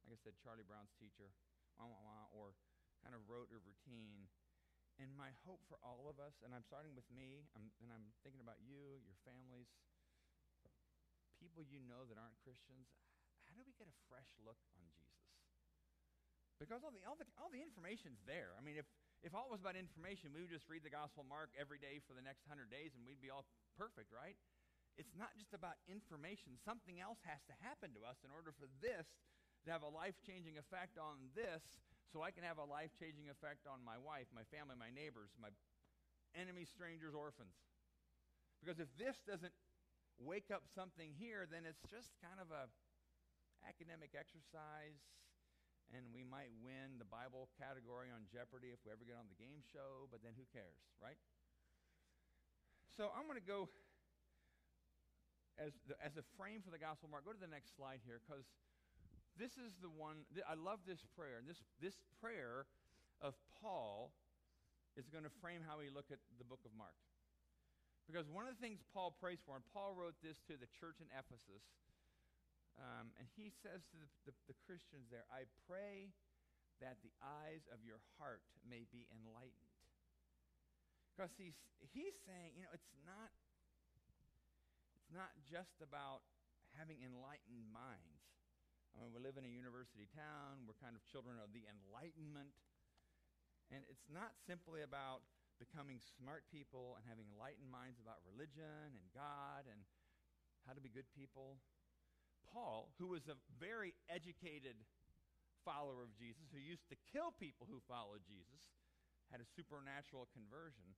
like 0.04 0.12
I 0.12 0.20
said, 0.20 0.36
Charlie 0.44 0.68
Brown's 0.68 0.92
teacher, 1.00 1.32
wah, 1.80 1.88
wah, 1.88 2.04
wah, 2.04 2.26
or 2.36 2.52
kind 3.00 3.16
of 3.16 3.24
rote 3.32 3.48
or 3.48 3.64
routine. 3.64 4.28
And 5.00 5.08
my 5.16 5.32
hope 5.48 5.64
for 5.64 5.80
all 5.80 6.12
of 6.12 6.20
us, 6.20 6.36
and 6.44 6.52
I'm 6.52 6.68
starting 6.68 6.92
with 6.92 7.08
me, 7.08 7.48
I'm, 7.56 7.72
and 7.80 7.88
I'm 7.88 8.12
thinking 8.20 8.44
about 8.44 8.60
you, 8.60 9.00
your 9.08 9.16
families, 9.24 9.72
people 11.60 11.76
you 11.76 11.84
know 11.84 12.08
that 12.08 12.16
aren't 12.16 12.40
Christians, 12.40 12.88
how 13.44 13.52
do 13.52 13.60
we 13.68 13.76
get 13.76 13.84
a 13.84 13.96
fresh 14.08 14.32
look 14.40 14.56
on 14.72 14.80
Jesus? 14.96 15.28
Because 16.56 16.80
all 16.80 16.88
the, 16.88 17.04
all 17.04 17.20
the, 17.20 17.28
all 17.36 17.52
the 17.52 17.60
information's 17.60 18.16
there. 18.24 18.56
I 18.56 18.64
mean, 18.64 18.80
if, 18.80 18.88
if 19.20 19.36
all 19.36 19.52
was 19.52 19.60
about 19.60 19.76
information, 19.76 20.32
we 20.32 20.40
would 20.40 20.48
just 20.48 20.64
read 20.72 20.88
the 20.88 20.92
Gospel 20.92 21.20
of 21.20 21.28
Mark 21.28 21.52
every 21.60 21.76
day 21.76 22.00
for 22.08 22.16
the 22.16 22.24
next 22.24 22.48
100 22.48 22.72
days 22.72 22.96
and 22.96 23.04
we'd 23.04 23.20
be 23.20 23.28
all 23.28 23.44
perfect, 23.76 24.08
right? 24.08 24.40
It's 24.96 25.12
not 25.12 25.36
just 25.36 25.52
about 25.52 25.76
information. 25.84 26.56
Something 26.64 26.96
else 26.96 27.20
has 27.28 27.44
to 27.52 27.54
happen 27.60 27.92
to 27.92 28.08
us 28.08 28.16
in 28.24 28.32
order 28.32 28.56
for 28.56 28.64
this 28.80 29.04
to 29.64 29.68
have 29.68 29.84
a 29.84 29.92
life 29.92 30.16
changing 30.24 30.56
effect 30.56 30.96
on 30.96 31.28
this 31.36 31.60
so 32.08 32.24
I 32.24 32.32
can 32.32 32.40
have 32.40 32.56
a 32.56 32.64
life 32.64 32.96
changing 32.96 33.28
effect 33.28 33.68
on 33.68 33.84
my 33.84 34.00
wife, 34.00 34.32
my 34.32 34.48
family, 34.48 34.80
my 34.80 34.88
neighbors, 34.88 35.28
my 35.36 35.52
enemies, 36.32 36.72
strangers, 36.72 37.12
orphans. 37.12 37.52
Because 38.64 38.80
if 38.80 38.88
this 38.96 39.20
doesn't 39.28 39.52
wake 40.20 40.52
up 40.52 40.68
something 40.68 41.16
here, 41.16 41.48
then 41.48 41.64
it's 41.64 41.82
just 41.88 42.12
kind 42.20 42.38
of 42.38 42.52
a 42.52 42.68
academic 43.64 44.16
exercise, 44.16 45.00
and 45.92 46.04
we 46.12 46.24
might 46.24 46.52
win 46.64 46.96
the 47.00 47.08
Bible 47.08 47.48
category 47.60 48.08
on 48.12 48.24
Jeopardy 48.28 48.72
if 48.72 48.80
we 48.84 48.92
ever 48.92 49.04
get 49.04 49.16
on 49.16 49.28
the 49.28 49.36
game 49.36 49.60
show, 49.60 50.08
but 50.08 50.24
then 50.24 50.32
who 50.36 50.46
cares, 50.52 50.80
right? 51.00 51.18
So 52.96 53.12
I'm 53.16 53.24
going 53.28 53.40
to 53.40 53.44
go 53.44 53.68
as, 55.60 55.76
the, 55.88 55.96
as 56.00 56.16
a 56.16 56.24
frame 56.40 56.64
for 56.64 56.72
the 56.72 56.80
Gospel 56.80 57.12
Mark. 57.12 57.28
Go 57.28 57.36
to 57.36 57.40
the 57.40 57.50
next 57.50 57.76
slide 57.76 58.00
here 58.04 58.20
because 58.24 58.48
this 59.36 59.60
is 59.60 59.76
the 59.84 59.92
one, 59.92 60.24
th- 60.32 60.46
I 60.48 60.56
love 60.56 60.84
this 60.88 61.04
prayer. 61.16 61.44
This, 61.44 61.60
this 61.80 62.00
prayer 62.20 62.64
of 63.20 63.36
Paul 63.60 64.12
is 64.96 65.08
going 65.08 65.24
to 65.24 65.32
frame 65.40 65.60
how 65.64 65.78
we 65.78 65.92
look 65.92 66.08
at 66.10 66.18
the 66.40 66.44
book 66.44 66.64
of 66.64 66.72
Mark. 66.76 66.96
Because 68.10 68.26
one 68.26 68.50
of 68.50 68.50
the 68.50 68.58
things 68.58 68.82
Paul 68.90 69.14
prays 69.22 69.38
for, 69.46 69.54
and 69.54 69.62
Paul 69.70 69.94
wrote 69.94 70.18
this 70.18 70.42
to 70.50 70.58
the 70.58 70.66
church 70.82 70.98
in 70.98 71.06
Ephesus, 71.14 71.62
um, 72.74 73.14
and 73.14 73.30
he 73.38 73.54
says 73.62 73.86
to 73.94 73.96
the, 74.02 74.10
the, 74.26 74.34
the 74.50 74.56
Christians 74.66 75.06
there, 75.14 75.22
I 75.30 75.46
pray 75.70 76.10
that 76.82 76.98
the 77.06 77.14
eyes 77.22 77.62
of 77.70 77.86
your 77.86 78.02
heart 78.18 78.42
may 78.66 78.82
be 78.90 79.06
enlightened. 79.14 79.78
Because 81.14 81.30
he's, 81.38 81.54
he's 81.94 82.18
saying, 82.26 82.58
you 82.58 82.66
know, 82.66 82.74
it's 82.74 82.90
not, 83.06 83.30
it's 84.98 85.14
not 85.14 85.30
just 85.46 85.78
about 85.78 86.26
having 86.74 86.98
enlightened 87.06 87.70
minds. 87.70 88.26
I 88.90 89.06
mean, 89.06 89.14
we 89.14 89.22
live 89.22 89.38
in 89.38 89.46
a 89.46 89.52
university 89.54 90.10
town. 90.10 90.66
We're 90.66 90.78
kind 90.82 90.98
of 90.98 91.02
children 91.06 91.38
of 91.38 91.54
the 91.54 91.62
Enlightenment. 91.70 92.50
And 93.70 93.86
it's 93.86 94.10
not 94.10 94.34
simply 94.50 94.82
about 94.82 95.22
becoming 95.60 96.00
smart 96.16 96.48
people 96.48 96.96
and 96.96 97.04
having 97.04 97.28
enlightened 97.28 97.68
minds 97.68 98.00
about 98.00 98.24
religion 98.24 98.96
and 98.96 99.04
God 99.12 99.68
and 99.68 99.84
how 100.64 100.72
to 100.72 100.80
be 100.80 100.88
good 100.88 101.06
people. 101.12 101.60
Paul, 102.48 102.90
who 102.98 103.12
was 103.12 103.28
a 103.28 103.38
very 103.60 103.94
educated 104.08 104.80
follower 105.62 106.00
of 106.02 106.16
Jesus, 106.16 106.48
who 106.50 106.58
used 106.58 106.88
to 106.88 106.98
kill 107.12 107.36
people 107.36 107.68
who 107.68 107.84
followed 107.84 108.24
Jesus, 108.24 108.72
had 109.28 109.38
a 109.38 109.52
supernatural 109.54 110.26
conversion. 110.32 110.96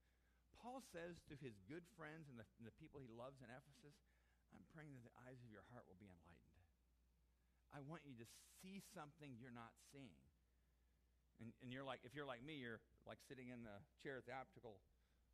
Paul 0.57 0.81
says 0.95 1.21
to 1.29 1.35
his 1.37 1.59
good 1.67 1.85
friends 1.99 2.31
and 2.31 2.39
the, 2.39 2.47
and 2.57 2.65
the 2.65 2.79
people 2.79 3.03
he 3.03 3.11
loves 3.11 3.43
in 3.43 3.51
Ephesus, 3.51 3.99
I'm 4.55 4.65
praying 4.73 4.95
that 4.97 5.05
the 5.05 5.19
eyes 5.27 5.43
of 5.43 5.51
your 5.51 5.67
heart 5.75 5.85
will 5.91 5.99
be 6.01 6.09
enlightened. 6.09 6.65
I 7.75 7.83
want 7.85 8.07
you 8.07 8.15
to 8.21 8.29
see 8.61 8.81
something 8.95 9.37
you're 9.37 9.53
not 9.53 9.75
seeing. 9.91 10.32
And, 11.43 11.51
and 11.59 11.75
you're 11.75 11.83
like, 11.83 12.07
if 12.07 12.15
you're 12.15 12.29
like 12.29 12.47
me, 12.47 12.55
you're 12.55 12.79
like 13.03 13.19
sitting 13.27 13.51
in 13.51 13.67
the 13.67 13.83
chair 13.99 14.23
at 14.23 14.31
the 14.31 14.35
optical, 14.35 14.79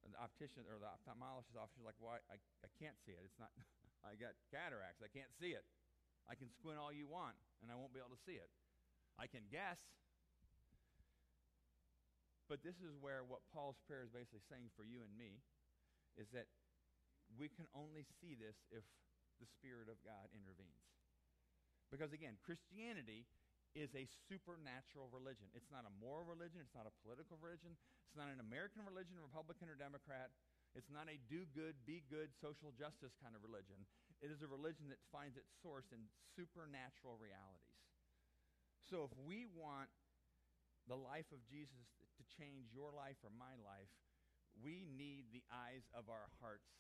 the 0.01 0.17
optician 0.17 0.65
or 0.65 0.81
the 0.81 0.89
ophthalmologist's 0.89 1.53
office. 1.53 1.77
You're 1.77 1.85
like? 1.85 2.01
Well, 2.01 2.17
I, 2.17 2.41
I 2.65 2.69
can't 2.81 2.97
see 3.05 3.13
it. 3.13 3.21
It's 3.21 3.37
not. 3.37 3.53
I 4.09 4.17
got 4.17 4.33
cataracts. 4.49 5.05
I 5.05 5.13
can't 5.13 5.29
see 5.37 5.53
it. 5.53 5.69
I 6.25 6.33
can 6.33 6.49
squint 6.49 6.81
all 6.81 6.89
you 6.89 7.05
want, 7.05 7.37
and 7.61 7.69
I 7.69 7.77
won't 7.77 7.93
be 7.93 8.01
able 8.01 8.17
to 8.17 8.25
see 8.25 8.41
it. 8.41 8.49
I 9.21 9.29
can 9.29 9.45
guess. 9.53 9.77
But 12.49 12.65
this 12.65 12.81
is 12.81 12.97
where 12.97 13.29
what 13.29 13.45
Paul's 13.53 13.77
prayer 13.85 14.01
is 14.01 14.09
basically 14.09 14.41
saying 14.49 14.73
for 14.73 14.81
you 14.81 15.05
and 15.05 15.13
me 15.13 15.45
is 16.17 16.33
that 16.33 16.49
we 17.37 17.53
can 17.53 17.69
only 17.77 18.09
see 18.25 18.33
this 18.33 18.57
if 18.73 18.81
the 19.37 19.45
Spirit 19.61 19.93
of 19.93 20.01
God 20.01 20.33
intervenes. 20.33 20.89
Because 21.93 22.17
again, 22.17 22.41
Christianity 22.41 23.29
is 23.77 23.93
a 23.97 24.09
supernatural 24.29 25.13
religion. 25.13 25.49
It's 25.53 25.69
not 25.69 25.85
a 25.85 25.93
moral 26.01 26.25
religion. 26.25 26.61
It's 26.65 26.77
not 26.77 26.89
a 26.89 26.95
political 27.05 27.37
religion. 27.41 27.77
It's 28.09 28.17
not 28.17 28.33
an 28.33 28.41
American 28.41 28.85
religion, 28.85 29.21
Republican 29.21 29.69
or 29.69 29.77
Democrat. 29.77 30.33
It's 30.77 30.93
not 30.93 31.09
a 31.09 31.17
do 31.29 31.49
good, 31.57 31.77
be 31.89 32.05
good, 32.09 32.33
social 32.39 32.73
justice 32.77 33.17
kind 33.21 33.33
of 33.33 33.45
religion. 33.45 33.83
It 34.21 34.29
is 34.33 34.45
a 34.45 34.51
religion 34.51 34.91
that 34.93 35.01
finds 35.09 35.39
its 35.39 35.49
source 35.61 35.89
in 35.95 36.11
supernatural 36.37 37.17
realities. 37.17 37.83
So 38.89 39.05
if 39.05 39.13
we 39.21 39.45
want 39.53 39.93
the 40.89 40.97
life 40.97 41.29
of 41.33 41.45
Jesus 41.45 41.89
to 42.17 42.23
change 42.41 42.73
your 42.73 42.93
life 42.93 43.21
or 43.21 43.33
my 43.33 43.53
life, 43.61 43.93
we 44.59 44.89
need 44.89 45.31
the 45.31 45.45
eyes 45.53 45.87
of 45.95 46.09
our 46.09 46.33
hearts 46.41 46.73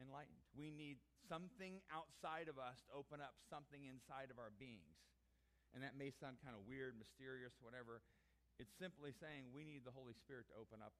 enlightened. 0.00 0.42
We 0.56 0.72
need 0.72 1.00
something 1.28 1.80
outside 1.88 2.48
of 2.48 2.60
us 2.60 2.80
to 2.88 2.96
open 2.96 3.20
up 3.20 3.36
something 3.48 3.86
inside 3.86 4.32
of 4.32 4.40
our 4.40 4.52
beings. 4.56 4.96
And 5.76 5.84
that 5.84 5.92
may 5.92 6.08
sound 6.08 6.40
kind 6.40 6.56
of 6.56 6.64
weird, 6.64 6.96
mysterious, 6.96 7.52
whatever. 7.60 8.00
It's 8.56 8.72
simply 8.80 9.12
saying 9.12 9.52
we 9.52 9.60
need 9.60 9.84
the 9.84 9.92
Holy 9.92 10.16
Spirit 10.16 10.48
to 10.48 10.56
open 10.56 10.80
up 10.80 10.96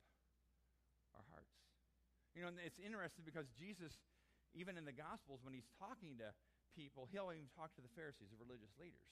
our 1.16 1.24
hearts. 1.32 1.56
You 2.36 2.44
know, 2.44 2.52
and 2.52 2.60
it's 2.60 2.76
interesting 2.76 3.24
because 3.24 3.48
Jesus, 3.56 3.96
even 4.52 4.76
in 4.76 4.84
the 4.84 4.92
Gospels, 4.92 5.40
when 5.40 5.56
he's 5.56 5.72
talking 5.80 6.20
to 6.20 6.36
people, 6.76 7.08
he'll 7.08 7.32
even 7.32 7.48
talk 7.56 7.72
to 7.80 7.82
the 7.82 7.88
Pharisees, 7.96 8.28
the 8.28 8.36
religious 8.36 8.76
leaders. 8.76 9.08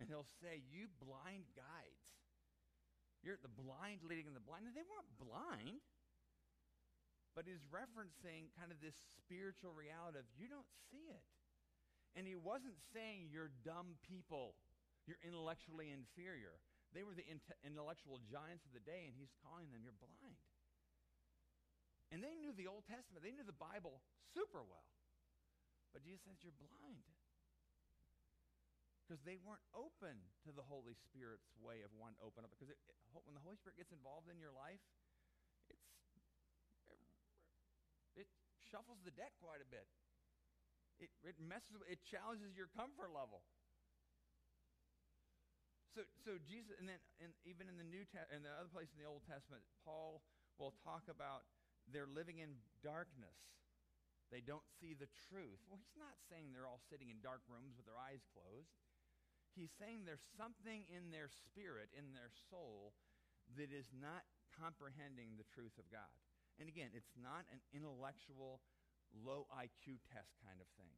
And 0.00 0.08
he'll 0.08 0.24
say, 0.40 0.64
You 0.72 0.88
blind 0.96 1.52
guides. 1.52 2.08
You're 3.20 3.36
the 3.44 3.52
blind 3.52 4.00
leading 4.08 4.32
the 4.32 4.40
blind. 4.40 4.64
And 4.64 4.72
they 4.72 4.88
weren't 4.88 5.12
blind. 5.20 5.84
But 7.36 7.44
he's 7.44 7.60
referencing 7.68 8.48
kind 8.56 8.72
of 8.72 8.80
this 8.80 8.96
spiritual 9.20 9.76
reality 9.76 10.16
of 10.16 10.28
you 10.40 10.48
don't 10.48 10.72
see 10.88 11.12
it. 11.12 11.28
And 12.16 12.24
he 12.24 12.38
wasn't 12.38 12.78
saying 12.94 13.28
you're 13.28 13.50
dumb 13.66 13.98
people, 14.06 14.54
you're 15.04 15.20
intellectually 15.20 15.92
inferior. 15.92 16.56
They 16.92 17.02
were 17.02 17.16
the 17.16 17.26
intellectual 17.66 18.22
giants 18.30 18.64
of 18.64 18.72
the 18.72 18.84
day, 18.84 19.10
and 19.10 19.14
he's 19.18 19.34
calling 19.42 19.68
them, 19.74 19.82
you're 19.82 19.98
blind. 19.98 20.38
And 22.14 22.22
they 22.22 22.38
knew 22.38 22.54
the 22.54 22.70
Old 22.70 22.86
Testament, 22.86 23.26
they 23.26 23.34
knew 23.34 23.42
the 23.42 23.56
Bible 23.56 23.98
super 24.30 24.62
well. 24.62 24.86
But 25.90 26.06
Jesus 26.06 26.22
says, 26.26 26.38
you're 26.42 26.54
blind 26.54 27.02
because 29.04 29.20
they 29.28 29.36
weren't 29.36 29.62
open 29.76 30.16
to 30.48 30.50
the 30.50 30.64
Holy 30.64 30.96
Spirit's 30.96 31.52
way 31.60 31.84
of 31.84 31.92
one 31.92 32.16
open 32.24 32.40
up. 32.40 32.50
Because 32.50 32.72
it, 32.72 32.80
it, 32.88 32.96
when 33.12 33.36
the 33.36 33.44
Holy 33.44 33.60
Spirit 33.60 33.76
gets 33.76 33.92
involved 33.92 34.32
in 34.32 34.40
your 34.40 34.50
life, 34.56 34.80
it's 35.68 35.84
it, 36.88 38.24
it 38.24 38.28
shuffles 38.64 39.04
the 39.04 39.12
deck 39.12 39.36
quite 39.44 39.60
a 39.60 39.68
bit. 39.68 39.84
It, 40.96 41.12
it 41.20 41.36
messes. 41.36 41.84
It 41.84 42.00
challenges 42.08 42.56
your 42.56 42.72
comfort 42.72 43.12
level. 43.12 43.44
So, 45.94 46.02
so 46.26 46.34
Jesus, 46.42 46.74
and 46.82 46.90
then, 46.90 46.98
and 47.22 47.30
even 47.46 47.70
in 47.70 47.78
the 47.78 47.86
New 47.86 48.02
Testament, 48.10 48.34
and 48.34 48.42
the 48.42 48.54
other 48.58 48.70
place 48.70 48.90
in 48.90 48.98
the 48.98 49.06
Old 49.06 49.22
Testament, 49.30 49.62
Paul 49.86 50.26
will 50.58 50.74
talk 50.82 51.06
about 51.06 51.46
they're 51.86 52.10
living 52.10 52.42
in 52.42 52.58
darkness. 52.82 53.38
They 54.34 54.42
don't 54.42 54.66
see 54.82 54.98
the 54.98 55.06
truth. 55.30 55.62
Well, 55.70 55.78
he's 55.78 55.94
not 55.94 56.18
saying 56.26 56.50
they're 56.50 56.66
all 56.66 56.82
sitting 56.90 57.14
in 57.14 57.22
dark 57.22 57.46
rooms 57.46 57.78
with 57.78 57.86
their 57.86 58.00
eyes 58.00 58.26
closed. 58.34 58.74
He's 59.54 59.70
saying 59.78 60.02
there's 60.02 60.26
something 60.34 60.82
in 60.90 61.14
their 61.14 61.30
spirit, 61.30 61.94
in 61.94 62.10
their 62.10 62.34
soul, 62.50 62.98
that 63.54 63.70
is 63.70 63.86
not 63.94 64.26
comprehending 64.50 65.38
the 65.38 65.46
truth 65.54 65.78
of 65.78 65.86
God. 65.94 66.10
And 66.58 66.66
again, 66.66 66.90
it's 66.90 67.14
not 67.14 67.46
an 67.54 67.62
intellectual, 67.70 68.58
low 69.14 69.46
IQ 69.54 70.02
test 70.10 70.34
kind 70.42 70.58
of 70.58 70.66
thing. 70.74 70.94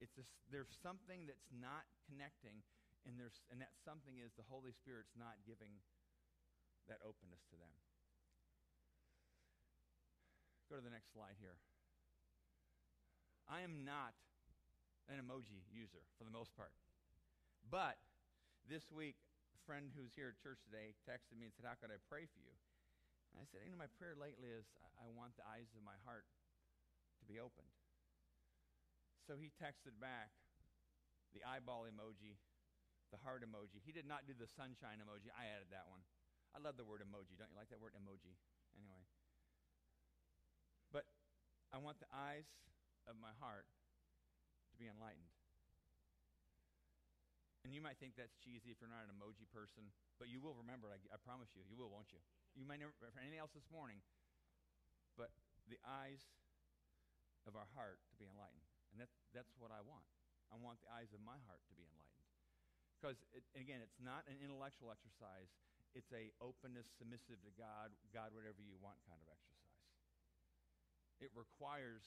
It's 0.00 0.16
a, 0.20 0.24
there's 0.52 0.72
something 0.84 1.24
that's 1.24 1.48
not 1.52 1.88
connecting, 2.08 2.60
and, 3.06 3.14
there's, 3.14 3.38
and 3.48 3.62
that 3.62 3.72
something 3.86 4.18
is 4.18 4.34
the 4.34 4.46
Holy 4.50 4.74
Spirit's 4.74 5.14
not 5.14 5.38
giving 5.46 5.78
that 6.90 6.98
openness 7.06 7.46
to 7.50 7.56
them. 7.56 7.70
Go 10.66 10.76
to 10.76 10.84
the 10.84 10.90
next 10.90 11.14
slide 11.14 11.38
here. 11.38 11.62
I 13.46 13.62
am 13.62 13.86
not 13.86 14.18
an 15.06 15.22
emoji 15.22 15.62
user 15.70 16.02
for 16.18 16.26
the 16.26 16.34
most 16.34 16.50
part. 16.58 16.74
But 17.70 18.02
this 18.66 18.90
week, 18.90 19.14
a 19.54 19.60
friend 19.62 19.94
who's 19.94 20.14
here 20.18 20.34
at 20.34 20.38
church 20.42 20.58
today 20.66 20.98
texted 21.06 21.38
me 21.38 21.46
and 21.46 21.54
said, 21.54 21.70
How 21.70 21.78
could 21.78 21.94
I 21.94 22.02
pray 22.10 22.26
for 22.26 22.42
you? 22.42 22.54
And 23.30 23.38
I 23.38 23.46
said, 23.46 23.62
You 23.62 23.70
know, 23.70 23.78
my 23.78 23.90
prayer 23.94 24.18
lately 24.18 24.50
is 24.50 24.66
I, 24.82 25.06
I 25.06 25.08
want 25.14 25.38
the 25.38 25.46
eyes 25.46 25.70
of 25.78 25.86
my 25.86 25.94
heart 26.02 26.26
to 27.22 27.24
be 27.30 27.38
opened. 27.38 27.70
So 29.26 29.38
he 29.38 29.54
texted 29.54 29.94
back 30.02 30.34
the 31.34 31.46
eyeball 31.46 31.86
emoji, 31.86 32.38
the 33.14 33.20
heart 33.22 33.46
emoji. 33.46 33.78
He 33.82 33.94
did 33.94 34.08
not 34.08 34.26
do 34.26 34.34
the 34.34 34.50
sunshine 34.50 34.98
emoji. 34.98 35.30
I 35.34 35.46
added 35.50 35.70
that 35.70 35.86
one. 35.86 36.02
I 36.54 36.58
love 36.58 36.80
the 36.80 36.86
word 36.86 37.04
emoji. 37.04 37.36
Don't 37.36 37.52
you 37.52 37.58
like 37.58 37.70
that 37.70 37.82
word 37.82 37.94
emoji? 37.94 38.34
Anyway. 38.74 39.04
But 40.90 41.04
I 41.70 41.78
want 41.78 42.00
the 42.00 42.10
eyes 42.10 42.48
of 43.06 43.14
my 43.18 43.34
heart 43.38 43.68
to 44.72 44.74
be 44.78 44.90
enlightened. 44.90 45.30
And 47.66 47.74
you 47.74 47.82
might 47.82 47.98
think 47.98 48.14
that's 48.14 48.38
cheesy 48.38 48.70
if 48.70 48.78
you're 48.78 48.90
not 48.90 49.02
an 49.02 49.10
emoji 49.10 49.42
person, 49.50 49.90
but 50.22 50.30
you 50.30 50.38
will 50.38 50.54
remember 50.54 50.86
it. 50.94 51.02
I, 51.10 51.18
promise 51.18 51.50
you. 51.58 51.66
You 51.66 51.74
will, 51.74 51.90
won't 51.90 52.14
you? 52.14 52.22
You 52.54 52.62
might 52.62 52.78
never, 52.78 52.94
for 52.94 53.10
anything 53.18 53.42
else 53.42 53.50
this 53.58 53.66
morning, 53.74 53.98
but 55.18 55.34
the 55.66 55.82
eyes 55.82 56.22
of 57.42 57.58
our 57.58 57.66
heart 57.74 57.98
to 58.10 58.14
be 58.14 58.30
enlightened. 58.30 58.70
And 58.94 59.02
that's, 59.02 59.18
that's 59.34 59.50
what 59.58 59.74
I 59.74 59.82
want. 59.82 60.06
I 60.54 60.62
want 60.62 60.78
the 60.86 60.94
eyes 60.94 61.10
of 61.10 61.18
my 61.26 61.34
heart 61.50 61.58
to 61.66 61.74
be 61.74 61.82
enlightened. 61.82 62.26
Because, 62.96 63.20
it, 63.36 63.44
again, 63.52 63.84
it's 63.84 64.00
not 64.00 64.24
an 64.24 64.40
intellectual 64.40 64.88
exercise. 64.88 65.52
It's 65.92 66.08
a 66.16 66.32
openness, 66.40 66.88
submissive 66.96 67.40
to 67.44 67.52
God, 67.56 67.92
God, 68.12 68.32
whatever 68.32 68.64
you 68.64 68.76
want 68.80 68.96
kind 69.04 69.20
of 69.20 69.28
exercise. 69.28 69.80
It 71.20 71.32
requires 71.32 72.04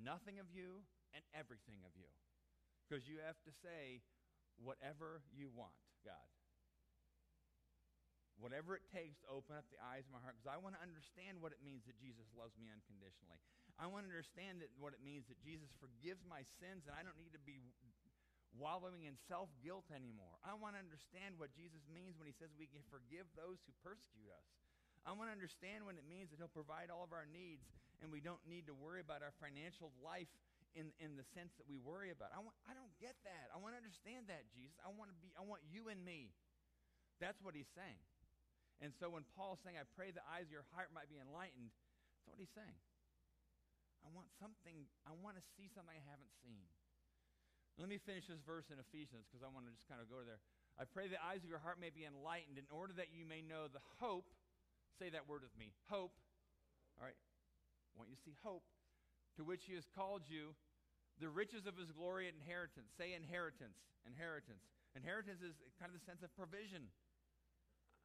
nothing 0.00 0.40
of 0.40 0.48
you 0.52 0.84
and 1.16 1.24
everything 1.32 1.80
of 1.84 1.92
you. 1.96 2.08
Because 2.84 3.08
you 3.08 3.20
have 3.24 3.40
to 3.48 3.52
say, 3.64 4.04
whatever 4.60 5.24
you 5.32 5.48
want, 5.52 5.74
God. 6.04 6.28
Whatever 8.36 8.74
it 8.76 8.84
takes 8.90 9.22
to 9.24 9.30
open 9.30 9.54
up 9.54 9.64
the 9.70 9.80
eyes 9.80 10.04
of 10.04 10.12
my 10.12 10.20
heart, 10.20 10.36
because 10.36 10.50
I 10.50 10.58
want 10.58 10.74
to 10.76 10.82
understand 10.82 11.38
what 11.38 11.54
it 11.54 11.62
means 11.62 11.86
that 11.86 11.96
Jesus 11.96 12.26
loves 12.34 12.58
me 12.58 12.68
unconditionally. 12.68 13.38
I 13.78 13.86
want 13.86 14.04
to 14.04 14.10
understand 14.10 14.60
that 14.60 14.74
what 14.76 14.92
it 14.92 15.00
means 15.00 15.30
that 15.30 15.38
Jesus 15.40 15.70
forgives 15.78 16.26
my 16.26 16.42
sins 16.60 16.84
and 16.86 16.94
I 16.94 17.06
don't 17.06 17.16
need 17.16 17.32
to 17.32 17.42
be 17.42 17.62
wallowing 18.58 19.06
in 19.06 19.18
self 19.26 19.50
guilt 19.62 19.86
anymore. 19.90 20.38
I 20.46 20.54
want 20.54 20.78
to 20.78 20.82
understand 20.82 21.38
what 21.38 21.50
Jesus 21.54 21.82
means 21.90 22.14
when 22.18 22.30
he 22.30 22.34
says 22.36 22.54
we 22.54 22.70
can 22.70 22.82
forgive 22.90 23.26
those 23.34 23.58
who 23.66 23.72
persecute 23.82 24.30
us. 24.30 24.46
I 25.04 25.12
want 25.12 25.28
to 25.28 25.36
understand 25.36 25.84
what 25.84 26.00
it 26.00 26.06
means 26.08 26.32
that 26.32 26.40
he'll 26.40 26.52
provide 26.52 26.88
all 26.88 27.04
of 27.04 27.12
our 27.12 27.28
needs 27.28 27.68
and 28.00 28.08
we 28.08 28.24
don't 28.24 28.40
need 28.48 28.64
to 28.66 28.74
worry 28.74 29.04
about 29.04 29.20
our 29.20 29.36
financial 29.36 29.92
life 30.00 30.30
in, 30.74 30.90
in 30.98 31.14
the 31.14 31.26
sense 31.36 31.54
that 31.60 31.68
we 31.70 31.78
worry 31.78 32.10
about. 32.10 32.34
I, 32.34 32.40
want, 32.42 32.56
I 32.66 32.74
don't 32.74 32.90
get 32.98 33.14
that. 33.28 33.52
I 33.54 33.60
want 33.60 33.78
to 33.78 33.80
understand 33.80 34.26
that, 34.32 34.48
Jesus. 34.50 34.74
I 34.82 34.90
want 34.90 35.12
to 35.12 35.16
be, 35.22 35.30
I 35.38 35.44
want 35.46 35.62
you 35.70 35.92
and 35.92 36.02
me. 36.02 36.34
That's 37.22 37.38
what 37.44 37.54
he's 37.54 37.70
saying. 37.78 38.02
And 38.82 38.90
so 38.98 39.06
when 39.14 39.22
Paul's 39.38 39.62
saying, 39.62 39.78
I 39.78 39.86
pray 39.94 40.10
the 40.10 40.24
eyes 40.26 40.50
of 40.50 40.52
your 40.52 40.66
heart 40.74 40.90
might 40.90 41.06
be 41.06 41.22
enlightened, 41.22 41.70
that's 41.70 42.26
what 42.26 42.42
he's 42.42 42.52
saying. 42.58 42.80
I 44.02 44.10
want 44.12 44.28
something, 44.36 44.84
I 45.06 45.14
want 45.22 45.38
to 45.38 45.44
see 45.56 45.70
something 45.70 45.94
I 45.94 46.02
haven't 46.04 46.32
seen. 46.42 46.66
Let 47.74 47.90
me 47.90 47.98
finish 47.98 48.30
this 48.30 48.38
verse 48.46 48.70
in 48.70 48.78
Ephesians 48.78 49.26
because 49.26 49.42
I 49.42 49.50
want 49.50 49.66
to 49.66 49.72
just 49.74 49.86
kind 49.90 49.98
of 49.98 50.06
go 50.06 50.22
there. 50.22 50.38
I 50.78 50.86
pray 50.86 51.10
the 51.10 51.18
eyes 51.18 51.42
of 51.42 51.50
your 51.50 51.62
heart 51.62 51.82
may 51.82 51.90
be 51.90 52.06
enlightened 52.06 52.58
in 52.58 52.66
order 52.70 52.94
that 52.98 53.10
you 53.10 53.26
may 53.26 53.42
know 53.42 53.66
the 53.66 53.82
hope. 53.98 54.30
Say 54.98 55.10
that 55.10 55.26
word 55.26 55.42
with 55.42 55.54
me. 55.58 55.74
Hope. 55.90 56.14
All 56.98 57.06
right. 57.06 57.18
I 57.18 57.92
want 57.98 58.10
you 58.10 58.18
to 58.18 58.24
see 58.26 58.38
hope 58.46 58.62
to 59.38 59.42
which 59.42 59.66
he 59.66 59.74
has 59.74 59.86
called 59.90 60.22
you 60.30 60.54
the 61.18 61.30
riches 61.30 61.66
of 61.66 61.74
his 61.78 61.90
glory 61.90 62.30
and 62.30 62.38
inheritance. 62.38 62.90
Say 62.94 63.14
inheritance. 63.14 63.78
Inheritance. 64.06 64.62
Inheritance 64.94 65.42
is 65.42 65.58
kind 65.78 65.90
of 65.90 65.98
the 65.98 66.06
sense 66.06 66.22
of 66.22 66.30
provision. 66.38 66.90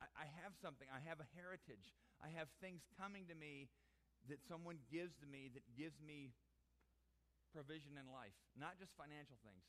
I, 0.01 0.25
I 0.25 0.27
have 0.41 0.57
something. 0.57 0.89
I 0.89 1.01
have 1.05 1.21
a 1.21 1.29
heritage. 1.37 1.93
I 2.21 2.33
have 2.33 2.49
things 2.57 2.81
coming 2.97 3.29
to 3.29 3.37
me 3.37 3.69
that 4.29 4.41
someone 4.49 4.81
gives 4.89 5.13
to 5.21 5.27
me 5.29 5.49
that 5.53 5.65
gives 5.77 5.97
me 6.01 6.33
provision 7.51 7.97
in 7.97 8.07
life, 8.09 8.35
not 8.57 8.77
just 8.77 8.95
financial 8.95 9.37
things. 9.41 9.65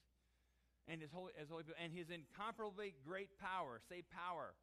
And 0.88 0.98
his 0.98 1.12
holy, 1.12 1.32
as 1.36 1.52
holy 1.52 1.68
and 1.76 1.92
his 1.92 2.08
incomparably 2.10 2.96
great 3.04 3.30
power. 3.38 3.78
Say 3.86 4.02
power. 4.10 4.56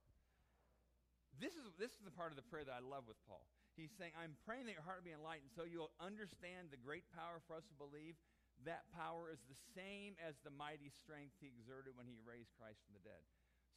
This 1.37 1.53
is, 1.53 1.69
this 1.77 1.93
is 1.93 2.01
the 2.01 2.13
part 2.13 2.33
of 2.33 2.37
the 2.37 2.47
prayer 2.49 2.65
that 2.65 2.73
I 2.73 2.81
love 2.81 3.05
with 3.05 3.21
Paul. 3.29 3.45
He's 3.77 3.93
saying, 3.93 4.17
I'm 4.17 4.33
praying 4.41 4.65
that 4.65 4.73
your 4.73 4.81
heart 4.81 5.05
will 5.05 5.13
be 5.13 5.13
enlightened 5.13 5.53
so 5.53 5.61
you'll 5.61 5.93
understand 6.01 6.73
the 6.73 6.81
great 6.81 7.05
power 7.13 7.37
for 7.45 7.53
us 7.53 7.65
to 7.69 7.77
believe 7.77 8.17
that 8.65 8.89
power 8.89 9.29
is 9.29 9.37
the 9.45 9.59
same 9.77 10.17
as 10.17 10.33
the 10.41 10.49
mighty 10.49 10.89
strength 10.89 11.37
he 11.37 11.53
exerted 11.53 11.93
when 11.93 12.09
he 12.09 12.17
raised 12.25 12.49
Christ 12.57 12.81
from 12.81 12.97
the 12.97 13.05
dead. 13.05 13.21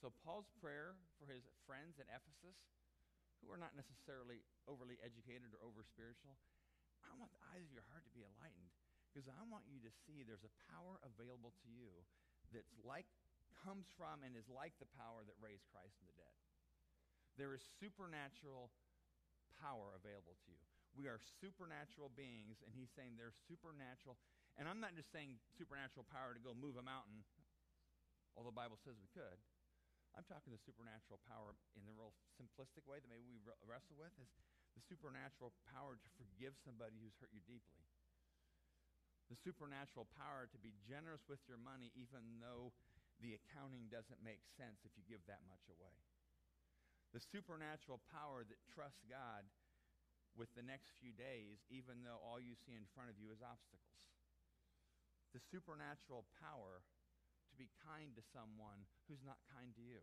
So 0.01 0.09
Paul's 0.25 0.49
prayer 0.57 0.97
for 1.21 1.29
his 1.29 1.45
friends 1.69 2.01
at 2.01 2.09
Ephesus, 2.09 2.57
who 3.45 3.53
are 3.53 3.61
not 3.61 3.77
necessarily 3.77 4.41
overly 4.65 4.97
educated 5.05 5.53
or 5.53 5.61
over 5.61 5.85
spiritual, 5.85 6.41
I 7.05 7.13
want 7.21 7.37
the 7.37 7.45
eyes 7.53 7.61
of 7.61 7.73
your 7.77 7.85
heart 7.93 8.09
to 8.09 8.17
be 8.17 8.25
enlightened 8.25 8.73
because 9.11 9.27
I 9.27 9.43
want 9.51 9.67
you 9.67 9.83
to 9.83 9.91
see 10.07 10.23
there's 10.23 10.47
a 10.47 10.55
power 10.71 11.03
available 11.03 11.51
to 11.51 11.69
you 11.69 11.91
that's 12.55 12.71
like 12.87 13.11
comes 13.67 13.91
from 13.99 14.23
and 14.25 14.33
is 14.39 14.49
like 14.49 14.73
the 14.81 14.89
power 14.97 15.27
that 15.27 15.37
raised 15.43 15.67
Christ 15.69 15.93
from 15.99 16.09
the 16.09 16.17
dead. 16.17 16.37
There 17.37 17.53
is 17.53 17.63
supernatural 17.83 18.71
power 19.61 19.93
available 19.99 20.39
to 20.47 20.49
you. 20.49 20.63
We 20.97 21.07
are 21.07 21.23
supernatural 21.39 22.11
beings, 22.17 22.65
and 22.67 22.75
he's 22.75 22.91
saying 22.97 23.15
there's 23.15 23.37
supernatural. 23.47 24.19
And 24.59 24.67
I'm 24.67 24.83
not 24.83 24.99
just 24.99 25.13
saying 25.15 25.39
supernatural 25.55 26.09
power 26.11 26.35
to 26.35 26.43
go 26.43 26.57
move 26.57 26.81
a 26.81 26.85
mountain, 26.85 27.23
although 28.35 28.51
the 28.51 28.59
Bible 28.59 28.81
says 28.83 28.99
we 28.99 29.11
could. 29.15 29.39
I'm 30.19 30.27
talking 30.27 30.51
the 30.51 30.59
supernatural 30.67 31.23
power 31.31 31.55
in 31.79 31.87
the 31.87 31.95
real 31.95 32.11
simplistic 32.35 32.83
way 32.83 32.99
that 32.99 33.07
maybe 33.07 33.31
we 33.31 33.39
wrestle 33.63 33.95
with 33.95 34.11
is 34.19 34.27
the 34.75 34.83
supernatural 34.91 35.55
power 35.71 35.95
to 35.95 36.09
forgive 36.19 36.59
somebody 36.67 36.99
who's 36.99 37.15
hurt 37.23 37.31
you 37.31 37.43
deeply. 37.47 37.87
The 39.31 39.39
supernatural 39.47 40.11
power 40.19 40.51
to 40.51 40.59
be 40.59 40.75
generous 40.91 41.23
with 41.31 41.39
your 41.47 41.63
money 41.63 41.95
even 41.95 42.43
though 42.43 42.75
the 43.23 43.39
accounting 43.39 43.87
doesn't 43.87 44.27
make 44.27 44.43
sense 44.59 44.83
if 44.83 44.91
you 44.99 45.07
give 45.07 45.23
that 45.31 45.47
much 45.47 45.63
away. 45.71 45.95
The 47.15 47.23
supernatural 47.23 48.03
power 48.11 48.43
that 48.43 48.59
trusts 48.75 49.07
God 49.07 49.47
with 50.35 50.51
the 50.55 50.67
next 50.67 50.95
few 50.99 51.15
days, 51.15 51.63
even 51.71 52.03
though 52.07 52.19
all 52.23 52.43
you 52.43 52.55
see 52.67 52.75
in 52.75 52.87
front 52.95 53.11
of 53.11 53.19
you 53.19 53.31
is 53.35 53.43
obstacles. 53.43 54.03
The 55.35 55.43
supernatural 55.51 56.27
power 56.43 56.83
to 57.51 57.55
be 57.55 57.71
kind 57.87 58.15
to 58.15 58.23
someone 58.35 58.87
who's 59.07 59.23
not 59.23 59.39
kind 59.51 59.71
to 59.79 59.83
you. 59.83 60.03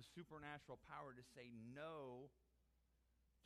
The 0.00 0.04
supernatural 0.16 0.80
power 0.88 1.12
to 1.12 1.24
say 1.36 1.52
no 1.52 2.32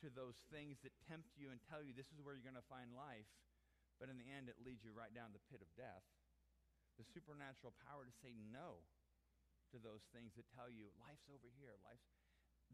to 0.03 0.07
those 0.11 0.39
things 0.51 0.79
that 0.83 0.95
tempt 1.07 1.35
you 1.35 1.51
and 1.51 1.59
tell 1.67 1.83
you 1.83 1.95
this 1.95 2.11
is 2.11 2.19
where 2.23 2.35
you're 2.35 2.47
going 2.47 2.59
to 2.59 2.71
find 2.71 2.91
life, 2.95 3.27
but 3.97 4.11
in 4.11 4.17
the 4.19 4.29
end 4.29 4.51
it 4.51 4.61
leads 4.61 4.83
you 4.83 4.91
right 4.95 5.11
down 5.11 5.31
the 5.31 5.43
pit 5.51 5.63
of 5.63 5.69
death. 5.79 6.03
The 6.99 7.07
supernatural 7.11 7.75
power 7.83 8.07
to 8.07 8.13
say 8.23 8.35
no 8.51 8.83
to 9.73 9.77
those 9.81 10.05
things 10.15 10.35
that 10.39 10.47
tell 10.55 10.71
you 10.71 10.91
life's 11.01 11.27
over 11.27 11.51
here, 11.59 11.75
life's 11.83 12.07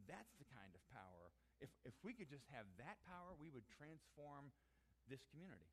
that's 0.08 0.32
the 0.40 0.48
kind 0.48 0.72
of 0.72 0.82
power 0.94 1.36
if, 1.62 1.70
if 1.86 1.94
we 2.02 2.18
could 2.18 2.28
just 2.28 2.50
have 2.50 2.66
that 2.82 2.98
power, 3.06 3.38
we 3.38 3.54
would 3.54 3.64
transform 3.70 4.50
this 5.06 5.22
community. 5.30 5.70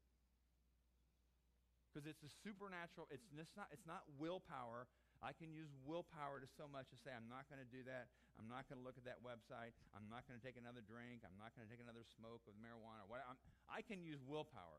Because 1.88 2.04
it's 2.04 2.20
a 2.20 2.32
supernatural, 2.44 3.08
it's, 3.08 3.24
it's, 3.32 3.56
not, 3.56 3.72
it's 3.72 3.88
not 3.88 4.04
willpower. 4.20 4.84
I 5.24 5.32
can 5.32 5.50
use 5.50 5.72
willpower 5.82 6.38
to 6.38 6.46
so 6.46 6.68
much 6.68 6.92
to 6.92 7.00
say, 7.00 7.10
I'm 7.16 7.26
not 7.26 7.48
going 7.48 7.58
to 7.58 7.66
do 7.66 7.80
that. 7.88 8.12
I'm 8.36 8.46
not 8.46 8.68
going 8.68 8.78
to 8.78 8.84
look 8.84 9.00
at 9.00 9.08
that 9.08 9.24
website. 9.24 9.74
I'm 9.96 10.06
not 10.06 10.28
going 10.28 10.38
to 10.38 10.44
take 10.44 10.60
another 10.60 10.84
drink. 10.84 11.24
I'm 11.26 11.34
not 11.40 11.56
going 11.56 11.64
to 11.66 11.70
take 11.72 11.82
another 11.82 12.04
smoke 12.06 12.44
with 12.44 12.54
marijuana. 12.60 13.08
What, 13.08 13.24
I'm, 13.24 13.40
I 13.66 13.80
can 13.82 14.04
use 14.04 14.20
willpower. 14.22 14.78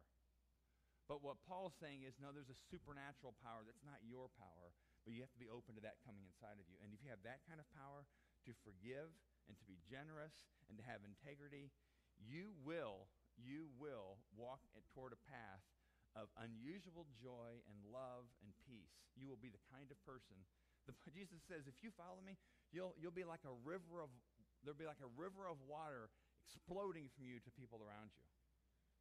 But 1.09 1.25
what 1.25 1.41
Paul's 1.49 1.73
saying 1.81 2.05
is, 2.05 2.21
no, 2.21 2.29
there's 2.29 2.53
a 2.53 2.65
supernatural 2.69 3.33
power 3.41 3.65
that's 3.65 3.81
not 3.81 3.97
your 4.05 4.29
power, 4.37 4.69
but 5.01 5.17
you 5.17 5.25
have 5.25 5.33
to 5.33 5.41
be 5.41 5.49
open 5.49 5.73
to 5.73 5.81
that 5.81 5.97
coming 6.05 6.21
inside 6.21 6.61
of 6.61 6.69
you. 6.69 6.77
And 6.85 6.93
if 6.93 7.01
you 7.01 7.09
have 7.09 7.25
that 7.25 7.41
kind 7.49 7.57
of 7.57 7.65
power 7.73 8.05
to 8.45 8.53
forgive 8.61 9.09
and 9.49 9.57
to 9.57 9.65
be 9.65 9.81
generous 9.89 10.45
and 10.69 10.77
to 10.77 10.85
have 10.85 11.01
integrity, 11.01 11.73
you 12.21 12.53
will, 12.61 13.09
you 13.41 13.73
will 13.81 14.21
walk 14.37 14.61
toward 14.93 15.17
a 15.17 15.21
path 15.25 15.65
of 16.13 16.29
unusual 16.45 17.09
joy 17.17 17.57
and 17.65 17.77
love 17.89 18.29
and 18.45 18.53
peace. 18.69 19.09
You 19.17 19.25
will 19.25 19.41
be 19.41 19.49
the 19.49 19.61
kind 19.73 19.89
of 19.89 19.97
person. 20.05 20.37
The, 20.85 20.93
Jesus 21.17 21.41
says, 21.49 21.65
if 21.65 21.81
you 21.81 21.89
follow 21.89 22.21
me, 22.21 22.37
you'll, 22.69 22.93
you'll 23.01 23.17
be 23.17 23.25
like 23.25 23.49
a 23.49 23.55
river 23.65 24.05
of, 24.05 24.13
there'll 24.61 24.77
be 24.77 24.85
like 24.85 25.01
a 25.01 25.09
river 25.17 25.49
of 25.49 25.57
water 25.65 26.13
exploding 26.37 27.09
from 27.17 27.25
you 27.25 27.41
to 27.41 27.49
people 27.57 27.81
around 27.81 28.13
you. 28.13 28.29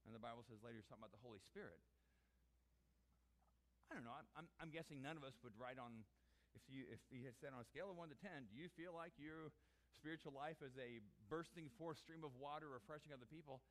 And 0.09 0.17
the 0.17 0.25
Bible 0.25 0.41
says 0.49 0.65
later 0.65 0.81
something 0.81 1.05
about 1.05 1.13
the 1.13 1.21
Holy 1.21 1.45
Spirit. 1.45 1.77
I 3.89 3.97
don't 3.97 4.05
know. 4.05 4.13
I'm, 4.37 4.47
I'm, 4.61 4.69
guessing 4.69 5.01
none 5.01 5.17
of 5.17 5.25
us 5.25 5.33
would 5.41 5.57
write 5.57 5.81
on, 5.81 6.05
if 6.53 6.61
you 6.69 6.85
if 6.93 7.01
he 7.09 7.25
had 7.25 7.33
said 7.41 7.57
on 7.57 7.65
a 7.65 7.69
scale 7.69 7.89
of 7.89 7.97
1 7.97 8.13
to 8.13 8.19
10, 8.21 8.53
do 8.53 8.57
you 8.57 8.69
feel 8.77 8.93
like 8.93 9.17
your 9.17 9.49
spiritual 9.97 10.37
life 10.37 10.61
is 10.61 10.77
a 10.77 11.01
bursting 11.33 11.73
forth 11.81 11.97
stream 11.97 12.21
of 12.21 12.37
water 12.37 12.69
refreshing 12.69 13.17
other 13.17 13.29
people, 13.29 13.65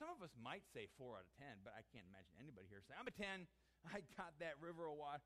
some 0.00 0.08
of 0.08 0.24
us 0.24 0.32
might 0.40 0.64
say 0.72 0.88
4 0.96 1.20
out 1.20 1.26
of 1.26 1.32
10, 1.36 1.66
but 1.66 1.76
I 1.76 1.84
can't 1.92 2.06
imagine 2.08 2.32
anybody 2.40 2.70
here 2.70 2.80
saying, 2.80 2.96
I'm 2.96 3.10
a 3.10 3.14
10. 3.14 3.44
I 3.94 4.00
got 4.16 4.32
that 4.40 4.56
river 4.58 4.88
of 4.88 4.96
water. 4.96 5.22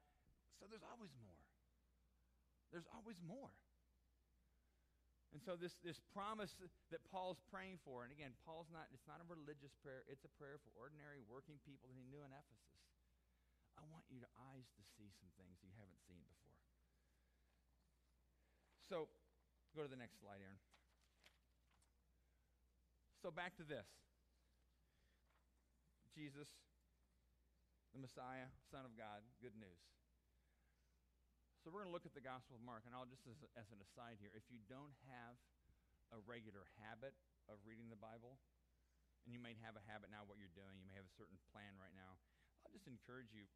So 0.59 0.67
there's 0.67 0.85
always 0.85 1.13
more. 1.23 1.43
There's 2.75 2.89
always 2.93 3.21
more. 3.21 3.53
And 5.33 5.41
so 5.41 5.57
this, 5.57 5.81
this 5.81 5.97
promise 6.13 6.53
that 6.93 7.01
Paul's 7.09 7.41
praying 7.49 7.81
for, 7.81 8.05
and 8.05 8.13
again, 8.13 8.37
Paul's 8.45 8.69
not, 8.69 8.89
it's 8.93 9.09
not 9.09 9.21
a 9.25 9.27
religious 9.29 9.73
prayer, 9.81 10.05
it's 10.05 10.29
a 10.29 10.33
prayer 10.37 10.61
for 10.61 10.69
ordinary 10.77 11.25
working 11.25 11.57
people 11.65 11.89
that 11.89 11.97
he 11.97 12.05
knew 12.05 12.21
in 12.21 12.33
Ephesus. 12.37 12.69
I 13.77 13.85
want 13.89 14.05
your 14.13 14.29
eyes 14.53 14.69
to 14.77 14.83
see 14.97 15.13
some 15.17 15.33
things 15.37 15.61
you 15.65 15.73
haven't 15.77 16.01
seen 16.05 16.21
before. 16.29 16.61
So 18.83 19.09
Go 19.73 19.81
to 19.81 19.89
the 19.89 19.97
next 19.97 20.21
slide, 20.21 20.45
Aaron. 20.45 20.61
So 23.25 23.33
back 23.33 23.57
to 23.57 23.65
this. 23.65 23.89
Jesus, 26.13 26.45
the 27.97 28.01
Messiah, 28.05 28.53
Son 28.69 28.85
of 28.85 28.93
God, 28.93 29.25
good 29.41 29.57
news. 29.57 29.81
So 31.65 31.73
we're 31.73 31.81
going 31.81 31.89
to 31.89 31.97
look 31.97 32.05
at 32.05 32.13
the 32.13 32.21
Gospel 32.21 32.61
of 32.61 32.63
Mark, 32.69 32.85
and 32.85 32.93
I'll 32.93 33.09
just 33.09 33.25
as, 33.25 33.41
as 33.57 33.73
an 33.73 33.81
aside 33.81 34.21
here, 34.21 34.29
if 34.37 34.45
you 34.53 34.61
don't 34.69 34.93
have 35.09 35.41
a 36.13 36.21
regular 36.29 36.69
habit 36.85 37.17
of 37.49 37.57
reading 37.65 37.89
the 37.89 37.97
Bible, 37.97 38.37
and 39.25 39.33
you 39.33 39.41
may 39.41 39.57
have 39.65 39.73
a 39.73 39.85
habit 39.89 40.13
now 40.13 40.29
what 40.29 40.37
you're 40.37 40.53
doing, 40.53 40.77
you 40.77 40.85
may 40.85 40.93
have 41.01 41.09
a 41.09 41.17
certain 41.17 41.41
plan 41.49 41.81
right 41.81 41.97
now, 41.97 42.21
I'll 42.63 42.75
just 42.75 42.87
encourage 42.87 43.35
you, 43.35 43.47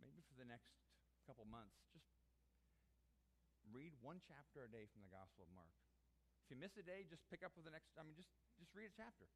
maybe 0.00 0.24
for 0.24 0.36
the 0.36 0.48
next 0.48 0.72
couple 1.28 1.44
months, 1.44 1.76
just 1.92 2.08
read 3.68 3.92
one 4.00 4.18
chapter 4.24 4.64
a 4.64 4.70
day 4.70 4.88
from 4.90 5.04
the 5.04 5.12
Gospel 5.12 5.46
of 5.46 5.52
Mark. 5.52 5.76
If 6.44 6.52
you 6.52 6.58
miss 6.58 6.74
a 6.80 6.84
day, 6.84 7.06
just 7.06 7.22
pick 7.30 7.46
up 7.46 7.54
with 7.54 7.68
the 7.68 7.74
next. 7.74 7.94
I 7.94 8.02
mean, 8.02 8.16
just 8.18 8.32
just 8.58 8.74
read 8.74 8.90
a 8.90 8.96
chapter. 8.96 9.28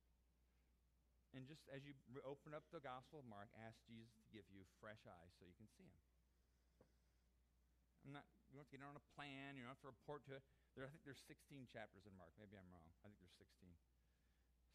And 1.35 1.51
just 1.51 1.67
as 1.71 1.83
you 1.83 1.99
re- 2.15 2.23
open 2.23 2.55
up 2.55 2.63
the 2.71 2.79
Gospel 2.79 3.23
of 3.23 3.27
Mark, 3.27 3.51
ask 3.59 3.75
Jesus 3.91 4.15
to 4.23 4.31
give 4.31 4.47
you 4.51 4.63
fresh 4.79 5.03
eyes 5.03 5.35
so 5.35 5.43
you 5.47 5.55
can 5.59 5.67
see 5.67 5.87
Him. 5.87 6.03
I'm 8.07 8.13
not. 8.15 8.27
You 8.51 8.61
don't 8.61 8.67
have 8.67 8.71
to 8.71 8.79
get 8.79 8.87
on 8.87 8.95
a 8.95 9.07
plan. 9.19 9.59
You 9.59 9.67
don't 9.67 9.75
have 9.75 9.83
to 9.83 9.91
report 9.91 10.23
to 10.31 10.39
it. 10.39 10.45
There, 10.79 10.87
I 10.87 10.91
think 10.91 11.03
there's 11.03 11.23
16 11.27 11.71
chapters 11.71 12.07
in 12.07 12.15
Mark. 12.15 12.31
Maybe 12.39 12.55
I'm 12.55 12.71
wrong. 12.71 12.87
I 13.03 13.11
think 13.11 13.19
there's 13.19 13.35
16. 13.35 13.75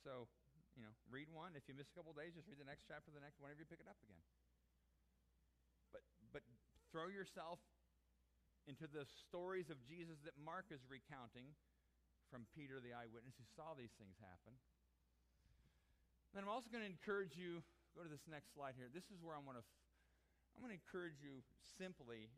So, 0.04 0.28
you 0.78 0.84
know, 0.86 0.94
read 1.10 1.30
one. 1.32 1.58
If 1.58 1.66
you 1.66 1.74
miss 1.74 1.90
a 1.90 1.96
couple 1.96 2.14
days, 2.14 2.38
just 2.38 2.50
read 2.50 2.62
the 2.62 2.68
next 2.68 2.86
chapter, 2.86 3.10
the 3.10 3.24
next, 3.24 3.42
whenever 3.42 3.62
you 3.62 3.70
pick 3.70 3.82
it 3.82 3.90
up 3.90 4.00
again. 4.06 4.22
But 5.94 6.04
but 6.30 6.44
throw 6.94 7.10
yourself 7.10 7.58
into 8.70 8.86
the 8.86 9.06
stories 9.26 9.74
of 9.74 9.82
Jesus 9.90 10.22
that 10.26 10.38
Mark 10.38 10.70
is 10.70 10.86
recounting 10.86 11.58
from 12.30 12.46
Peter, 12.54 12.78
the 12.78 12.94
eyewitness, 12.94 13.34
who 13.42 13.48
saw 13.58 13.74
these 13.74 13.94
things 13.98 14.14
happen. 14.22 14.54
Then 16.38 16.46
I'm 16.46 16.54
also 16.54 16.70
going 16.70 16.86
to 16.86 16.92
encourage 16.92 17.34
you, 17.34 17.66
go 17.98 18.06
to 18.06 18.12
this 18.12 18.30
next 18.30 18.54
slide 18.54 18.78
here. 18.78 18.86
This 18.94 19.10
is 19.10 19.18
where 19.26 19.34
I 19.34 19.42
want 19.42 19.58
to, 19.58 19.66
I'm 20.54 20.62
going 20.62 20.70
to 20.70 20.78
encourage 20.78 21.18
you 21.26 21.42
simply, 21.82 22.30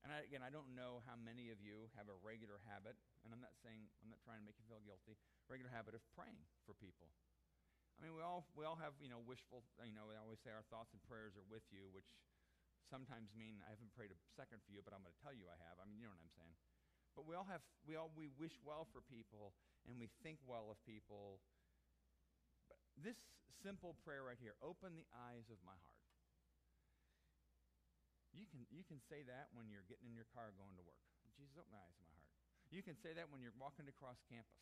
and 0.00 0.08
I, 0.08 0.24
again, 0.24 0.40
I 0.40 0.48
don't 0.48 0.72
know 0.72 1.04
how 1.04 1.20
many 1.20 1.52
of 1.52 1.60
you 1.60 1.92
have 2.00 2.08
a 2.08 2.16
regular 2.24 2.56
habit, 2.64 2.96
and 3.28 3.36
I'm 3.36 3.44
not 3.44 3.52
saying, 3.60 3.84
I'm 4.00 4.08
not 4.08 4.24
trying 4.24 4.40
to 4.40 4.46
make 4.48 4.56
you 4.56 4.64
feel 4.64 4.80
guilty, 4.80 5.20
regular 5.52 5.68
habit 5.68 5.92
of 5.92 6.00
praying 6.16 6.40
for 6.64 6.72
people. 6.80 7.12
I 7.96 8.04
mean, 8.04 8.12
we 8.12 8.20
all, 8.20 8.44
we 8.52 8.68
all 8.68 8.76
have, 8.76 8.92
you 9.00 9.08
know, 9.08 9.24
wishful, 9.24 9.64
you 9.80 9.96
know, 9.96 10.04
we 10.04 10.16
always 10.20 10.36
say 10.44 10.52
our 10.52 10.64
thoughts 10.68 10.92
and 10.92 11.00
prayers 11.08 11.32
are 11.40 11.48
with 11.48 11.64
you, 11.72 11.88
which 11.96 12.08
sometimes 12.92 13.32
mean 13.32 13.64
I 13.64 13.72
haven't 13.72 13.90
prayed 13.96 14.12
a 14.12 14.20
second 14.36 14.60
for 14.62 14.70
you, 14.76 14.84
but 14.84 14.92
I'm 14.92 15.00
going 15.00 15.16
to 15.16 15.22
tell 15.24 15.32
you 15.32 15.48
I 15.48 15.56
have. 15.64 15.80
I 15.80 15.88
mean, 15.88 15.96
you 15.96 16.04
know 16.04 16.12
what 16.12 16.20
I'm 16.20 16.36
saying. 16.36 16.56
But 17.16 17.24
we 17.24 17.32
all 17.32 17.48
have, 17.48 17.64
we 17.88 17.96
all, 17.96 18.12
we 18.12 18.28
wish 18.36 18.52
well 18.60 18.84
for 18.92 19.00
people 19.08 19.56
and 19.88 19.96
we 19.96 20.12
think 20.20 20.36
well 20.44 20.68
of 20.68 20.76
people. 20.84 21.40
But 22.68 22.76
this 23.00 23.16
simple 23.64 23.96
prayer 24.04 24.20
right 24.20 24.36
here, 24.36 24.52
open 24.60 24.92
the 24.92 25.08
eyes 25.16 25.48
of 25.48 25.56
my 25.64 25.74
heart. 25.80 26.04
You 28.36 28.44
can, 28.44 28.68
you 28.68 28.84
can 28.84 29.00
say 29.08 29.24
that 29.24 29.48
when 29.56 29.72
you're 29.72 29.88
getting 29.88 30.12
in 30.12 30.14
your 30.14 30.28
car 30.36 30.52
going 30.60 30.76
to 30.76 30.84
work. 30.84 31.00
Jesus, 31.32 31.56
open 31.56 31.72
the 31.72 31.80
eyes 31.80 31.96
of 31.96 32.04
my 32.04 32.12
heart. 32.20 32.36
You 32.68 32.84
can 32.84 33.00
say 33.00 33.16
that 33.16 33.32
when 33.32 33.40
you're 33.40 33.56
walking 33.56 33.88
across 33.88 34.20
campus. 34.28 34.60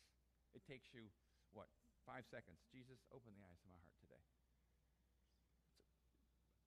It 0.55 0.63
takes 0.63 0.95
you, 0.95 1.11
what, 1.51 1.67
five 2.05 2.23
seconds. 2.29 2.61
Jesus, 2.69 3.01
open 3.09 3.33
the 3.33 3.43
eyes 3.43 3.59
of 3.59 3.67
my 3.67 3.77
heart 3.81 3.97
today. 3.99 4.23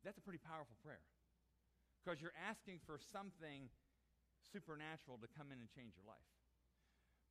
That's 0.03 0.19
a 0.19 0.25
pretty 0.25 0.43
powerful 0.43 0.79
prayer 0.83 1.03
because 1.99 2.23
you're 2.23 2.37
asking 2.37 2.83
for 2.87 2.99
something 2.99 3.71
supernatural 4.51 5.19
to 5.19 5.29
come 5.35 5.51
in 5.51 5.59
and 5.59 5.69
change 5.71 5.99
your 5.99 6.07
life. 6.07 6.31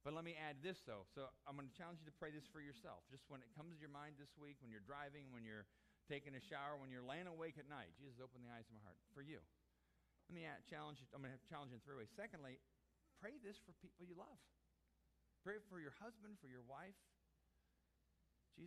But 0.06 0.16
let 0.16 0.24
me 0.24 0.40
add 0.40 0.64
this, 0.64 0.80
though. 0.88 1.04
So 1.12 1.28
I'm 1.44 1.60
going 1.60 1.68
to 1.68 1.76
challenge 1.76 2.00
you 2.00 2.08
to 2.08 2.16
pray 2.16 2.32
this 2.32 2.48
for 2.48 2.64
yourself. 2.64 3.04
Just 3.12 3.28
when 3.28 3.44
it 3.44 3.52
comes 3.58 3.76
to 3.76 3.82
your 3.82 3.92
mind 3.92 4.16
this 4.16 4.32
week, 4.40 4.56
when 4.64 4.72
you're 4.72 4.86
driving, 4.86 5.28
when 5.36 5.44
you're 5.44 5.68
taking 6.08 6.32
a 6.38 6.44
shower, 6.44 6.80
when 6.80 6.88
you're 6.88 7.04
laying 7.04 7.28
awake 7.28 7.60
at 7.60 7.68
night, 7.68 7.92
Jesus, 8.00 8.22
open 8.24 8.40
the 8.40 8.48
eyes 8.48 8.64
of 8.72 8.78
my 8.78 8.84
heart 8.88 8.96
for 9.12 9.20
you. 9.20 9.44
Let 10.32 10.36
me 10.36 10.48
add, 10.48 10.64
challenge. 10.68 11.04
I'm 11.12 11.20
going 11.20 11.36
to 11.36 11.44
challenge 11.48 11.76
in 11.76 11.84
three 11.84 12.00
ways. 12.00 12.12
Secondly, 12.16 12.60
pray 13.20 13.36
this 13.44 13.60
for 13.60 13.76
people 13.84 14.08
you 14.08 14.16
love. 14.16 14.40
Pray 15.44 15.60
for 15.68 15.80
your 15.80 15.96
husband, 16.00 16.40
for 16.40 16.48
your 16.48 16.64
wife. 16.68 16.96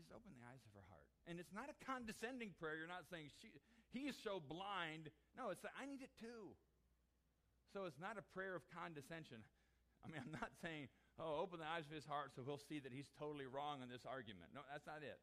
Jesus, 0.01 0.17
open 0.17 0.33
the 0.33 0.41
eyes 0.49 0.65
of 0.65 0.73
her 0.73 0.87
heart. 0.89 1.05
And 1.29 1.37
it's 1.37 1.53
not 1.53 1.69
a 1.69 1.77
condescending 1.85 2.57
prayer. 2.57 2.81
You're 2.81 2.89
not 2.89 3.05
saying 3.13 3.29
she, 3.45 3.53
he 3.93 4.09
is 4.09 4.17
so 4.25 4.41
blind. 4.41 5.13
No, 5.37 5.53
it's 5.53 5.61
that 5.61 5.77
I 5.77 5.85
need 5.85 6.01
it 6.01 6.09
too. 6.17 6.57
So 7.77 7.85
it's 7.85 8.01
not 8.01 8.17
a 8.17 8.25
prayer 8.33 8.57
of 8.57 8.65
condescension. 8.73 9.45
I 10.01 10.09
mean, 10.09 10.25
I'm 10.25 10.33
not 10.33 10.57
saying, 10.65 10.89
oh, 11.21 11.45
open 11.45 11.61
the 11.61 11.69
eyes 11.69 11.85
of 11.85 11.93
his 11.93 12.09
heart 12.09 12.33
so 12.33 12.41
he'll 12.41 12.65
see 12.65 12.81
that 12.81 12.97
he's 12.97 13.13
totally 13.21 13.45
wrong 13.45 13.85
in 13.85 13.93
this 13.93 14.09
argument. 14.09 14.57
No, 14.57 14.65
that's 14.73 14.89
not 14.89 15.05
it. 15.05 15.21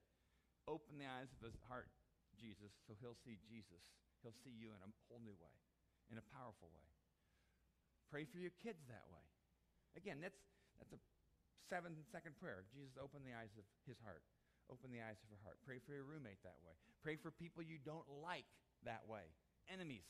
Open 0.70 1.02
the 1.02 1.10
eyes 1.10 1.34
of 1.34 1.42
his 1.42 1.58
heart, 1.66 1.90
Jesus, 2.38 2.70
so 2.86 2.94
he'll 3.02 3.18
see 3.26 3.42
Jesus. 3.50 3.82
He'll 4.22 4.38
see 4.46 4.54
you 4.54 4.70
in 4.78 4.80
a 4.86 4.90
whole 5.10 5.24
new 5.26 5.34
way, 5.42 5.56
in 6.14 6.22
a 6.22 6.26
powerful 6.38 6.70
way. 6.70 6.86
Pray 8.14 8.30
for 8.30 8.38
your 8.38 8.54
kids 8.62 8.86
that 8.94 9.10
way. 9.10 9.26
Again, 9.98 10.22
that's, 10.22 10.38
that's 10.78 10.94
a 10.94 11.02
seven 11.66 11.98
second 12.14 12.38
prayer. 12.38 12.64
Jesus, 12.70 12.94
open 13.02 13.26
the 13.26 13.34
eyes 13.34 13.52
of 13.58 13.66
his 13.90 13.98
heart. 14.06 14.22
Open 14.68 14.92
the 14.92 15.00
eyes 15.00 15.20
of 15.24 15.32
her 15.32 15.42
heart. 15.48 15.58
Pray 15.64 15.80
for 15.80 15.96
your 15.96 16.04
roommate 16.04 16.44
that 16.44 16.60
way. 16.68 16.76
Pray 17.00 17.16
for 17.16 17.32
people 17.32 17.64
you 17.64 17.80
don't 17.80 18.08
like 18.20 18.48
that 18.84 19.08
way. 19.08 19.32
Enemies. 19.72 20.08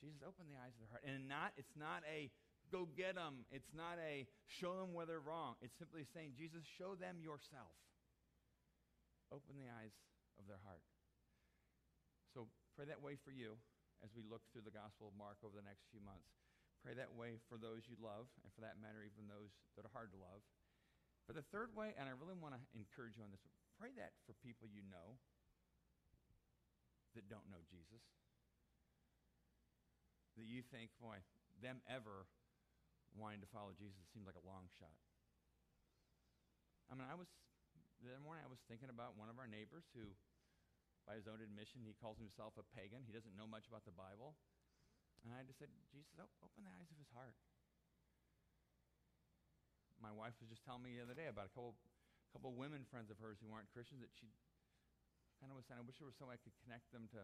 Jesus, 0.00 0.24
open 0.24 0.48
the 0.48 0.56
eyes 0.56 0.72
of 0.78 0.80
their 0.80 0.92
heart. 0.94 1.04
And 1.04 1.28
not, 1.28 1.52
it's 1.60 1.76
not 1.76 2.06
a 2.08 2.32
go 2.72 2.88
get 2.96 3.16
them. 3.16 3.44
It's 3.52 3.72
not 3.72 4.00
a 4.00 4.24
show 4.60 4.76
them 4.80 4.96
where 4.96 5.04
they're 5.04 5.24
wrong. 5.24 5.56
It's 5.60 5.76
simply 5.76 6.04
saying, 6.12 6.36
Jesus, 6.36 6.64
show 6.76 6.96
them 6.96 7.20
yourself. 7.20 7.72
Open 9.28 9.60
the 9.60 9.68
eyes 9.68 9.92
of 10.40 10.48
their 10.48 10.60
heart. 10.64 10.84
So 12.32 12.48
pray 12.76 12.88
that 12.88 13.04
way 13.04 13.20
for 13.20 13.32
you 13.32 13.60
as 14.00 14.14
we 14.14 14.22
look 14.24 14.44
through 14.52 14.64
the 14.64 14.72
Gospel 14.72 15.10
of 15.10 15.18
Mark 15.18 15.40
over 15.44 15.58
the 15.58 15.66
next 15.66 15.84
few 15.90 16.00
months. 16.00 16.32
Pray 16.80 16.94
that 16.94 17.10
way 17.10 17.42
for 17.50 17.58
those 17.58 17.82
you 17.90 17.98
love, 17.98 18.30
and 18.46 18.54
for 18.54 18.62
that 18.62 18.78
matter, 18.78 19.02
even 19.02 19.26
those 19.26 19.50
that 19.74 19.82
are 19.82 19.90
hard 19.90 20.14
to 20.14 20.20
love. 20.22 20.40
But 21.28 21.36
the 21.36 21.44
third 21.52 21.76
way, 21.76 21.92
and 22.00 22.08
I 22.08 22.16
really 22.16 22.40
want 22.40 22.56
to 22.56 22.60
encourage 22.72 23.20
you 23.20 23.22
on 23.22 23.28
this, 23.28 23.44
pray 23.76 23.92
that 24.00 24.16
for 24.24 24.32
people 24.40 24.64
you 24.64 24.80
know 24.88 25.20
that 27.12 27.28
don't 27.28 27.44
know 27.52 27.60
Jesus. 27.68 28.00
That 30.40 30.48
you 30.48 30.64
think, 30.64 30.88
boy, 30.96 31.20
them 31.60 31.84
ever 31.84 32.24
wanting 33.12 33.44
to 33.44 33.50
follow 33.52 33.76
Jesus 33.76 34.08
seems 34.08 34.24
like 34.24 34.40
a 34.40 34.46
long 34.48 34.72
shot. 34.80 34.96
I 36.88 36.96
mean, 36.96 37.04
I 37.04 37.12
was, 37.12 37.28
the 38.00 38.08
other 38.08 38.24
morning 38.24 38.40
I 38.40 38.48
was 38.48 38.64
thinking 38.64 38.88
about 38.88 39.20
one 39.20 39.28
of 39.28 39.36
our 39.36 39.50
neighbors 39.50 39.84
who, 39.92 40.08
by 41.04 41.20
his 41.20 41.28
own 41.28 41.44
admission, 41.44 41.84
he 41.84 41.92
calls 41.92 42.16
himself 42.16 42.56
a 42.56 42.64
pagan. 42.72 43.04
He 43.04 43.12
doesn't 43.12 43.36
know 43.36 43.44
much 43.44 43.68
about 43.68 43.84
the 43.84 43.92
Bible. 43.92 44.32
And 45.26 45.36
I 45.36 45.44
just 45.44 45.60
said, 45.60 45.68
Jesus, 45.92 46.16
open 46.40 46.64
the 46.64 46.72
eyes 46.72 46.88
of 46.88 46.96
his 46.96 47.12
heart. 47.12 47.36
My 49.98 50.14
wife 50.14 50.34
was 50.38 50.48
just 50.48 50.62
telling 50.62 50.82
me 50.86 50.94
the 50.94 51.04
other 51.04 51.18
day 51.18 51.26
about 51.26 51.50
a 51.50 51.52
couple, 51.52 51.74
couple 52.30 52.54
women 52.54 52.86
friends 52.86 53.10
of 53.10 53.18
hers 53.18 53.38
who 53.42 53.50
aren't 53.50 53.70
Christians 53.74 54.02
that 54.02 54.14
she 54.14 54.30
kind 55.42 55.50
of 55.50 55.58
was 55.58 55.66
saying, 55.66 55.78
I 55.78 55.86
wish 55.86 55.98
there 55.98 56.06
was 56.06 56.18
some 56.18 56.30
way 56.30 56.38
I 56.38 56.42
could 56.42 56.54
connect 56.66 56.90
them 56.90 57.06
to 57.14 57.22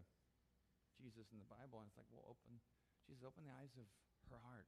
Jesus 0.99 1.31
and 1.35 1.39
the 1.39 1.51
Bible. 1.51 1.83
And 1.83 1.91
it's 1.91 1.99
like, 1.99 2.11
well, 2.11 2.27
open, 2.27 2.59
Jesus, 3.07 3.23
open 3.27 3.47
the 3.47 3.55
eyes 3.55 3.75
of 3.79 3.87
her 4.31 4.39
heart. 4.43 4.67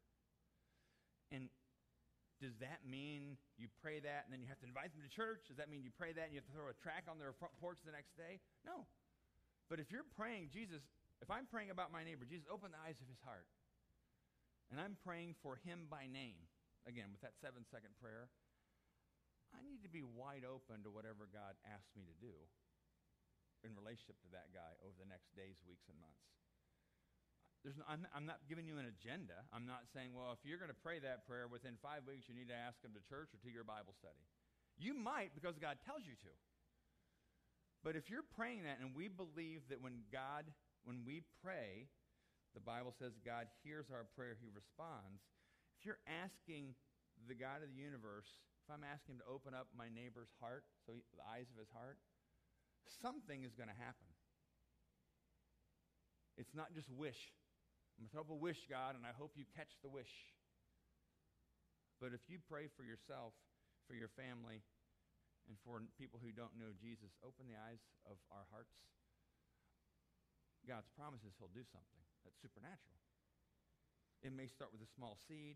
And 1.31 1.51
does 2.39 2.55
that 2.61 2.85
mean 2.85 3.41
you 3.57 3.67
pray 3.81 3.99
that 4.03 4.29
and 4.29 4.31
then 4.31 4.45
you 4.45 4.51
have 4.51 4.61
to 4.61 4.69
invite 4.69 4.93
them 4.93 5.03
to 5.03 5.11
church? 5.11 5.49
Does 5.49 5.57
that 5.57 5.73
mean 5.73 5.83
you 5.83 5.95
pray 5.95 6.13
that 6.13 6.29
and 6.29 6.33
you 6.35 6.39
have 6.43 6.49
to 6.51 6.55
throw 6.55 6.69
a 6.69 6.77
track 6.79 7.09
on 7.09 7.17
their 7.17 7.33
front 7.35 7.55
porch 7.59 7.81
the 7.83 7.95
next 7.95 8.15
day? 8.15 8.39
No. 8.63 8.85
But 9.67 9.83
if 9.83 9.91
you're 9.91 10.07
praying, 10.15 10.55
Jesus, 10.55 10.85
if 11.19 11.33
I'm 11.33 11.49
praying 11.49 11.73
about 11.73 11.91
my 11.91 12.05
neighbor, 12.05 12.29
Jesus, 12.29 12.47
open 12.47 12.71
the 12.71 12.83
eyes 12.83 13.01
of 13.03 13.09
his 13.09 13.19
heart. 13.25 13.49
And 14.71 14.83
I'm 14.83 14.99
praying 15.07 15.39
for 15.43 15.63
him 15.63 15.87
by 15.87 16.11
name, 16.11 16.43
again, 16.87 17.11
with 17.11 17.23
that 17.23 17.37
seven 17.39 17.67
second 17.69 17.93
prayer, 17.99 18.31
I 19.55 19.63
need 19.63 19.83
to 19.87 19.93
be 19.93 20.03
wide 20.03 20.47
open 20.47 20.83
to 20.83 20.91
whatever 20.91 21.31
God 21.31 21.59
asks 21.67 21.93
me 21.95 22.07
to 22.07 22.17
do 22.19 22.35
in 23.63 23.75
relationship 23.75 24.19
to 24.27 24.31
that 24.35 24.55
guy 24.55 24.73
over 24.83 24.95
the 24.99 25.09
next 25.09 25.35
days, 25.35 25.59
weeks, 25.67 25.87
and 25.91 25.99
months. 25.99 26.23
No, 27.67 27.83
I'm, 27.91 28.07
I'm, 28.15 28.29
not 28.31 28.47
giving 28.47 28.63
you 28.63 28.79
an 28.79 28.87
agenda. 28.87 29.43
I'm 29.51 29.67
not 29.67 29.91
saying, 29.91 30.15
well, 30.15 30.31
if 30.31 30.39
you're 30.47 30.61
going 30.61 30.71
to 30.71 30.85
pray 30.87 31.03
that 31.03 31.27
prayer 31.27 31.51
within 31.51 31.75
five 31.83 32.07
weeks, 32.07 32.31
you 32.31 32.37
need 32.39 32.47
to 32.47 32.55
ask 32.55 32.79
him 32.79 32.95
to 32.95 33.03
church 33.11 33.35
or 33.35 33.43
to 33.43 33.51
your 33.51 33.67
Bible 33.67 33.91
study. 33.99 34.23
You 34.79 34.95
might 34.95 35.35
because 35.35 35.59
God 35.59 35.83
tells 35.83 36.07
you 36.07 36.15
to. 36.15 36.33
But 37.83 37.99
if 37.99 38.07
you're 38.07 38.27
praying 38.39 38.63
that 38.71 38.79
and 38.79 38.95
we 38.95 39.11
believe 39.11 39.67
that 39.67 39.83
when 39.83 40.07
God 40.15 40.47
when 40.87 41.03
we 41.03 41.27
pray, 41.43 41.91
the 42.55 42.63
Bible 42.63 42.95
says 42.95 43.19
God 43.27 43.51
hears 43.67 43.91
our 43.91 44.07
prayer, 44.15 44.39
he 44.39 44.47
responds. 44.55 45.27
If 45.79 45.87
you're 45.87 46.03
asking 46.09 46.75
the 47.29 47.37
God 47.37 47.61
of 47.61 47.69
the 47.69 47.79
universe, 47.79 48.29
if 48.65 48.69
I'm 48.73 48.83
asking 48.83 49.17
him 49.17 49.21
to 49.23 49.29
open 49.31 49.55
up 49.55 49.71
my 49.77 49.93
neighbor's 49.93 50.33
heart, 50.43 50.65
so 50.85 50.97
he, 50.97 51.05
the 51.15 51.23
eyes 51.23 51.47
of 51.53 51.57
his 51.61 51.71
heart, 51.71 52.01
something 53.03 53.45
is 53.45 53.55
going 53.55 53.71
to 53.71 53.79
happen. 53.79 54.09
It's 56.37 56.53
not 56.57 56.75
just 56.75 56.91
wish. 56.93 57.33
I'm 57.97 58.05
going 58.05 58.09
to 58.09 58.13
throw 58.13 58.25
up 58.29 58.33
a 58.33 58.37
wish, 58.37 58.61
God, 58.69 58.97
and 58.99 59.09
I 59.09 59.17
hope 59.17 59.37
you 59.37 59.49
catch 59.57 59.73
the 59.81 59.89
wish. 59.89 60.13
But 61.97 62.13
if 62.13 62.21
you 62.29 62.37
pray 62.45 62.69
for 62.77 62.85
yourself, 62.85 63.33
for 63.89 63.97
your 63.97 64.13
family, 64.13 64.61
and 65.49 65.57
for 65.65 65.81
people 65.97 66.21
who 66.21 66.35
don't 66.35 66.53
know 66.59 66.75
Jesus, 66.77 67.15
open 67.25 67.49
the 67.49 67.57
eyes 67.57 67.81
of 68.05 68.19
our 68.29 68.45
hearts 68.53 68.85
God's 70.67 70.91
promises 70.99 71.31
he'll 71.39 71.55
do 71.55 71.63
something 71.63 72.03
that's 72.27 72.35
supernatural. 72.43 72.99
It 74.27 74.35
may 74.35 74.51
start 74.51 74.75
with 74.75 74.83
a 74.83 74.91
small 74.99 75.15
seed. 75.31 75.55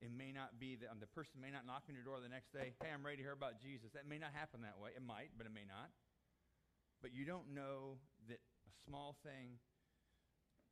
It 0.00 0.08
may 0.08 0.32
not 0.32 0.56
be 0.56 0.80
that 0.80 0.88
um, 0.88 0.96
the 0.96 1.12
person 1.12 1.44
may 1.44 1.52
not 1.52 1.68
knock 1.68 1.84
on 1.86 1.94
your 1.94 2.08
door 2.08 2.24
the 2.24 2.32
next 2.32 2.48
day, 2.48 2.72
hey, 2.80 2.88
I'm 2.88 3.04
ready 3.04 3.20
to 3.20 3.26
hear 3.28 3.36
about 3.36 3.60
Jesus. 3.60 3.92
That 3.92 4.08
may 4.08 4.16
not 4.16 4.32
happen 4.32 4.64
that 4.64 4.80
way. 4.80 4.96
It 4.96 5.04
might, 5.04 5.36
but 5.36 5.44
it 5.44 5.52
may 5.52 5.68
not. 5.68 5.92
But 7.04 7.12
you 7.12 7.28
don't 7.28 7.52
know 7.52 8.00
that 8.32 8.40
a 8.40 8.72
small 8.88 9.20
thing, 9.20 9.60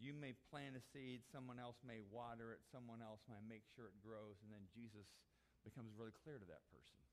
you 0.01 0.17
may 0.17 0.33
plant 0.49 0.81
a 0.81 0.83
seed, 0.97 1.21
someone 1.29 1.61
else 1.61 1.77
may 1.85 2.01
water 2.09 2.57
it, 2.57 2.65
someone 2.73 3.05
else 3.05 3.21
might 3.29 3.45
make 3.45 3.69
sure 3.77 3.93
it 3.93 4.01
grows, 4.01 4.41
and 4.41 4.49
then 4.49 4.65
Jesus 4.73 5.05
becomes 5.61 5.93
really 5.93 6.17
clear 6.25 6.41
to 6.41 6.49
that 6.49 6.65
person. 6.73 7.05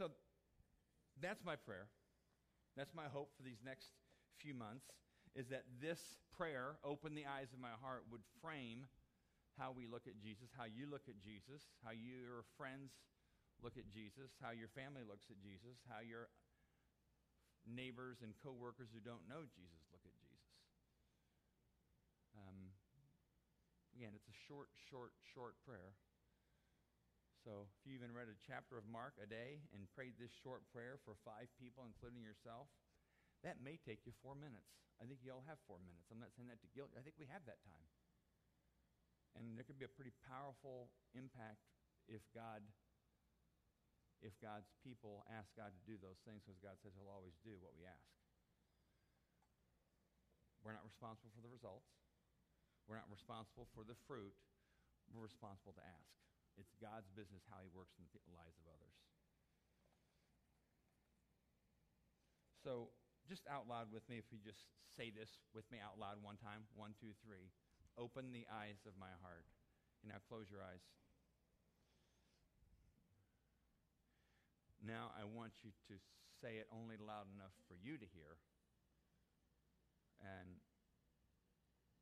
So 0.00 0.16
that's 1.20 1.44
my 1.44 1.60
prayer. 1.60 1.92
That's 2.72 2.96
my 2.96 3.06
hope 3.12 3.36
for 3.36 3.44
these 3.44 3.60
next 3.60 3.92
few 4.40 4.56
months 4.56 4.88
is 5.34 5.50
that 5.50 5.66
this 5.82 5.98
prayer, 6.38 6.78
open 6.86 7.14
the 7.14 7.26
eyes 7.26 7.50
of 7.50 7.58
my 7.58 7.74
heart, 7.82 8.06
would 8.10 8.22
frame 8.38 8.86
how 9.58 9.70
we 9.70 9.86
look 9.86 10.06
at 10.06 10.18
Jesus, 10.18 10.50
how 10.54 10.66
you 10.66 10.86
look 10.86 11.06
at 11.06 11.18
Jesus, 11.22 11.62
how 11.82 11.94
your 11.94 12.46
friends 12.58 12.94
look 13.62 13.78
at 13.78 13.86
Jesus, 13.90 14.34
how 14.42 14.50
your 14.50 14.70
family 14.74 15.06
looks 15.06 15.30
at 15.30 15.38
Jesus, 15.42 15.78
how 15.86 16.02
your 16.02 16.30
neighbors 17.66 18.22
and 18.22 18.34
coworkers 18.42 18.90
who 18.90 19.02
don't 19.02 19.24
know 19.30 19.46
Jesus 19.54 19.82
look 19.90 20.02
at 20.02 20.14
Jesus. 20.18 20.50
Um, 22.34 22.74
again, 23.94 24.14
it's 24.14 24.30
a 24.30 24.38
short, 24.50 24.70
short, 24.90 25.14
short 25.34 25.54
prayer. 25.62 25.94
So 27.46 27.68
if 27.68 27.84
you 27.84 27.92
even 27.94 28.10
read 28.10 28.32
a 28.32 28.38
chapter 28.40 28.80
of 28.80 28.88
Mark 28.88 29.14
a 29.20 29.28
day 29.28 29.60
and 29.76 29.84
prayed 29.92 30.16
this 30.16 30.32
short 30.32 30.64
prayer 30.72 30.96
for 31.04 31.12
five 31.28 31.52
people, 31.60 31.84
including 31.84 32.24
yourself, 32.24 32.72
that 33.44 33.60
may 33.60 33.76
take 33.76 34.02
you 34.08 34.12
four 34.24 34.32
minutes. 34.34 34.72
I 34.98 35.04
think 35.04 35.20
you 35.20 35.30
all 35.30 35.44
have 35.44 35.60
four 35.68 35.78
minutes. 35.84 36.08
I'm 36.08 36.22
not 36.22 36.32
saying 36.32 36.48
that 36.48 36.64
to 36.64 36.70
guilt. 36.72 36.96
I 36.96 37.04
think 37.04 37.20
we 37.20 37.28
have 37.28 37.44
that 37.44 37.60
time. 37.62 37.88
And 39.36 39.58
there 39.58 39.66
could 39.66 39.78
be 39.78 39.86
a 39.86 39.92
pretty 39.92 40.14
powerful 40.24 40.88
impact 41.12 41.60
if 42.08 42.24
God 42.32 42.62
if 44.24 44.32
God's 44.40 44.72
people 44.80 45.20
ask 45.28 45.52
God 45.52 45.68
to 45.68 45.82
do 45.84 46.00
those 46.00 46.16
things 46.24 46.40
because 46.40 46.56
God 46.56 46.80
says 46.80 46.96
he'll 46.96 47.12
always 47.12 47.36
do 47.44 47.60
what 47.60 47.76
we 47.76 47.84
ask. 47.84 48.08
We're 50.64 50.72
not 50.72 50.86
responsible 50.86 51.28
for 51.36 51.44
the 51.44 51.52
results. 51.52 51.92
We're 52.88 52.96
not 52.96 53.12
responsible 53.12 53.68
for 53.76 53.84
the 53.84 53.92
fruit. 54.08 54.32
We're 55.12 55.28
responsible 55.28 55.76
to 55.76 55.84
ask. 55.84 56.08
It's 56.56 56.72
God's 56.80 57.12
business 57.12 57.44
how 57.52 57.60
he 57.60 57.68
works 57.76 57.92
in 58.00 58.08
the 58.08 58.16
lives 58.32 58.56
of 58.56 58.64
others. 58.72 58.96
So, 62.64 62.88
just 63.28 63.46
out 63.48 63.68
loud 63.68 63.88
with 63.92 64.04
me, 64.08 64.20
if 64.20 64.28
you 64.30 64.38
just 64.40 64.68
say 64.96 65.10
this 65.10 65.40
with 65.56 65.66
me 65.72 65.78
out 65.82 65.98
loud 65.98 66.22
one 66.22 66.36
time 66.38 66.68
one, 66.76 66.94
two, 67.00 67.12
three. 67.24 67.50
Open 67.96 68.34
the 68.34 68.46
eyes 68.50 68.82
of 68.86 68.98
my 68.98 69.10
heart. 69.22 69.46
And 70.02 70.10
now 70.12 70.20
close 70.26 70.50
your 70.50 70.60
eyes. 70.60 70.82
Now 74.84 75.14
I 75.16 75.24
want 75.24 75.64
you 75.64 75.72
to 75.88 75.96
say 76.42 76.60
it 76.60 76.68
only 76.68 77.00
loud 77.00 77.30
enough 77.32 77.56
for 77.64 77.78
you 77.80 77.96
to 77.96 78.04
hear. 78.12 78.36
And, 80.20 80.60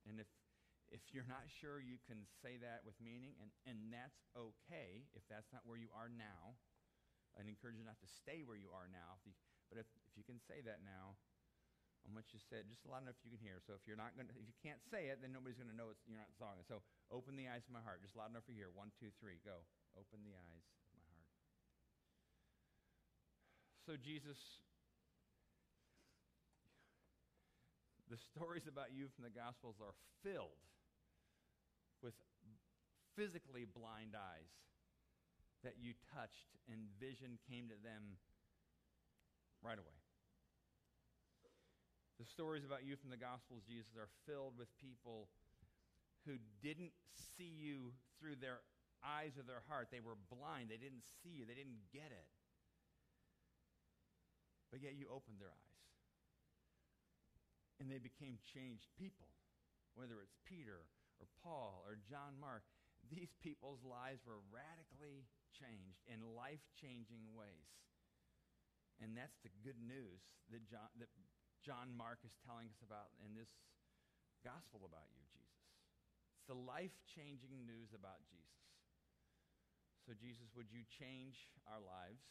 and 0.08 0.18
if 0.18 0.26
if 0.92 1.00
you're 1.16 1.24
not 1.24 1.48
sure, 1.48 1.80
you 1.80 1.96
can 2.04 2.28
say 2.44 2.60
that 2.60 2.84
with 2.84 2.92
meaning, 3.00 3.32
and, 3.40 3.48
and 3.64 3.88
that's 3.88 4.20
okay 4.36 5.08
if 5.16 5.24
that's 5.24 5.48
not 5.48 5.64
where 5.64 5.80
you 5.80 5.88
are 5.96 6.12
now. 6.12 6.60
I'd 7.32 7.48
encourage 7.48 7.80
you 7.80 7.88
not 7.88 7.96
to 8.04 8.10
stay 8.20 8.44
where 8.44 8.60
you 8.60 8.68
are 8.76 8.92
now. 8.92 9.16
If 9.16 9.24
you, 9.24 9.32
but 9.72 9.80
if, 9.80 9.88
if 10.04 10.12
you 10.20 10.24
can 10.28 10.36
say 10.36 10.60
that 10.68 10.84
now, 10.84 11.16
I 12.04 12.12
want 12.12 12.28
you 12.28 12.36
to 12.36 12.44
say 12.44 12.60
it 12.60 12.68
just 12.68 12.84
loud 12.84 13.08
enough 13.08 13.16
you 13.24 13.32
can 13.32 13.40
hear. 13.40 13.56
So 13.64 13.72
if 13.72 13.88
you're 13.88 13.96
not 13.96 14.12
going 14.12 14.28
if 14.28 14.44
you 14.44 14.58
can't 14.60 14.84
say 14.92 15.08
it, 15.08 15.24
then 15.24 15.32
nobody's 15.32 15.56
going 15.56 15.72
to 15.72 15.78
know 15.78 15.88
it's, 15.88 16.04
you're 16.04 16.20
not 16.20 16.28
singing. 16.36 16.66
So 16.68 16.84
open 17.08 17.40
the 17.40 17.48
eyes 17.48 17.64
of 17.64 17.72
my 17.72 17.80
heart, 17.80 18.04
just 18.04 18.12
loud 18.12 18.28
enough 18.34 18.44
for 18.44 18.52
you. 18.52 18.68
Here. 18.68 18.74
One, 18.74 18.92
two, 19.00 19.08
three, 19.16 19.40
go. 19.40 19.64
Open 19.96 20.20
the 20.20 20.36
eyes 20.36 20.66
of 20.92 21.00
my 21.00 21.08
heart. 21.08 21.30
So 23.88 23.96
Jesus, 23.96 24.36
the 28.12 28.20
stories 28.20 28.68
about 28.68 28.92
you 28.92 29.08
from 29.16 29.24
the 29.24 29.32
Gospels 29.32 29.80
are 29.80 29.96
filled 30.20 30.60
with 32.04 32.18
physically 33.14 33.64
blind 33.64 34.18
eyes 34.18 34.52
that 35.62 35.78
you 35.78 35.94
touched 36.10 36.50
and 36.66 36.90
vision 36.98 37.38
came 37.46 37.70
to 37.70 37.78
them 37.86 38.18
right 39.62 39.78
away. 39.78 39.98
The 42.20 42.26
stories 42.26 42.62
about 42.62 42.86
you 42.86 42.94
from 42.94 43.10
the 43.10 43.18
Gospels, 43.18 43.66
Jesus, 43.66 43.98
are 43.98 44.10
filled 44.28 44.54
with 44.54 44.70
people 44.78 45.26
who 46.22 46.38
didn't 46.62 46.94
see 47.34 47.50
you 47.50 47.90
through 48.18 48.38
their 48.38 48.62
eyes 49.02 49.34
or 49.34 49.42
their 49.42 49.66
heart. 49.66 49.90
They 49.90 50.02
were 50.02 50.18
blind. 50.30 50.70
They 50.70 50.78
didn't 50.78 51.02
see 51.22 51.34
you. 51.34 51.42
They 51.42 51.58
didn't 51.58 51.82
get 51.90 52.14
it. 52.14 52.30
But 54.70 54.80
yet 54.80 54.94
you 54.94 55.10
opened 55.10 55.42
their 55.42 55.50
eyes. 55.50 55.82
And 57.82 57.90
they 57.90 57.98
became 57.98 58.38
changed 58.54 58.86
people, 58.94 59.26
whether 59.98 60.22
it's 60.22 60.38
Peter 60.46 60.86
or 61.18 61.26
Paul 61.42 61.82
or 61.82 61.98
John 62.06 62.38
Mark. 62.38 62.62
These 63.10 63.34
people's 63.42 63.82
lives 63.82 64.22
were 64.22 64.38
radically 64.54 65.26
changed 65.50 66.06
in 66.06 66.22
life 66.38 66.62
changing 66.78 67.34
ways. 67.34 67.74
And 69.12 69.20
that's 69.20 69.36
the 69.44 69.52
good 69.60 69.76
news 69.76 70.24
that 70.48 70.64
John, 70.64 70.88
that 70.96 71.12
John 71.60 71.92
Mark 71.92 72.24
is 72.24 72.32
telling 72.48 72.72
us 72.72 72.80
about 72.80 73.12
in 73.20 73.36
this 73.36 73.52
gospel 74.40 74.88
about 74.88 75.04
you, 75.12 75.20
Jesus. 75.36 75.68
It's 76.40 76.48
the 76.48 76.56
life 76.56 76.96
changing 77.12 77.68
news 77.68 77.92
about 77.92 78.24
Jesus. 78.32 78.64
So, 80.08 80.16
Jesus, 80.16 80.48
would 80.56 80.72
you 80.72 80.88
change 80.88 81.52
our 81.68 81.84
lives 81.84 82.24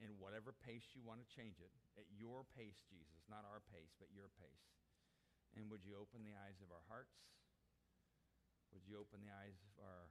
in 0.00 0.16
whatever 0.16 0.56
pace 0.64 0.96
you 0.96 1.04
want 1.04 1.20
to 1.20 1.28
change 1.28 1.60
it? 1.60 1.76
At 2.00 2.08
your 2.08 2.48
pace, 2.56 2.80
Jesus, 2.88 3.20
not 3.28 3.44
our 3.44 3.60
pace, 3.68 3.92
but 4.00 4.08
your 4.08 4.32
pace. 4.40 4.64
And 5.60 5.68
would 5.68 5.84
you 5.84 5.92
open 6.00 6.24
the 6.24 6.40
eyes 6.40 6.64
of 6.64 6.72
our 6.72 6.88
hearts? 6.88 7.20
Would 8.72 8.88
you 8.88 8.96
open 8.96 9.20
the 9.20 9.28
eyes 9.44 9.60
of 9.60 9.76
our 9.84 10.08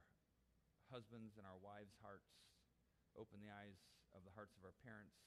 husbands 0.94 1.34
and 1.34 1.42
our 1.42 1.58
wives' 1.58 1.98
hearts? 2.06 2.30
Open 3.18 3.42
the 3.42 3.50
eyes 3.50 3.82
of 4.16 4.24
the 4.24 4.34
hearts 4.34 4.56
of 4.56 4.64
our 4.64 4.76
parents, 4.84 5.18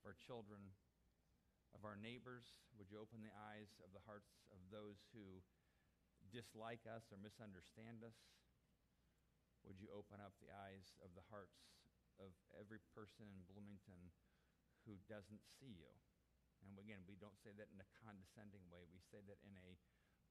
of 0.00 0.12
our 0.12 0.18
children, 0.18 0.60
of 1.74 1.82
our 1.82 1.98
neighbors? 1.98 2.46
Would 2.78 2.90
you 2.90 3.02
open 3.02 3.22
the 3.22 3.34
eyes 3.34 3.70
of 3.82 3.90
the 3.90 4.04
hearts 4.06 4.30
of 4.54 4.58
those 4.70 5.02
who 5.14 5.42
dislike 6.30 6.86
us 6.86 7.06
or 7.10 7.18
misunderstand 7.18 8.02
us? 8.06 8.16
Would 9.64 9.80
you 9.80 9.88
open 9.90 10.20
up 10.20 10.36
the 10.38 10.52
eyes 10.52 10.92
of 11.00 11.14
the 11.16 11.24
hearts 11.32 11.56
of 12.20 12.30
every 12.54 12.82
person 12.92 13.26
in 13.26 13.48
Bloomington 13.48 14.12
who 14.84 15.00
doesn't 15.08 15.42
see 15.58 15.72
you? 15.72 15.92
And 16.64 16.76
again, 16.80 17.04
we 17.04 17.16
don't 17.20 17.36
say 17.40 17.52
that 17.56 17.72
in 17.72 17.80
a 17.80 17.92
condescending 18.04 18.64
way. 18.72 18.84
We 18.88 19.00
say 19.12 19.20
that 19.24 19.40
in 19.44 19.56
a 19.56 19.76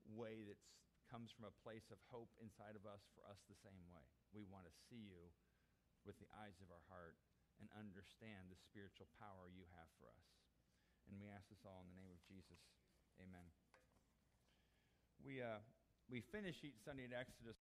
way 0.09 0.45
that 0.45 0.57
comes 1.09 1.29
from 1.29 1.45
a 1.45 1.59
place 1.61 1.89
of 1.93 2.01
hope 2.09 2.31
inside 2.41 2.73
of 2.73 2.89
us 2.89 3.05
for 3.13 3.21
us 3.29 3.41
the 3.45 3.59
same 3.61 3.85
way. 3.89 4.05
We 4.33 4.45
want 4.49 4.65
to 4.65 4.73
see 4.89 5.01
you 5.01 5.29
with 6.05 6.17
the 6.17 6.29
eyes 6.41 6.57
of 6.61 6.73
our 6.73 6.81
heart 6.89 7.17
and 7.59 7.67
understand 7.75 8.47
the 8.47 8.55
spiritual 8.55 9.11
power 9.19 9.51
you 9.51 9.67
have 9.75 9.89
for 9.99 10.07
us. 10.07 10.27
And 11.11 11.19
we 11.19 11.27
ask 11.27 11.51
this 11.51 11.67
all 11.67 11.83
in 11.83 11.91
the 11.91 11.99
name 11.99 12.13
of 12.15 12.21
Jesus. 12.23 12.63
Amen. 13.19 13.43
We, 15.19 15.43
uh, 15.43 15.59
we 16.07 16.23
finish 16.31 16.63
each 16.63 16.79
Sunday 16.79 17.11
at 17.11 17.13
Exodus. 17.13 17.51